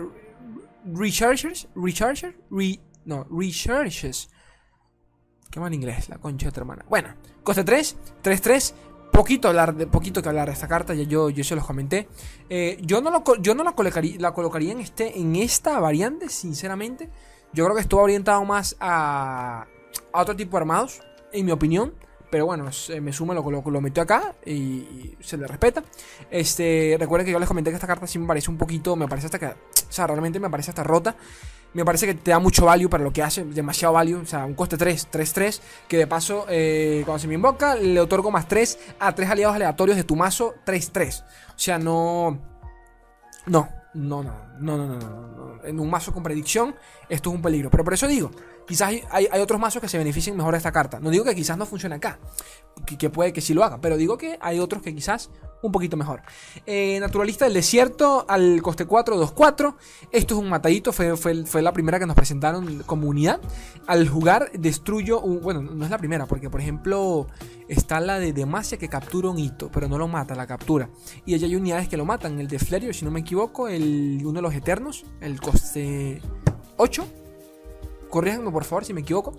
Rechargers, 0.93 1.69
Recharger, 1.73 2.37
Re, 2.51 2.81
no, 3.05 3.25
Recharges. 3.31 4.27
Qué 5.49 5.61
mal 5.61 5.73
inglés, 5.73 6.09
la 6.09 6.17
concha 6.17 6.47
de 6.47 6.51
tu 6.51 6.59
hermana. 6.59 6.83
Bueno, 6.89 7.15
coste 7.41 7.63
3, 7.63 7.97
3-3, 8.21 8.73
poquito 9.09 9.47
hablar 9.47 9.73
poquito 9.87 10.21
que 10.21 10.27
hablar 10.27 10.47
de 10.49 10.53
esta 10.53 10.67
carta, 10.67 10.93
ya 10.93 11.03
yo, 11.03 11.29
yo 11.29 11.45
se 11.45 11.55
los 11.55 11.65
comenté. 11.65 12.09
Eh, 12.49 12.77
yo 12.81 12.99
no, 12.99 13.09
lo, 13.09 13.23
yo 13.37 13.55
no 13.55 13.63
la, 13.63 13.71
colocaría, 13.71 14.17
la 14.19 14.33
colocaría 14.33 14.73
en, 14.73 14.81
este, 14.81 15.17
en 15.17 15.37
esta 15.37 15.79
variante, 15.79 16.27
sinceramente. 16.27 17.09
Yo 17.55 17.63
creo 17.63 17.75
que 17.75 17.81
estuvo 17.81 18.01
orientado 18.01 18.43
más 18.43 18.75
a, 18.81 19.65
a 20.11 20.21
otro 20.21 20.35
tipo 20.35 20.57
de 20.57 20.61
armados, 20.61 21.01
en 21.31 21.45
mi 21.45 21.51
opinión. 21.51 21.93
Pero 22.29 22.47
bueno, 22.47 22.65
me 23.01 23.13
suma, 23.13 23.33
lo, 23.33 23.49
lo, 23.49 23.61
lo 23.61 23.81
metió 23.81 24.03
acá 24.03 24.35
y, 24.45 25.15
se 25.21 25.37
le 25.37 25.47
respeta. 25.47 25.83
Este, 26.29 26.97
recuerden 26.99 27.25
que 27.25 27.31
yo 27.31 27.39
les 27.39 27.47
comenté 27.47 27.69
que 27.69 27.75
esta 27.75 27.87
carta 27.87 28.07
sí 28.07 28.19
me 28.19 28.27
parece 28.27 28.51
un 28.51 28.57
poquito, 28.57 28.97
me 28.97 29.07
parece 29.07 29.27
hasta 29.27 29.39
que, 29.39 29.45
o 29.45 29.55
sea, 29.87 30.05
realmente 30.05 30.37
me 30.37 30.49
parece 30.49 30.71
hasta 30.71 30.83
rota. 30.83 31.15
Me 31.73 31.85
parece 31.85 32.07
que 32.07 32.13
te 32.13 32.31
da 32.31 32.39
mucho 32.39 32.65
value 32.65 32.89
para 32.89 33.05
lo 33.05 33.13
que 33.13 33.23
hace, 33.23 33.45
demasiado 33.45 33.93
value, 33.93 34.17
o 34.17 34.25
sea, 34.25 34.45
un 34.45 34.53
coste 34.53 34.75
3, 34.75 35.09
3-3, 35.11 35.61
que 35.87 35.97
de 35.97 36.07
paso, 36.07 36.45
eh, 36.49 37.03
cuando 37.05 37.19
se 37.19 37.27
me 37.29 37.35
invoca, 37.35 37.75
le 37.75 38.01
otorgo 38.01 38.31
más 38.31 38.49
3 38.49 38.79
a 38.99 39.15
3 39.15 39.29
aliados 39.29 39.55
aleatorios 39.55 39.95
de 39.95 40.03
tu 40.03 40.17
mazo, 40.17 40.55
3-3. 40.65 41.23
O 41.23 41.25
sea, 41.55 41.77
no... 41.77 42.37
No, 43.45 43.69
no, 43.93 44.23
no, 44.23 44.44
no, 44.59 44.77
no, 44.77 44.87
no, 44.87 44.99
no, 44.99 45.63
En 45.63 45.79
un 45.79 45.89
mazo 45.89 46.13
con 46.13 46.23
predicción, 46.23 46.75
esto 47.09 47.29
es 47.29 47.35
un 47.35 47.41
peligro. 47.41 47.69
Pero 47.69 47.83
por 47.83 47.93
eso 47.93 48.07
digo, 48.07 48.31
quizás 48.67 48.93
hay, 49.09 49.27
otros 49.39 49.59
mazos 49.59 49.81
que 49.81 49.87
se 49.87 49.97
beneficien 49.97 50.35
mejor 50.35 50.53
de 50.53 50.57
esta 50.57 50.71
carta. 50.71 50.99
No 50.99 51.09
digo 51.09 51.23
que 51.23 51.35
quizás 51.35 51.57
no 51.57 51.65
funcione 51.65 51.95
acá, 51.95 52.19
que, 52.85 53.09
puede 53.09 53.33
que 53.33 53.41
sí 53.41 53.53
lo 53.53 53.63
haga, 53.63 53.79
pero 53.79 53.97
digo 53.97 54.17
que 54.17 54.37
hay 54.41 54.59
otros 54.59 54.81
que 54.81 54.93
quizás 54.93 55.29
un 55.61 55.71
poquito 55.71 55.97
mejor. 55.97 56.21
Eh, 56.65 56.99
naturalista 56.99 57.45
del 57.45 57.53
desierto 57.53 58.25
al 58.27 58.61
coste 58.61 58.85
4, 58.85 59.17
2, 59.17 59.31
4. 59.31 59.77
Esto 60.11 60.35
es 60.35 60.39
un 60.39 60.49
matadito, 60.49 60.93
fue, 60.93 61.15
fue, 61.17 61.61
la 61.61 61.73
primera 61.73 61.99
que 61.99 62.05
nos 62.05 62.15
presentaron 62.15 62.83
como 62.85 63.07
unidad. 63.07 63.39
Al 63.87 64.07
jugar, 64.07 64.51
destruyo 64.53 65.21
un. 65.21 65.41
Bueno, 65.41 65.61
no 65.61 65.83
es 65.85 65.91
la 65.91 65.97
primera, 65.97 66.27
porque 66.27 66.49
por 66.49 66.61
ejemplo 66.61 67.27
está 67.67 67.99
la 67.99 68.19
de 68.19 68.31
Demacia 68.31 68.77
que 68.77 68.89
captura 68.89 69.29
un 69.29 69.39
hito, 69.39 69.71
pero 69.71 69.87
no 69.87 69.97
lo 69.97 70.07
mata, 70.07 70.35
la 70.35 70.45
captura. 70.45 70.89
Y 71.25 71.33
allá 71.33 71.47
hay 71.47 71.55
unidades 71.55 71.89
que 71.89 71.97
lo 71.97 72.05
matan. 72.05 72.39
El 72.39 72.47
de 72.47 72.59
Flerio, 72.59 72.93
si 72.93 73.03
no 73.03 73.11
me 73.11 73.21
equivoco, 73.21 73.67
el, 73.67 74.21
uno 74.23 74.33
de 74.33 74.41
los 74.45 74.55
eternos, 74.55 75.05
el 75.21 75.41
coste 75.41 76.21
8. 76.77 77.07
Corríjanme 78.09 78.51
por 78.51 78.63
favor 78.63 78.85
si 78.85 78.93
me 78.93 79.01
equivoco. 79.01 79.33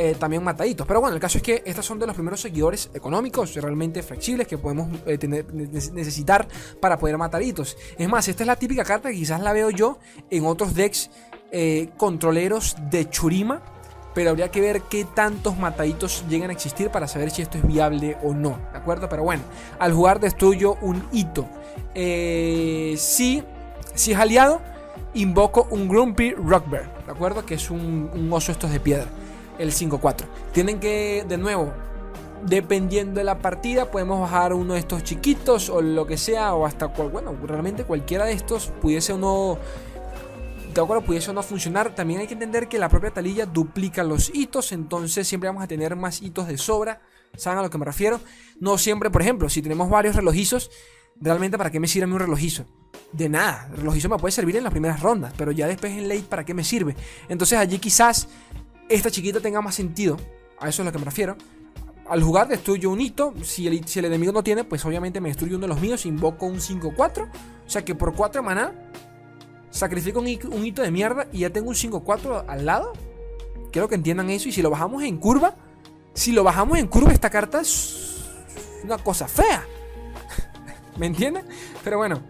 Eh, 0.00 0.14
también 0.16 0.44
mataditos. 0.44 0.86
Pero 0.86 1.00
bueno, 1.00 1.16
el 1.16 1.20
caso 1.20 1.38
es 1.38 1.42
que 1.42 1.60
estos 1.66 1.84
son 1.84 1.98
de 1.98 2.06
los 2.06 2.14
primeros 2.14 2.40
seguidores 2.40 2.88
económicos 2.94 3.52
realmente 3.56 4.00
flexibles 4.02 4.46
que 4.46 4.56
podemos 4.56 4.88
eh, 5.06 5.18
tener, 5.18 5.52
necesitar 5.52 6.46
para 6.80 6.96
poder 6.98 7.18
mataditos. 7.18 7.76
Es 7.98 8.08
más, 8.08 8.28
esta 8.28 8.44
es 8.44 8.46
la 8.46 8.54
típica 8.54 8.84
carta 8.84 9.08
que 9.10 9.16
quizás 9.16 9.40
la 9.40 9.52
veo 9.52 9.70
yo 9.70 9.98
en 10.30 10.46
otros 10.46 10.74
decks 10.74 11.10
eh, 11.50 11.88
controleros 11.96 12.76
de 12.90 13.10
Churima. 13.10 13.60
Pero 14.14 14.30
habría 14.30 14.52
que 14.52 14.60
ver 14.60 14.82
qué 14.82 15.04
tantos 15.04 15.58
mataditos 15.58 16.24
llegan 16.28 16.50
a 16.50 16.52
existir 16.52 16.90
para 16.90 17.08
saber 17.08 17.32
si 17.32 17.42
esto 17.42 17.58
es 17.58 17.66
viable 17.66 18.16
o 18.22 18.34
no. 18.34 18.58
¿De 18.70 18.78
acuerdo? 18.78 19.08
Pero 19.08 19.24
bueno, 19.24 19.42
al 19.80 19.92
jugar 19.92 20.20
destruyo 20.20 20.76
un 20.80 21.02
hito. 21.10 21.48
si, 21.94 23.42
si 23.98 24.12
es 24.12 24.18
aliado, 24.18 24.60
invoco 25.14 25.66
un 25.70 25.88
Grumpy 25.88 26.32
Rockbear. 26.32 27.04
¿De 27.04 27.12
acuerdo? 27.12 27.44
Que 27.44 27.54
es 27.54 27.70
un, 27.70 28.28
oso 28.30 28.52
estos 28.52 28.70
de 28.70 28.80
piedra 28.80 29.06
el 29.58 29.72
5-4. 29.72 30.24
Tienen 30.52 30.78
que, 30.78 31.24
de 31.28 31.36
nuevo, 31.36 31.72
dependiendo 32.46 33.18
de 33.18 33.24
la 33.24 33.38
partida, 33.38 33.90
podemos 33.90 34.20
bajar 34.20 34.52
uno 34.52 34.74
de 34.74 34.80
estos 34.80 35.02
chiquitos 35.02 35.68
o 35.68 35.82
lo 35.82 36.06
que 36.06 36.16
sea, 36.16 36.54
o 36.54 36.64
hasta, 36.64 36.86
bueno, 36.86 37.36
realmente 37.42 37.82
cualquiera 37.82 38.24
de 38.24 38.32
estos 38.32 38.68
pudiese 38.80 39.14
o 39.14 39.18
no, 39.18 39.58
de 40.72 40.80
acuerdo, 40.80 41.04
pudiese 41.04 41.32
no 41.32 41.42
funcionar. 41.42 41.92
También 41.94 42.20
hay 42.20 42.28
que 42.28 42.34
entender 42.34 42.68
que 42.68 42.78
la 42.78 42.88
propia 42.88 43.10
talilla 43.10 43.46
duplica 43.46 44.04
los 44.04 44.30
hitos, 44.32 44.70
entonces 44.70 45.26
siempre 45.26 45.48
vamos 45.48 45.64
a 45.64 45.66
tener 45.66 45.96
más 45.96 46.22
hitos 46.22 46.46
de 46.46 46.56
sobra. 46.56 47.00
¿Saben 47.36 47.58
a 47.58 47.62
lo 47.62 47.70
que 47.70 47.78
me 47.78 47.84
refiero? 47.84 48.20
No 48.60 48.78
siempre, 48.78 49.10
por 49.10 49.22
ejemplo, 49.22 49.48
si 49.48 49.60
tenemos 49.60 49.90
varios 49.90 50.14
relojizos, 50.14 50.70
realmente 51.20 51.58
para 51.58 51.70
qué 51.70 51.80
me 51.80 51.88
sirve 51.88 52.12
un 52.12 52.18
relojizo? 52.18 52.64
De 53.12 53.28
nada, 53.28 53.68
el 53.70 53.78
relojizo 53.78 54.08
me 54.08 54.18
puede 54.18 54.32
servir 54.32 54.56
en 54.56 54.64
las 54.64 54.72
primeras 54.72 55.00
rondas, 55.00 55.32
pero 55.36 55.50
ya 55.52 55.66
después 55.66 55.92
en 55.92 56.08
late, 56.08 56.24
¿para 56.28 56.44
qué 56.44 56.54
me 56.54 56.64
sirve? 56.64 56.94
Entonces 57.28 57.58
allí 57.58 57.78
quizás 57.78 58.28
esta 58.88 59.10
chiquita 59.10 59.40
tenga 59.40 59.60
más 59.60 59.74
sentido. 59.74 60.16
A 60.58 60.68
eso 60.68 60.80
es 60.82 60.86
a 60.88 60.90
lo 60.90 60.92
que 60.92 60.98
me 60.98 61.04
refiero. 61.04 61.36
Al 62.08 62.22
jugar 62.22 62.48
destruyo 62.48 62.90
un 62.90 63.00
hito. 63.00 63.34
Si 63.42 63.66
el, 63.66 63.86
si 63.86 63.98
el 63.98 64.06
enemigo 64.06 64.32
no 64.32 64.42
tiene, 64.42 64.64
pues 64.64 64.84
obviamente 64.84 65.20
me 65.20 65.28
destruye 65.28 65.54
uno 65.54 65.62
de 65.62 65.68
los 65.68 65.80
míos. 65.80 66.06
Invoco 66.06 66.46
un 66.46 66.56
5-4. 66.56 67.28
O 67.28 67.70
sea 67.70 67.84
que 67.84 67.94
por 67.94 68.14
4 68.14 68.42
maná 68.42 68.72
sacrifico 69.70 70.20
un, 70.20 70.26
hito 70.26 70.82
de 70.82 70.90
mierda 70.90 71.28
y 71.32 71.40
ya 71.40 71.50
tengo 71.50 71.68
un 71.68 71.74
5-4 71.74 72.44
al 72.48 72.66
lado. 72.66 72.92
Quiero 73.70 73.88
que 73.88 73.94
entiendan 73.94 74.30
eso. 74.30 74.48
Y 74.48 74.52
si 74.52 74.62
lo 74.62 74.70
bajamos 74.70 75.02
en 75.02 75.18
curva, 75.18 75.56
si 76.14 76.32
lo 76.32 76.42
bajamos 76.42 76.78
en 76.78 76.86
curva, 76.86 77.12
esta 77.12 77.30
carta 77.30 77.60
es 77.60 78.24
una 78.82 78.98
cosa 78.98 79.28
fea. 79.28 79.64
¿Me 80.98 81.06
entienden? 81.06 81.44
Pero 81.84 81.98
bueno. 81.98 82.20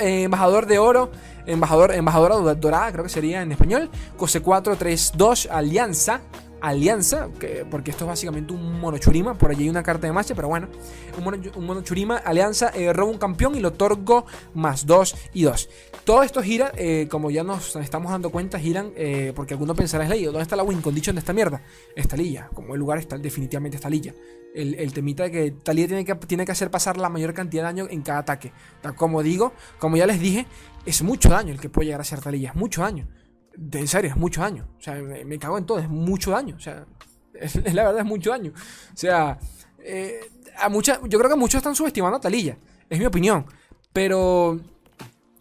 Eh, 0.00 0.22
embajador 0.22 0.66
de 0.66 0.78
oro. 0.78 1.10
Embajador, 1.46 1.92
embajadora 1.92 2.54
dorada, 2.54 2.90
creo 2.90 3.04
que 3.04 3.10
sería 3.10 3.42
en 3.42 3.52
español. 3.52 3.88
Cose 4.16 4.40
432, 4.40 5.48
Alianza. 5.50 6.20
Alianza, 6.60 7.28
porque 7.70 7.90
esto 7.90 8.04
es 8.04 8.08
básicamente 8.08 8.52
un 8.52 8.80
monochurima. 8.80 9.34
Por 9.34 9.50
allí 9.50 9.64
hay 9.64 9.68
una 9.68 9.84
carta 9.84 10.08
de 10.08 10.12
marcha, 10.12 10.34
pero 10.34 10.48
bueno. 10.48 10.68
Un, 11.16 11.64
monochurima, 11.64 12.16
Alianza, 12.16 12.70
eh, 12.74 12.92
roba 12.92 13.12
un 13.12 13.18
campeón 13.18 13.54
y 13.54 13.60
lo 13.60 13.68
otorgo 13.68 14.26
más 14.54 14.86
2 14.86 15.14
y 15.34 15.42
2. 15.42 15.68
Todo 16.04 16.24
esto 16.24 16.42
gira, 16.42 16.72
eh, 16.76 17.06
como 17.08 17.30
ya 17.30 17.44
nos 17.44 17.76
estamos 17.76 18.10
dando 18.10 18.30
cuenta, 18.30 18.58
giran, 18.58 18.92
porque 19.36 19.54
alguno 19.54 19.76
pensará 19.76 20.04
es 20.04 20.10
leído. 20.10 20.32
¿Dónde 20.32 20.42
está 20.42 20.56
la 20.56 20.64
win 20.64 20.80
condition 20.80 21.14
de 21.14 21.20
esta 21.20 21.32
mierda? 21.32 21.62
Esta 21.94 22.16
lilla. 22.16 22.48
Como 22.54 22.74
el 22.74 22.80
lugar 22.80 22.98
está 22.98 23.18
definitivamente 23.18 23.76
esta 23.76 23.90
lilla. 23.90 24.14
El, 24.56 24.92
temita 24.94 25.24
de 25.24 25.30
que 25.30 25.50
Talía 25.50 25.86
tiene 25.86 26.04
que, 26.06 26.14
tiene 26.14 26.46
que 26.46 26.52
hacer 26.52 26.70
pasar 26.70 26.96
la 26.96 27.10
mayor 27.10 27.34
cantidad 27.34 27.62
de 27.62 27.66
daño 27.66 27.86
en 27.90 28.00
cada 28.00 28.20
ataque. 28.20 28.52
Como 28.96 29.22
digo, 29.22 29.52
como 29.78 29.98
ya 29.98 30.06
les 30.06 30.18
dije, 30.18 30.46
es 30.86 31.02
mucho 31.02 31.28
daño 31.28 31.52
el 31.52 31.60
que 31.60 31.68
puede 31.68 31.86
llegar 31.86 32.00
a 32.00 32.04
ser 32.04 32.22
Talilla. 32.22 32.50
Es 32.50 32.54
mucho 32.54 32.80
daño. 32.80 33.06
De, 33.54 33.80
en 33.80 33.86
serio, 33.86 34.10
es 34.10 34.16
mucho 34.16 34.40
daño. 34.40 34.66
O 34.78 34.82
sea, 34.82 34.94
me, 34.94 35.38
cago 35.38 35.58
en 35.58 35.66
todo, 35.66 35.78
es 35.78 35.90
mucho 35.90 36.30
daño. 36.30 36.56
O 36.56 36.60
sea, 36.60 36.86
es, 37.34 37.54
la 37.74 37.84
verdad, 37.84 37.98
es 37.98 38.06
mucho 38.06 38.30
daño. 38.30 38.52
O 38.94 38.96
sea, 38.96 39.38
eh, 39.80 40.20
a 40.56 40.70
yo 40.70 41.18
creo 41.18 41.28
que 41.28 41.36
muchos 41.36 41.58
están 41.58 41.74
subestimando 41.74 42.16
a 42.16 42.20
Talilla. 42.20 42.56
Es 42.88 42.98
mi 42.98 43.04
opinión. 43.04 43.44
Pero 43.92 44.58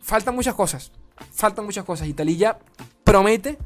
faltan 0.01 0.36
muchas 0.36 0.56
cosas. 0.56 0.91
Faltan 1.32 1.63
muchas 1.63 1.86
cosas. 1.86 2.06
Y 2.10 2.13
Talilla 2.13 2.60
promete 3.06 3.58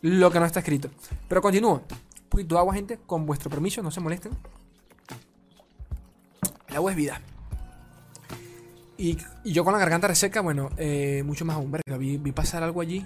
lo 0.00 0.32
que 0.32 0.40
no 0.40 0.46
está 0.46 0.60
escrito. 0.60 0.90
Pero 1.28 1.40
continúo. 1.40 1.74
Un 1.74 2.28
poquito 2.28 2.64
de 2.64 2.72
gente. 2.72 2.98
Con 3.06 3.24
vuestro 3.24 3.50
permiso, 3.50 3.84
no 3.84 3.92
se 3.92 4.00
molesten. 4.00 4.32
El 6.76 6.90
es 6.90 6.96
vida. 6.96 7.20
Y, 8.98 9.18
yo 9.44 9.64
con 9.64 9.72
la 9.72 9.78
garganta 9.78 10.08
reseca, 10.08 10.40
bueno, 10.40 10.70
eh, 10.76 11.22
mucho 11.24 11.44
más 11.44 11.56
aún. 11.56 11.70
Verga, 11.70 11.96
vi, 11.98 12.18
pasar 12.32 12.62
algo 12.62 12.80
allí 12.80 13.04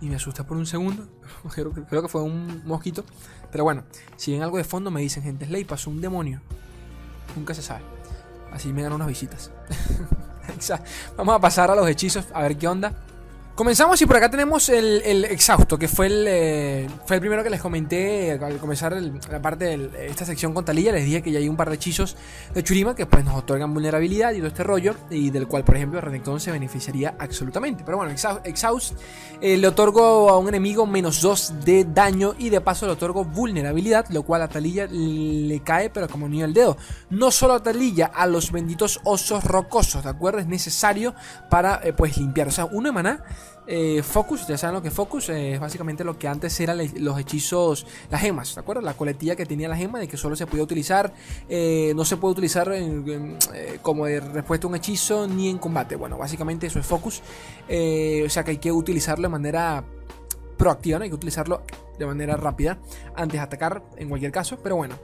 y 0.00 0.06
me 0.06 0.16
asusté 0.16 0.44
por 0.44 0.56
un 0.56 0.66
segundo. 0.66 1.08
creo, 1.54 2.02
que 2.02 2.08
fue 2.08 2.22
un 2.22 2.62
mosquito. 2.66 3.04
Pero 3.50 3.64
bueno, 3.64 3.84
si 4.16 4.32
ven 4.32 4.42
algo 4.42 4.56
de 4.56 4.64
fondo, 4.64 4.90
me 4.90 5.00
dicen, 5.00 5.22
gente, 5.22 5.46
Slay 5.46 5.64
pasó 5.64 5.90
un 5.90 6.00
demonio. 6.00 6.40
Nunca 7.36 7.54
se 7.54 7.62
sabe. 7.62 7.82
Así 8.52 8.72
me 8.72 8.82
dan 8.82 8.92
unas 8.92 9.08
visitas. 9.08 9.50
Vamos 11.16 11.34
a 11.36 11.38
pasar 11.40 11.70
a 11.70 11.76
los 11.76 11.88
hechizos, 11.88 12.26
a 12.32 12.42
ver 12.42 12.56
qué 12.56 12.66
onda. 12.66 12.94
Comenzamos 13.54 14.00
y 14.00 14.06
por 14.06 14.16
acá 14.16 14.30
tenemos 14.30 14.70
el, 14.70 15.24
exhausto, 15.26 15.78
que 15.78 15.86
fue 15.86 16.06
el, 16.06 16.24
eh, 16.26 16.88
fue 17.04 17.16
el 17.16 17.20
primero 17.20 17.42
que 17.42 17.50
les 17.50 17.60
comenté 17.60 18.32
al 18.32 18.56
comenzar 18.56 18.96
la 19.30 19.42
parte 19.42 19.76
de 19.76 20.06
esta 20.06 20.24
sección 20.24 20.54
con 20.54 20.64
Talilla. 20.64 20.92
Les 20.92 21.04
dije 21.04 21.20
que 21.20 21.30
ya 21.30 21.40
hay 21.40 21.48
un 21.48 21.58
par 21.58 21.68
de 21.68 21.74
hechizos 21.74 22.16
de 22.54 22.62
Churima 22.62 22.94
que 22.94 23.04
pues 23.04 23.22
nos 23.22 23.34
otorgan 23.34 23.74
vulnerabilidad 23.74 24.32
y 24.32 24.38
todo 24.38 24.46
este 24.46 24.64
rollo, 24.64 24.94
y 25.10 25.28
del 25.28 25.46
cual, 25.46 25.64
por 25.64 25.76
ejemplo, 25.76 26.00
Renekton 26.00 26.40
se 26.40 26.50
beneficiaría 26.52 27.16
absolutamente. 27.18 27.84
Pero 27.84 27.98
bueno, 27.98 28.12
Exhaust, 28.12 28.94
eh, 29.42 29.58
le 29.58 29.68
otorgo 29.68 30.30
a 30.30 30.38
un 30.38 30.48
enemigo 30.48 30.86
menos 30.86 31.20
2 31.20 31.54
de 31.62 31.84
daño 31.84 32.34
y 32.38 32.48
de 32.48 32.62
paso 32.62 32.86
le 32.86 32.92
otorgo 32.92 33.26
vulnerabilidad, 33.26 34.06
lo 34.08 34.22
cual 34.22 34.40
a 34.40 34.48
Talilla 34.48 34.86
le 34.86 35.60
cae, 35.60 35.90
pero 35.90 36.08
como 36.08 36.30
niño 36.30 36.46
al 36.46 36.54
dedo. 36.54 36.78
No 37.10 37.30
solo 37.30 37.54
a 37.54 37.62
Talilla, 37.62 38.06
a 38.06 38.26
los 38.26 38.52
benditos 38.52 39.00
osos 39.04 39.44
rocosos, 39.44 40.02
¿de 40.02 40.08
acuerdo? 40.08 40.38
Es 40.38 40.46
necesario 40.46 41.14
para 41.50 41.80
eh, 41.84 41.92
pues 41.92 42.16
limpiar. 42.16 42.48
O 42.48 42.52
sea, 42.52 42.64
uno 42.64 42.88
de 42.88 42.92
maná 42.92 43.24
eh, 43.66 44.02
Focus, 44.02 44.46
ya 44.46 44.58
saben 44.58 44.74
lo 44.74 44.82
que 44.82 44.90
Focus 44.90 45.28
eh, 45.28 45.54
es 45.54 45.60
básicamente 45.60 46.02
lo 46.02 46.18
que 46.18 46.26
antes 46.26 46.58
eran 46.60 46.78
los 46.96 47.18
hechizos, 47.18 47.86
las 48.10 48.20
gemas, 48.20 48.54
¿de 48.54 48.60
acuerdo? 48.60 48.82
La 48.82 48.94
coletilla 48.94 49.36
que 49.36 49.46
tenía 49.46 49.68
la 49.68 49.76
gema 49.76 49.98
de 49.98 50.08
que 50.08 50.16
solo 50.16 50.34
se 50.34 50.46
podía 50.46 50.64
utilizar, 50.64 51.12
eh, 51.48 51.92
no 51.94 52.04
se 52.04 52.16
puede 52.16 52.32
utilizar 52.32 52.72
como 53.82 54.06
de 54.06 54.20
respuesta 54.20 54.66
a 54.66 54.70
un 54.70 54.76
hechizo 54.76 55.28
ni 55.28 55.48
en 55.48 55.58
combate. 55.58 55.96
Bueno, 55.96 56.18
básicamente 56.18 56.66
eso 56.66 56.78
es 56.78 56.86
Focus, 56.86 57.20
o 57.20 58.28
sea 58.28 58.42
que 58.44 58.52
hay 58.52 58.58
que 58.58 58.72
utilizarlo 58.72 59.22
de 59.22 59.28
manera 59.28 59.84
proactiva, 60.56 60.98
hay 60.98 61.08
que 61.08 61.14
utilizarlo 61.14 61.62
de 61.98 62.06
manera 62.06 62.36
rápida 62.36 62.78
antes 63.14 63.38
de 63.38 63.44
atacar 63.44 63.84
en 63.96 64.08
cualquier 64.08 64.32
caso, 64.32 64.58
pero 64.62 64.76
bueno, 64.76 64.96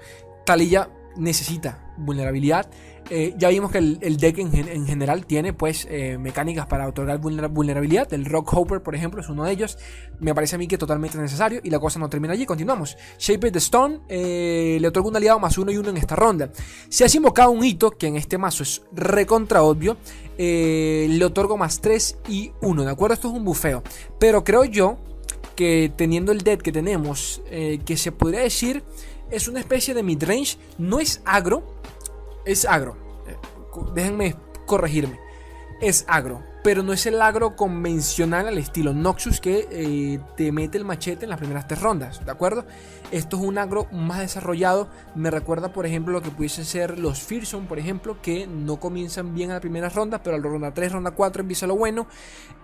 Talilla 0.45 0.89
necesita 1.17 1.93
vulnerabilidad. 1.97 2.69
Eh, 3.09 3.35
ya 3.39 3.51
vimos 3.51 3.71
que 3.71 3.79
el, 3.79 4.17
deck 4.17 4.39
en, 4.39 4.87
general 4.87 5.27
tiene 5.27 5.53
pues 5.53 5.87
eh, 5.89 6.19
mecánicas 6.19 6.67
para 6.67 6.89
otorgar 6.89 7.19
vulnerabilidad. 7.19 8.13
El 8.13 8.25
Rock 8.25 8.53
Hopper, 8.53 8.83
por 8.83 8.95
ejemplo, 8.97 9.21
es 9.21 9.29
uno 9.29 9.45
de 9.45 9.53
ellos. 9.53 9.79
Me 10.19 10.35
parece 10.35 10.57
a 10.57 10.59
mí 10.59 10.67
que 10.67 10.77
totalmente 10.77 11.17
necesario. 11.19 11.61
Y 11.63 11.71
la 11.71 11.79
cosa 11.79 11.99
no 11.99 12.09
termina 12.09 12.35
allí. 12.35 12.47
Continuamos. 12.47 12.97
Shape 13.19 13.53
the 13.53 13.59
Stone 13.59 14.01
eh, 14.09 14.79
le 14.81 14.89
otorga 14.89 15.09
un 15.09 15.17
aliado 15.17 15.39
más 15.39 15.57
uno 15.57 15.71
y 15.71 15.77
uno 15.77 15.91
en 15.91 15.97
esta 15.97 16.17
ronda. 16.17 16.51
Si 16.89 17.05
has 17.05 17.15
invocado 17.15 17.51
un 17.51 17.65
hito, 17.65 17.93
que 17.93 18.09
en 18.09 18.17
este 18.17 18.39
mazo 18.39 18.65
es 18.65 18.83
recontra 18.93 19.63
obvio, 19.63 19.97
le 20.37 21.25
otorgo 21.25 21.57
más 21.57 21.81
3 21.81 22.19
y 22.29 22.53
1. 22.61 22.85
¿De 22.85 22.91
acuerdo? 22.91 23.15
Esto 23.15 23.29
es 23.29 23.35
un 23.35 23.45
bufeo. 23.45 23.83
Pero 24.19 24.43
creo 24.43 24.65
yo 24.65 24.99
que 25.55 25.93
teniendo 25.97 26.33
el 26.33 26.39
deck 26.39 26.61
que 26.61 26.73
tenemos, 26.73 27.41
que 27.49 27.97
se 27.97 28.13
podría 28.13 28.41
decir 28.41 28.83
es 29.31 29.49
una 29.49 29.61
especie 29.61 29.95
de 29.95 30.03
midrange. 30.03 30.59
No 30.79 31.01
es 31.01 31.21
agro, 31.25 31.63
es 32.45 32.65
agro. 32.65 32.97
Eh, 33.27 33.37
déjenme 33.95 34.37
corregirme. 34.67 35.19
Es 35.81 36.05
agro. 36.09 36.43
Pero 36.67 36.83
no 36.83 36.93
es 36.93 37.07
el 37.07 37.23
agro 37.23 37.55
convencional 37.55 38.49
al 38.49 38.59
estilo 38.59 38.93
Noxus 38.93 39.41
que 39.41 39.69
eh, 39.71 40.19
te 40.37 40.51
mete 40.51 40.77
el 40.77 40.85
machete 40.85 41.25
en 41.25 41.31
las 41.31 41.39
primeras 41.39 41.69
tres 41.69 41.81
rondas. 41.81 42.25
¿De 42.25 42.33
acuerdo? 42.33 42.67
Esto 43.13 43.37
es 43.37 43.45
un 43.45 43.57
agro 43.57 43.87
más 43.93 44.19
desarrollado. 44.19 44.89
Me 45.15 45.31
recuerda, 45.31 45.73
por 45.73 45.87
ejemplo, 45.87 46.13
lo 46.13 46.23
que 46.23 46.33
pudiesen 46.33 46.65
ser 46.65 46.99
los 46.99 47.21
Fearsome, 47.23 47.69
por 47.69 47.79
ejemplo, 47.79 48.21
que 48.21 48.49
no 48.49 48.81
comienzan 48.81 49.33
bien 49.33 49.53
a 49.53 49.55
la 49.55 49.61
primera 49.61 49.91
ronda, 49.91 50.25
pero 50.25 50.35
a 50.35 50.41
la 50.41 50.45
ronda 50.45 50.75
3, 50.75 50.91
ronda 50.91 51.13
4 51.13 51.43
empieza 51.43 51.69
lo 51.69 51.77
bueno. 51.77 52.09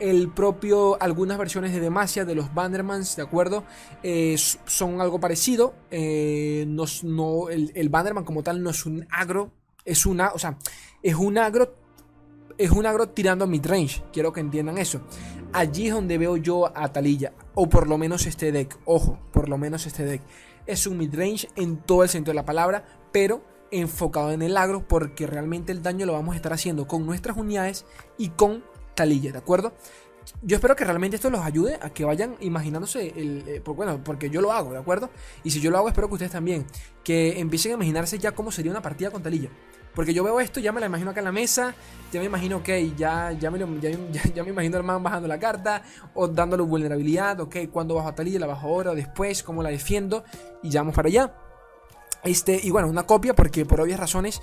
El 0.00 0.32
propio, 0.32 1.00
algunas 1.00 1.38
versiones 1.38 1.70
de 1.72 1.78
Demacia 1.78 2.24
de 2.24 2.34
los 2.34 2.52
Bandermans, 2.52 3.14
¿de 3.14 3.22
acuerdo? 3.22 3.62
Eh, 4.02 4.34
son 4.36 5.00
algo 5.00 5.20
parecido. 5.20 5.74
no, 5.92 7.48
el, 7.50 7.70
el 7.72 7.88
Banderman 7.88 8.24
como 8.24 8.42
tal 8.42 8.64
no 8.64 8.70
es 8.70 8.84
un 8.84 9.06
agro 9.12 9.52
es 9.84 10.06
una, 10.06 10.32
o 10.32 10.38
sea, 10.38 10.56
es 11.02 11.14
un 11.14 11.38
agro 11.38 11.74
es 12.58 12.70
un 12.70 12.86
agro 12.86 13.08
tirando 13.08 13.44
a 13.44 13.48
midrange, 13.48 14.02
quiero 14.12 14.32
que 14.32 14.40
entiendan 14.40 14.78
eso. 14.78 15.00
Allí 15.52 15.88
es 15.88 15.94
donde 15.94 16.18
veo 16.18 16.36
yo 16.36 16.76
a 16.76 16.92
Talilla, 16.92 17.32
o 17.54 17.68
por 17.68 17.88
lo 17.88 17.98
menos 17.98 18.26
este 18.26 18.52
deck, 18.52 18.78
ojo, 18.84 19.18
por 19.32 19.48
lo 19.48 19.58
menos 19.58 19.86
este 19.86 20.04
deck. 20.04 20.22
Es 20.66 20.86
un 20.86 20.98
midrange 20.98 21.48
en 21.56 21.78
todo 21.78 22.02
el 22.02 22.08
sentido 22.08 22.32
de 22.32 22.36
la 22.36 22.46
palabra, 22.46 22.84
pero 23.12 23.42
enfocado 23.70 24.32
en 24.32 24.42
el 24.42 24.56
agro 24.56 24.86
porque 24.86 25.26
realmente 25.26 25.72
el 25.72 25.82
daño 25.82 26.06
lo 26.06 26.12
vamos 26.12 26.34
a 26.34 26.36
estar 26.36 26.52
haciendo 26.52 26.86
con 26.86 27.06
nuestras 27.06 27.36
unidades 27.36 27.86
y 28.18 28.28
con 28.28 28.62
Talilla, 28.94 29.32
¿de 29.32 29.38
acuerdo? 29.38 29.72
yo 30.42 30.56
espero 30.56 30.76
que 30.76 30.84
realmente 30.84 31.16
esto 31.16 31.30
los 31.30 31.40
ayude 31.40 31.78
a 31.80 31.90
que 31.90 32.04
vayan 32.04 32.36
imaginándose 32.40 33.12
el, 33.16 33.44
eh, 33.46 33.62
bueno, 33.64 34.02
porque 34.02 34.30
yo 34.30 34.40
lo 34.40 34.52
hago, 34.52 34.72
¿de 34.72 34.78
acuerdo? 34.78 35.10
Y 35.44 35.50
si 35.50 35.60
yo 35.60 35.70
lo 35.70 35.78
hago, 35.78 35.88
espero 35.88 36.08
que 36.08 36.14
ustedes 36.14 36.32
también, 36.32 36.66
que 37.04 37.40
empiecen 37.40 37.72
a 37.72 37.74
imaginarse 37.74 38.18
ya 38.18 38.32
cómo 38.32 38.50
sería 38.52 38.70
una 38.70 38.82
partida 38.82 39.10
con 39.10 39.22
Talilla. 39.22 39.50
Porque 39.94 40.14
yo 40.14 40.24
veo 40.24 40.40
esto, 40.40 40.60
ya 40.60 40.72
me 40.72 40.80
la 40.80 40.86
imagino 40.86 41.10
acá 41.10 41.20
en 41.20 41.26
la 41.26 41.32
mesa, 41.32 41.74
ya 42.12 42.20
me 42.20 42.26
imagino, 42.26 42.58
ok, 42.58 42.68
ya, 42.96 43.32
ya, 43.32 43.50
me, 43.50 43.58
ya, 43.58 44.42
me 44.42 44.50
imagino 44.50 44.76
al 44.76 44.84
man 44.84 45.02
bajando 45.02 45.28
la 45.28 45.38
carta, 45.38 45.82
o 46.14 46.28
dándole 46.28 46.62
vulnerabilidad, 46.62 47.40
ok, 47.40 47.56
cuando 47.70 47.94
bajo 47.94 48.08
a 48.08 48.14
Talilla, 48.14 48.40
la 48.40 48.46
bajo 48.46 48.68
ahora 48.68 48.92
o 48.92 48.94
después, 48.94 49.42
cómo 49.42 49.62
la 49.62 49.70
defiendo, 49.70 50.24
y 50.62 50.70
ya 50.70 50.80
vamos 50.80 50.94
para 50.94 51.08
allá. 51.08 51.34
Este, 52.24 52.58
y 52.62 52.70
bueno, 52.70 52.88
una 52.88 53.02
copia, 53.02 53.34
porque 53.34 53.66
por 53.66 53.80
obvias 53.80 53.98
razones 53.98 54.40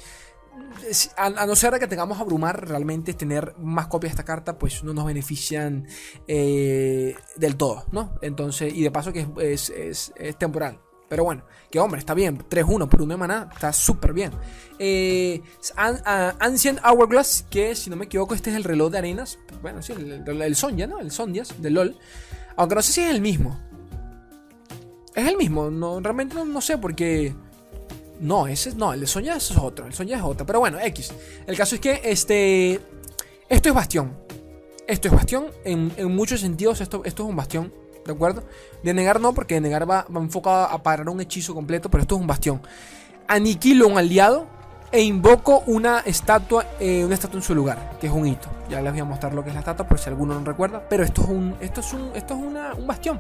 a, 1.17 1.45
no 1.45 1.55
ser 1.55 1.77
que 1.79 1.87
tengamos 1.87 2.17
a 2.17 2.21
abrumar, 2.21 2.67
realmente 2.67 3.13
tener 3.13 3.55
más 3.57 3.87
copias 3.87 4.11
de 4.11 4.13
esta 4.13 4.25
carta, 4.25 4.57
pues 4.57 4.83
no 4.83 4.93
nos 4.93 5.05
benefician 5.05 5.87
eh, 6.27 7.15
del 7.35 7.55
todo, 7.55 7.85
¿no? 7.91 8.17
Entonces, 8.21 8.73
y 8.73 8.83
de 8.83 8.91
paso 8.91 9.13
que 9.13 9.27
es, 9.39 9.69
es, 9.69 10.13
temporal. 10.37 10.79
Pero 11.09 11.23
bueno, 11.23 11.43
que 11.71 11.79
hombre, 11.79 11.99
está 11.99 12.13
bien. 12.13 12.37
3-1 12.37 12.87
por 12.87 13.01
1 13.01 13.13
de 13.13 13.17
maná, 13.17 13.49
está 13.51 13.73
súper 13.73 14.13
bien. 14.13 14.31
Eh, 14.77 15.41
Ancient 15.75 16.79
Hourglass, 16.85 17.45
que 17.49 17.75
si 17.75 17.89
no 17.89 17.95
me 17.95 18.05
equivoco, 18.05 18.35
este 18.35 18.51
es 18.51 18.55
el 18.55 18.63
reloj 18.63 18.91
de 18.91 18.99
arenas. 18.99 19.39
Bueno, 19.61 19.81
sí, 19.81 19.93
el, 19.93 20.41
el, 20.41 20.55
Sonja, 20.55 20.87
¿no? 20.87 20.99
El 20.99 21.11
Sondias, 21.11 21.61
del 21.61 21.73
LOL. 21.73 21.97
Aunque 22.55 22.75
no 22.75 22.81
sé 22.81 22.93
si 22.93 23.01
es 23.01 23.09
el 23.09 23.21
mismo. 23.21 23.59
Es 25.15 25.27
el 25.27 25.35
mismo, 25.35 25.69
no, 25.69 25.99
realmente 25.99 26.35
no, 26.35 26.45
no 26.45 26.61
sé, 26.61 26.77
porque 26.77 27.33
no, 28.19 28.47
ese 28.47 28.75
no, 28.75 28.93
el 28.93 28.99
de 28.99 29.07
Sonya 29.07 29.35
es 29.35 29.57
otro, 29.57 29.85
el 29.85 29.93
Sonya 29.93 30.17
es 30.17 30.23
otro. 30.23 30.45
Pero 30.45 30.59
bueno, 30.59 30.77
X. 30.79 31.11
El 31.47 31.57
caso 31.57 31.75
es 31.75 31.81
que 31.81 32.01
este. 32.03 32.79
Esto 33.47 33.69
es 33.69 33.75
bastión. 33.75 34.15
Esto 34.87 35.07
es 35.07 35.13
bastión. 35.13 35.47
En, 35.63 35.91
muchos 36.13 36.41
sentidos, 36.41 36.81
esto, 36.81 37.01
esto 37.05 37.23
es 37.23 37.29
un 37.29 37.35
bastión. 37.35 37.73
¿De 38.09 38.15
acuerdo? 38.15 38.41
De 38.81 38.91
negar 38.91 39.21
no, 39.21 39.33
porque 39.33 39.53
de 39.53 39.61
negar 39.61 39.87
va, 39.87 40.03
va 40.15 40.19
enfocado 40.19 40.65
a 40.65 40.81
parar 40.81 41.07
un 41.09 41.21
hechizo 41.21 41.53
completo, 41.53 41.89
pero 41.89 42.01
esto 42.01 42.15
es 42.15 42.21
un 42.21 42.25
bastión. 42.25 42.59
Aniquilo 43.27 43.87
un 43.87 43.99
aliado 43.99 44.47
e 44.91 45.03
invoco 45.03 45.61
una 45.67 45.99
estatua, 45.99 46.65
eh, 46.79 47.05
una 47.05 47.13
estatua 47.13 47.37
en 47.37 47.43
su 47.43 47.53
lugar, 47.53 47.97
que 48.01 48.07
es 48.07 48.13
un 48.13 48.25
hito. 48.25 48.49
Ya 48.69 48.81
les 48.81 48.91
voy 48.91 49.01
a 49.01 49.05
mostrar 49.05 49.33
lo 49.33 49.43
que 49.43 49.49
es 49.49 49.53
la 49.53 49.59
estatua, 49.59 49.87
por 49.87 49.99
si 49.99 50.09
alguno 50.09 50.33
no 50.33 50.43
recuerda. 50.43 50.83
Pero 50.89 51.03
esto 51.03 51.21
es 51.21 51.29
un, 51.29 51.55
esto 51.59 51.81
es 51.81 51.93
un, 51.93 52.11
esto 52.15 52.33
es 52.33 52.39
un 52.39 52.87
bastión, 52.87 53.19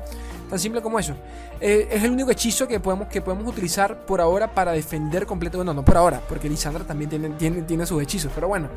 tan 0.49 0.57
simple 0.57 0.81
como 0.81 0.99
eso. 0.99 1.13
Eh, 1.61 1.87
es 1.91 2.03
el 2.03 2.11
único 2.11 2.31
hechizo 2.31 2.67
que 2.67 2.79
podemos, 2.79 3.07
que 3.07 3.21
podemos 3.21 3.47
utilizar 3.47 4.05
por 4.05 4.21
ahora 4.21 4.51
para 4.51 4.71
defender 4.71 5.25
completo. 5.25 5.57
Bueno, 5.57 5.73
no 5.73 5.85
por 5.85 5.97
ahora, 5.97 6.21
porque 6.27 6.49
Lisandra 6.49 6.83
también 6.83 7.09
tiene, 7.09 7.29
tiene, 7.31 7.61
tiene 7.63 7.85
sus 7.85 8.01
hechizos. 8.01 8.31
Pero 8.33 8.47
bueno, 8.47 8.69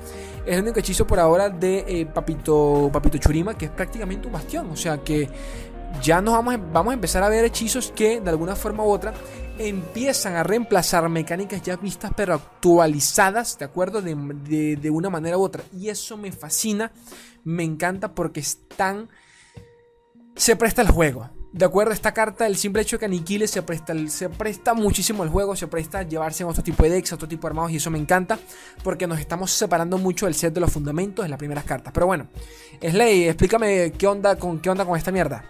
es 0.44 0.56
el 0.56 0.62
único 0.62 0.80
hechizo 0.80 1.06
por 1.06 1.18
ahora 1.18 1.48
de 1.48 1.84
eh, 1.86 2.06
Papito, 2.06 2.90
Papito 2.92 3.18
Churima, 3.18 3.56
que 3.56 3.66
es 3.66 3.70
prácticamente 3.70 4.26
un 4.26 4.32
bastión. 4.32 4.70
O 4.70 4.76
sea 4.76 4.98
que 4.98 5.28
ya 6.00 6.20
nos 6.20 6.34
vamos, 6.34 6.56
vamos 6.72 6.92
a 6.92 6.94
empezar 6.94 7.22
a 7.22 7.28
ver 7.28 7.44
hechizos 7.44 7.92
que 7.94 8.20
de 8.20 8.30
alguna 8.30 8.56
forma 8.56 8.84
u 8.84 8.90
otra 8.90 9.12
empiezan 9.58 10.34
a 10.34 10.42
reemplazar 10.42 11.08
mecánicas 11.08 11.62
ya 11.62 11.76
vistas 11.76 12.12
pero 12.16 12.34
actualizadas, 12.34 13.58
¿de 13.58 13.64
acuerdo? 13.64 14.02
De, 14.02 14.90
una 14.90 15.10
manera 15.10 15.38
u 15.38 15.42
otra. 15.42 15.62
Y 15.76 15.88
eso 15.88 16.16
me 16.16 16.32
fascina, 16.32 16.92
me 17.44 17.64
encanta 17.64 18.14
porque 18.14 18.40
están... 18.40 19.08
Se 20.34 20.56
presta 20.56 20.82
el 20.82 20.88
juego. 20.88 21.28
De 21.52 21.66
acuerdo, 21.66 21.92
esta 21.92 22.14
carta, 22.14 22.46
el 22.46 22.56
simple 22.56 22.80
hecho 22.80 22.96
de 22.96 23.00
que 23.00 23.04
aniquile 23.04 23.46
se 23.46 23.60
presta, 23.60 23.94
se 24.08 24.30
presta 24.30 24.72
muchísimo 24.72 25.22
al 25.22 25.28
juego, 25.28 25.54
se 25.54 25.66
presta 25.66 25.98
a 25.98 26.02
llevarse 26.02 26.42
en 26.42 26.48
otro 26.48 26.62
tipo 26.62 26.82
de 26.82 26.88
decks, 26.88 27.12
otro 27.12 27.28
tipo 27.28 27.46
de 27.46 27.50
armados, 27.50 27.72
y 27.72 27.76
eso 27.76 27.90
me 27.90 27.98
encanta, 27.98 28.38
porque 28.82 29.06
nos 29.06 29.20
estamos 29.20 29.50
separando 29.50 29.98
mucho 29.98 30.24
del 30.24 30.34
set 30.34 30.54
de 30.54 30.60
los 30.60 30.72
fundamentos 30.72 31.22
de 31.22 31.28
las 31.28 31.38
primeras 31.38 31.64
cartas. 31.64 31.92
Pero 31.92 32.06
bueno, 32.06 32.28
Slay, 32.80 33.24
explícame 33.24 33.92
qué 33.98 34.06
onda 34.06 34.36
con 34.36 34.60
qué 34.60 34.70
onda 34.70 34.86
con 34.86 34.96
esta 34.96 35.12
mierda. 35.12 35.44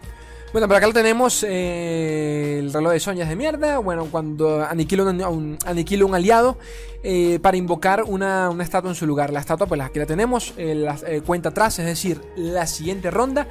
Bueno, 0.53 0.69
por 0.69 0.77
acá 0.77 0.87
lo 0.87 0.93
tenemos 0.93 1.47
eh, 1.49 2.59
el 2.59 2.75
reloj 2.75 2.93
de 2.93 3.01
soñas 3.01 3.27
de 3.31 3.37
mierda. 3.37 3.79
Bueno, 3.79 4.09
cuando 4.11 4.63
aniquila 4.63 5.05
un, 5.05 5.59
un 5.59 6.15
aliado 6.15 6.59
eh, 7.03 7.39
para 7.41 7.57
invocar 7.57 8.03
una, 8.03 8.55
estatua 8.61 8.91
en 8.91 8.95
su 8.95 9.07
lugar. 9.07 9.33
La 9.33 9.41
estatua, 9.41 9.67
pues 9.67 9.81
aquí 9.81 9.99
la 9.99 10.05
tenemos, 10.05 10.53
eh, 10.59 11.23
cuenta 11.25 11.49
atrás, 11.49 11.79
es 11.79 11.87
decir, 11.87 12.21
la 12.37 12.67
siguiente 12.67 13.11
ronda. 13.11 13.49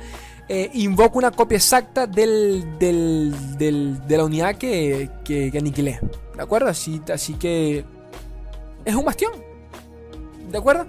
invoca 0.74 1.18
una 1.18 1.32
copia 1.32 1.56
exacta 1.56 2.06
del, 2.06 2.78
del, 2.78 3.34
de 3.58 4.18
la 4.18 4.24
unidad 4.24 4.56
que, 4.58 5.10
que, 5.26 5.52
aniquilé. 5.58 6.00
¿De 6.36 6.44
acuerdo? 6.44 6.70
Así, 6.70 7.02
así 7.12 7.34
que 7.34 7.84
es 8.86 8.94
un 8.94 9.06
bastión. 9.06 9.32
¿De 10.52 10.58
acuerdo? 10.60 10.86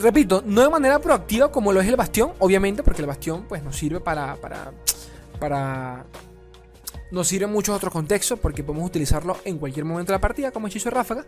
Repito, 0.00 0.44
no 0.46 0.60
de 0.60 0.70
manera 0.70 1.00
proactiva 1.00 1.50
como 1.50 1.72
lo 1.72 1.80
es 1.80 1.88
el 1.88 1.96
bastión, 1.96 2.30
obviamente, 2.38 2.84
porque 2.84 3.00
el 3.00 3.08
bastión 3.08 3.44
pues 3.48 3.60
nos 3.64 3.76
sirve 3.76 3.98
para, 3.98 4.36
para 4.36 4.72
para... 5.42 6.06
Nos 7.10 7.26
sirve 7.26 7.46
en 7.46 7.52
muchos 7.52 7.74
otros 7.74 7.92
contextos 7.92 8.38
porque 8.38 8.62
podemos 8.62 8.86
utilizarlo 8.86 9.36
en 9.44 9.58
cualquier 9.58 9.84
momento 9.84 10.12
de 10.12 10.16
la 10.16 10.20
partida 10.20 10.52
como 10.52 10.68
hechizo 10.68 10.88
ráfaga. 10.88 11.26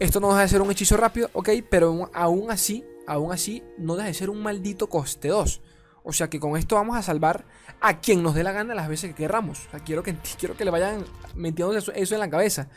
Esto 0.00 0.20
no 0.20 0.28
deja 0.28 0.40
de 0.40 0.48
ser 0.48 0.62
un 0.62 0.70
hechizo 0.70 0.96
rápido, 0.96 1.28
ok, 1.34 1.50
pero 1.68 2.10
aún 2.14 2.50
así, 2.50 2.82
aún 3.06 3.30
así, 3.30 3.62
no 3.76 3.94
deja 3.94 4.08
de 4.08 4.14
ser 4.14 4.30
un 4.30 4.42
maldito 4.42 4.88
coste 4.88 5.28
2. 5.28 5.60
O 6.02 6.12
sea 6.14 6.30
que 6.30 6.40
con 6.40 6.56
esto 6.56 6.76
vamos 6.76 6.96
a 6.96 7.02
salvar 7.02 7.44
a 7.80 8.00
quien 8.00 8.22
nos 8.22 8.34
dé 8.34 8.42
la 8.42 8.52
gana 8.52 8.74
las 8.74 8.88
veces 8.88 9.10
que 9.10 9.16
querramos. 9.16 9.66
O 9.66 9.70
sea, 9.70 9.80
quiero 9.80 10.02
que, 10.02 10.16
quiero 10.40 10.56
que 10.56 10.64
le 10.64 10.70
vayan 10.70 11.04
metiendo 11.34 11.76
eso, 11.76 11.92
eso 11.92 12.14
en 12.14 12.20
la 12.20 12.30
cabeza. 12.30 12.68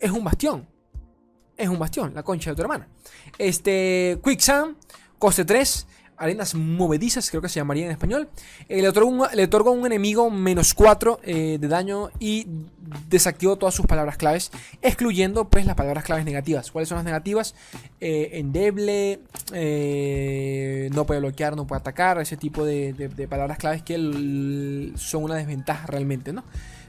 Es 0.00 0.10
un 0.10 0.24
bastión. 0.24 0.68
Es 1.56 1.68
un 1.68 1.78
bastión, 1.78 2.12
la 2.12 2.24
concha 2.24 2.50
de 2.50 2.56
tu 2.56 2.62
hermana. 2.62 2.88
Este, 3.38 4.18
Quicksand, 4.24 4.76
coste 5.18 5.44
3 5.44 5.86
arenas 6.16 6.54
movedizas, 6.54 7.28
creo 7.30 7.42
que 7.42 7.48
se 7.48 7.60
llamaría 7.60 7.86
en 7.86 7.90
español. 7.90 8.28
Eh, 8.68 8.80
le, 8.80 8.88
otorgo 8.88 9.70
un, 9.70 9.80
un 9.80 9.86
enemigo 9.86 10.30
menos 10.30 10.74
4 10.74 11.20
eh, 11.22 11.58
de 11.60 11.68
daño 11.68 12.10
y 12.18 12.46
desactivo 13.08 13.56
todas 13.56 13.74
sus 13.74 13.86
palabras 13.86 14.16
claves, 14.16 14.50
excluyendo 14.82 15.48
pues 15.48 15.66
las 15.66 15.74
palabras 15.74 16.04
claves 16.04 16.24
negativas. 16.24 16.70
¿Cuáles 16.70 16.88
son 16.88 16.96
las 16.96 17.04
negativas? 17.04 17.54
Eh, 18.00 18.30
endeble, 18.34 19.20
no 20.92 21.06
puede 21.06 21.20
bloquear, 21.20 21.56
no 21.56 21.66
puede 21.66 21.80
atacar, 21.80 22.18
ese 22.20 22.36
tipo 22.36 22.64
de, 22.64 23.26
palabras 23.28 23.58
claves 23.58 23.82
que 23.82 24.92
son 24.96 25.24
una 25.24 25.36
desventaja 25.36 25.86
realmente, 25.86 26.32
¿no? 26.32 26.44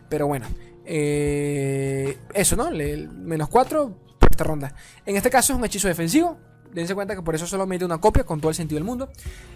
Pero 0.09 0.27
bueno, 0.27 0.45
eso, 0.85 2.55
¿no? 2.55 2.69
menos 2.71 3.49
4 3.49 3.97
por 4.19 4.31
esta 4.31 4.43
ronda. 4.43 4.75
En 5.05 5.15
este 5.15 5.29
caso 5.29 5.53
es 5.53 5.59
un 5.59 5.65
hechizo 5.65 5.87
defensivo 5.87 6.37
dense 6.75 6.93
cuenta 6.93 7.15
que 7.15 7.21
por 7.21 7.33
eso 7.33 7.47
solo 7.47 7.65
mete 7.65 7.85
una 7.85 7.97
copia 7.97 8.25
con 8.25 8.39
todo 8.39 8.49
el 8.49 8.55
sentido 8.55 8.77
del 8.77 8.83
mundo. 8.83 9.09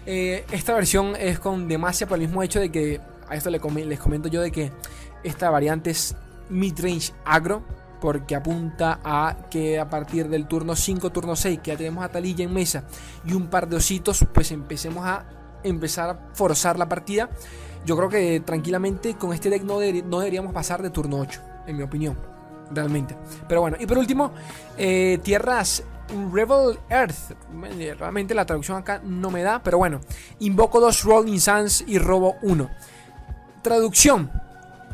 Eh, 0.06 0.44
esta 0.50 0.74
versión 0.74 1.14
es 1.16 1.38
con 1.38 1.68
Demacia 1.68 2.08
por 2.08 2.18
el 2.18 2.26
mismo 2.26 2.42
hecho 2.42 2.58
de 2.58 2.72
que, 2.72 3.00
a 3.28 3.36
esto 3.36 3.50
les 3.50 3.60
comento 3.60 4.28
yo 4.28 4.40
de 4.40 4.50
que 4.50 4.72
esta 5.22 5.50
variante 5.50 5.90
es 5.90 6.16
midrange 6.48 7.12
agro. 7.24 7.62
porque 8.00 8.34
apunta 8.34 8.98
a 9.04 9.50
que 9.50 9.78
a 9.78 9.90
partir 9.90 10.30
del 10.30 10.46
turno 10.48 10.74
5, 10.74 11.10
turno 11.10 11.36
6, 11.36 11.60
que 11.62 11.72
ya 11.72 11.76
tenemos 11.76 12.02
a 12.02 12.08
Talilla 12.08 12.42
en 12.42 12.54
mesa 12.54 12.84
y 13.26 13.34
un 13.34 13.48
par 13.48 13.68
de 13.68 13.76
ositos, 13.76 14.24
pues 14.32 14.50
empecemos 14.52 15.04
a 15.04 15.26
empezar 15.62 16.08
a 16.08 16.30
forzar 16.32 16.78
la 16.78 16.88
partida. 16.88 17.28
Yo 17.84 17.98
creo 17.98 18.08
que 18.08 18.40
tranquilamente 18.40 19.16
con 19.16 19.34
este 19.34 19.50
deck 19.50 19.64
no, 19.64 19.78
deberíamos 19.80 20.54
pasar 20.54 20.80
de 20.80 20.88
turno 20.88 21.18
8, 21.18 21.42
en 21.66 21.76
mi 21.76 21.82
opinión, 21.82 22.16
realmente. 22.70 23.14
Pero 23.46 23.60
bueno, 23.60 23.76
y 23.78 23.84
por 23.84 23.98
último, 23.98 24.32
eh, 24.78 25.18
tierras 25.22 25.84
Rebel 26.32 26.78
Earth. 26.88 27.32
Realmente 27.98 28.34
la 28.34 28.46
traducción 28.46 28.76
acá 28.78 29.00
no 29.04 29.30
me 29.30 29.42
da, 29.42 29.62
pero 29.62 29.78
bueno. 29.78 30.00
Invoco 30.38 30.80
dos 30.80 31.02
Rolling 31.04 31.38
Suns 31.38 31.84
y 31.86 31.98
robo 31.98 32.36
uno. 32.42 32.70
Traducción. 33.62 34.30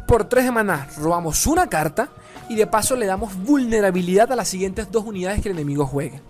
Por 0.07 0.29
3 0.29 0.45
de 0.45 0.53
maná 0.53 0.89
robamos 0.99 1.47
una 1.49 1.69
carta 1.69 2.11
y 2.49 2.55
de 2.55 2.69
paso 2.69 2.95
le 2.95 3.07
damos 3.07 3.35
vulnerabilidad 3.43 4.31
a 4.31 4.37
las 4.37 4.47
siguientes 4.47 4.91
dos 4.93 5.05
unidades 5.05 5.43
que 5.43 5.49
el 5.49 5.57
enemigo 5.57 5.85
juegue. 5.85 6.21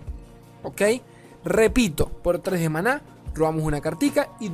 ¿Ok? 0.63 0.81
Repito, 1.45 2.09
por 2.09 2.39
3 2.39 2.59
de 2.59 2.69
maná 2.69 3.01
robamos 3.35 3.63
una 3.63 3.79
cartica 3.79 4.29
y 4.39 4.51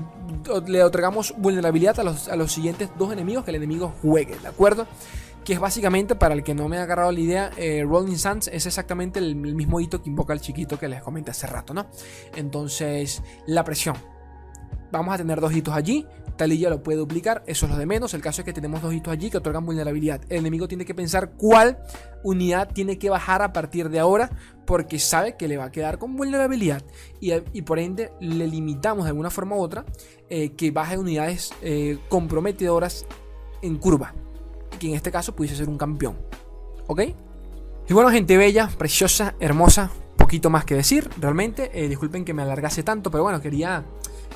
le 0.68 0.84
otorgamos 0.84 1.34
vulnerabilidad 1.38 2.00
a 2.02 2.04
los, 2.04 2.28
a 2.28 2.36
los 2.36 2.52
siguientes 2.52 2.90
dos 2.98 3.14
enemigos 3.14 3.46
que 3.46 3.52
el 3.52 3.56
enemigo 3.56 3.94
juegue. 4.02 4.38
¿De 4.40 4.48
acuerdo? 4.50 4.88
Que 5.44 5.54
es 5.54 5.60
básicamente, 5.60 6.16
para 6.16 6.34
el 6.34 6.44
que 6.44 6.54
no 6.54 6.70
me 6.70 6.78
ha 6.78 6.84
agarrado 6.84 7.12
la 7.12 7.20
idea, 7.20 7.52
eh, 7.58 7.84
Rolling 7.88 8.18
Sands 8.18 8.48
es 8.48 8.66
exactamente 8.66 9.20
el, 9.20 9.36
mismo 9.36 9.80
hito 9.80 10.02
que 10.02 10.10
invoca 10.10 10.34
el 10.34 10.41
chiquito 10.41 10.80
que 10.80 10.88
les 10.88 11.02
comenté 11.02 11.32
hace 11.32 11.48
rato, 11.48 11.74
¿no? 11.74 11.88
Entonces, 12.36 13.22
la 13.46 13.64
presión. 13.64 13.96
Vamos 14.91 15.16
a 15.16 15.18
tener 15.18 15.41
dos 15.41 15.52
hitos 15.52 15.74
allí, 15.74 16.06
Talilla 16.38 16.70
lo 16.70 16.84
puede 16.84 17.00
duplicar, 17.00 17.44
eso 17.48 17.66
es 17.66 17.72
lo 17.72 17.78
de 17.80 17.88
menos. 17.88 18.14
El 18.14 18.22
caso 18.22 18.41
es 18.41 18.46
que 18.46 18.54
tenemos 18.54 18.80
dos 18.82 18.94
hitos 18.94 19.12
allí 19.12 19.32
que 19.32 19.38
otorgan 19.38 19.66
vulnerabilidad. 19.66 20.22
El 20.30 20.38
enemigo 20.38 20.68
tiene 20.68 20.86
que 20.86 20.94
pensar 20.94 21.32
cuál 21.32 21.80
unidad 22.24 22.70
tiene 22.72 23.00
que 23.00 23.10
bajar 23.10 23.41
a 23.41 23.54
partir 23.54 23.89
de 23.89 24.00
ahora, 24.00 24.30
porque 24.68 25.00
sabe 25.00 25.36
que 25.36 25.48
le 25.48 25.58
va 25.58 25.66
a 25.66 25.72
quedar 25.72 25.98
con 25.98 26.16
vulnerabilidad 26.16 26.84
y, 27.20 27.62
por 27.64 27.80
ende 27.80 28.12
le 28.20 28.48
limitamos 28.48 29.06
de 29.06 29.10
alguna 29.10 29.32
forma 29.32 29.56
u 29.56 29.62
otra 29.62 29.84
eh, 30.30 30.52
que 30.52 30.70
baje 30.70 30.98
unidades 30.98 31.52
eh, 31.64 31.98
comprometedoras 32.08 33.08
en 33.64 33.78
curva 33.78 34.14
que 34.84 34.90
en 34.90 34.96
este 34.96 35.12
caso 35.12 35.36
pudiese 35.36 35.56
ser 35.56 35.70
un 35.70 35.78
campeón. 35.78 36.18
¿Ok? 36.88 37.02
Y 37.88 37.94
bueno, 37.94 38.10
gente 38.10 38.38
bella, 38.38 38.70
preciosa, 38.78 39.36
hermosa, 39.40 39.92
poquito 40.18 40.50
más 40.50 40.66
que 40.66 40.76
decir, 40.76 41.10
realmente. 41.20 41.72
Eh, 41.74 41.88
disculpen 41.88 42.26
que 42.26 42.34
me 42.34 42.42
alargase 42.42 42.84
tanto, 42.84 43.12
pero 43.12 43.24
bueno, 43.24 43.42
quería. 43.42 43.84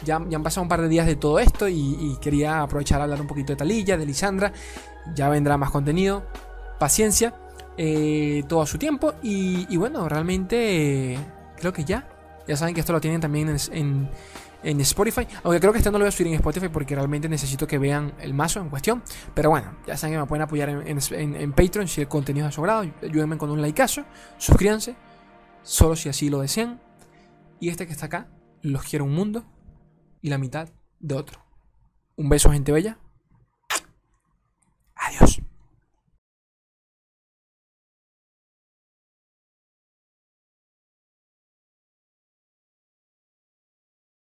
Ya, 0.05 0.23
ya, 0.29 0.37
han 0.37 0.43
pasado 0.43 0.61
un 0.61 0.69
par 0.69 0.81
de 0.81 0.89
días 0.89 1.07
de 1.07 1.15
todo 1.15 1.39
esto 1.39 1.67
y, 1.67 2.17
quería 2.21 2.61
aprovechar 2.61 2.99
a 3.01 3.05
hablar 3.05 3.19
un 3.19 3.25
poquito 3.25 3.53
de 3.53 3.57
Talilla, 3.57 3.97
de 3.97 4.05
Lisandra. 4.05 4.53
Ya 5.15 5.27
vendrá 5.29 5.57
más 5.57 5.71
contenido. 5.71 6.23
Paciencia, 6.79 7.33
eh, 7.77 8.43
todo 8.47 8.61
a 8.61 8.67
su 8.67 8.77
tiempo. 8.77 9.13
Y, 9.23 9.75
bueno, 9.77 10.07
realmente 10.07 11.13
eh, 11.13 11.19
creo 11.57 11.73
que 11.73 11.83
ya. 11.83 12.07
Ya 12.47 12.55
saben 12.55 12.73
que 12.75 12.81
esto 12.81 12.93
lo 12.93 13.01
tienen 13.01 13.19
también 13.19 13.49
en 13.49 13.57
en 13.71 14.09
en 14.67 14.81
Spotify. 14.81 15.25
Aunque 15.43 15.61
creo 15.61 15.71
que 15.71 15.77
este 15.79 15.89
no 15.89 15.97
lo 15.97 16.03
voy 16.03 16.09
a 16.09 16.11
subir 16.11 16.27
en 16.27 16.33
Spotify 16.33 16.67
porque 16.67 16.93
realmente 16.93 17.29
necesito 17.29 17.65
que 17.65 17.77
vean 17.77 18.13
el 18.19 18.33
mazo 18.33 18.59
en 18.59 18.69
cuestión. 18.69 19.01
Pero 19.33 19.49
bueno, 19.49 19.77
ya 19.87 19.95
saben 19.95 20.15
que 20.15 20.19
me 20.19 20.25
pueden 20.27 20.43
apoyar 20.43 20.69
en, 20.69 21.53
Patreon 21.53 21.87
si 21.87 22.01
el 22.01 22.09
contenido 22.09 22.45
es 22.45 22.51
de 22.51 22.55
su 22.55 22.61
agrado. 22.61 22.81
Ayúdenme 23.01 23.37
con 23.37 23.49
un 23.49 23.61
likeazo, 23.61 24.03
suscríbanse, 24.37 24.95
solo 25.63 25.95
si 25.95 26.09
así 26.09 26.29
lo 26.29 26.41
desean. 26.41 26.81
Y 27.61 27.69
este 27.69 27.87
que 27.87 27.93
está 27.93 28.07
acá, 28.07 28.27
los 28.61 28.83
quiero 28.83 29.05
un 29.05 29.13
mundo 29.13 29.45
y 30.21 30.29
la 30.29 30.37
mitad 30.37 30.69
de 30.99 31.15
otro. 31.15 31.45
Un 32.17 32.27
beso, 32.27 32.51
gente 32.51 32.73
bella. 32.73 32.99
Adiós. 34.95 35.41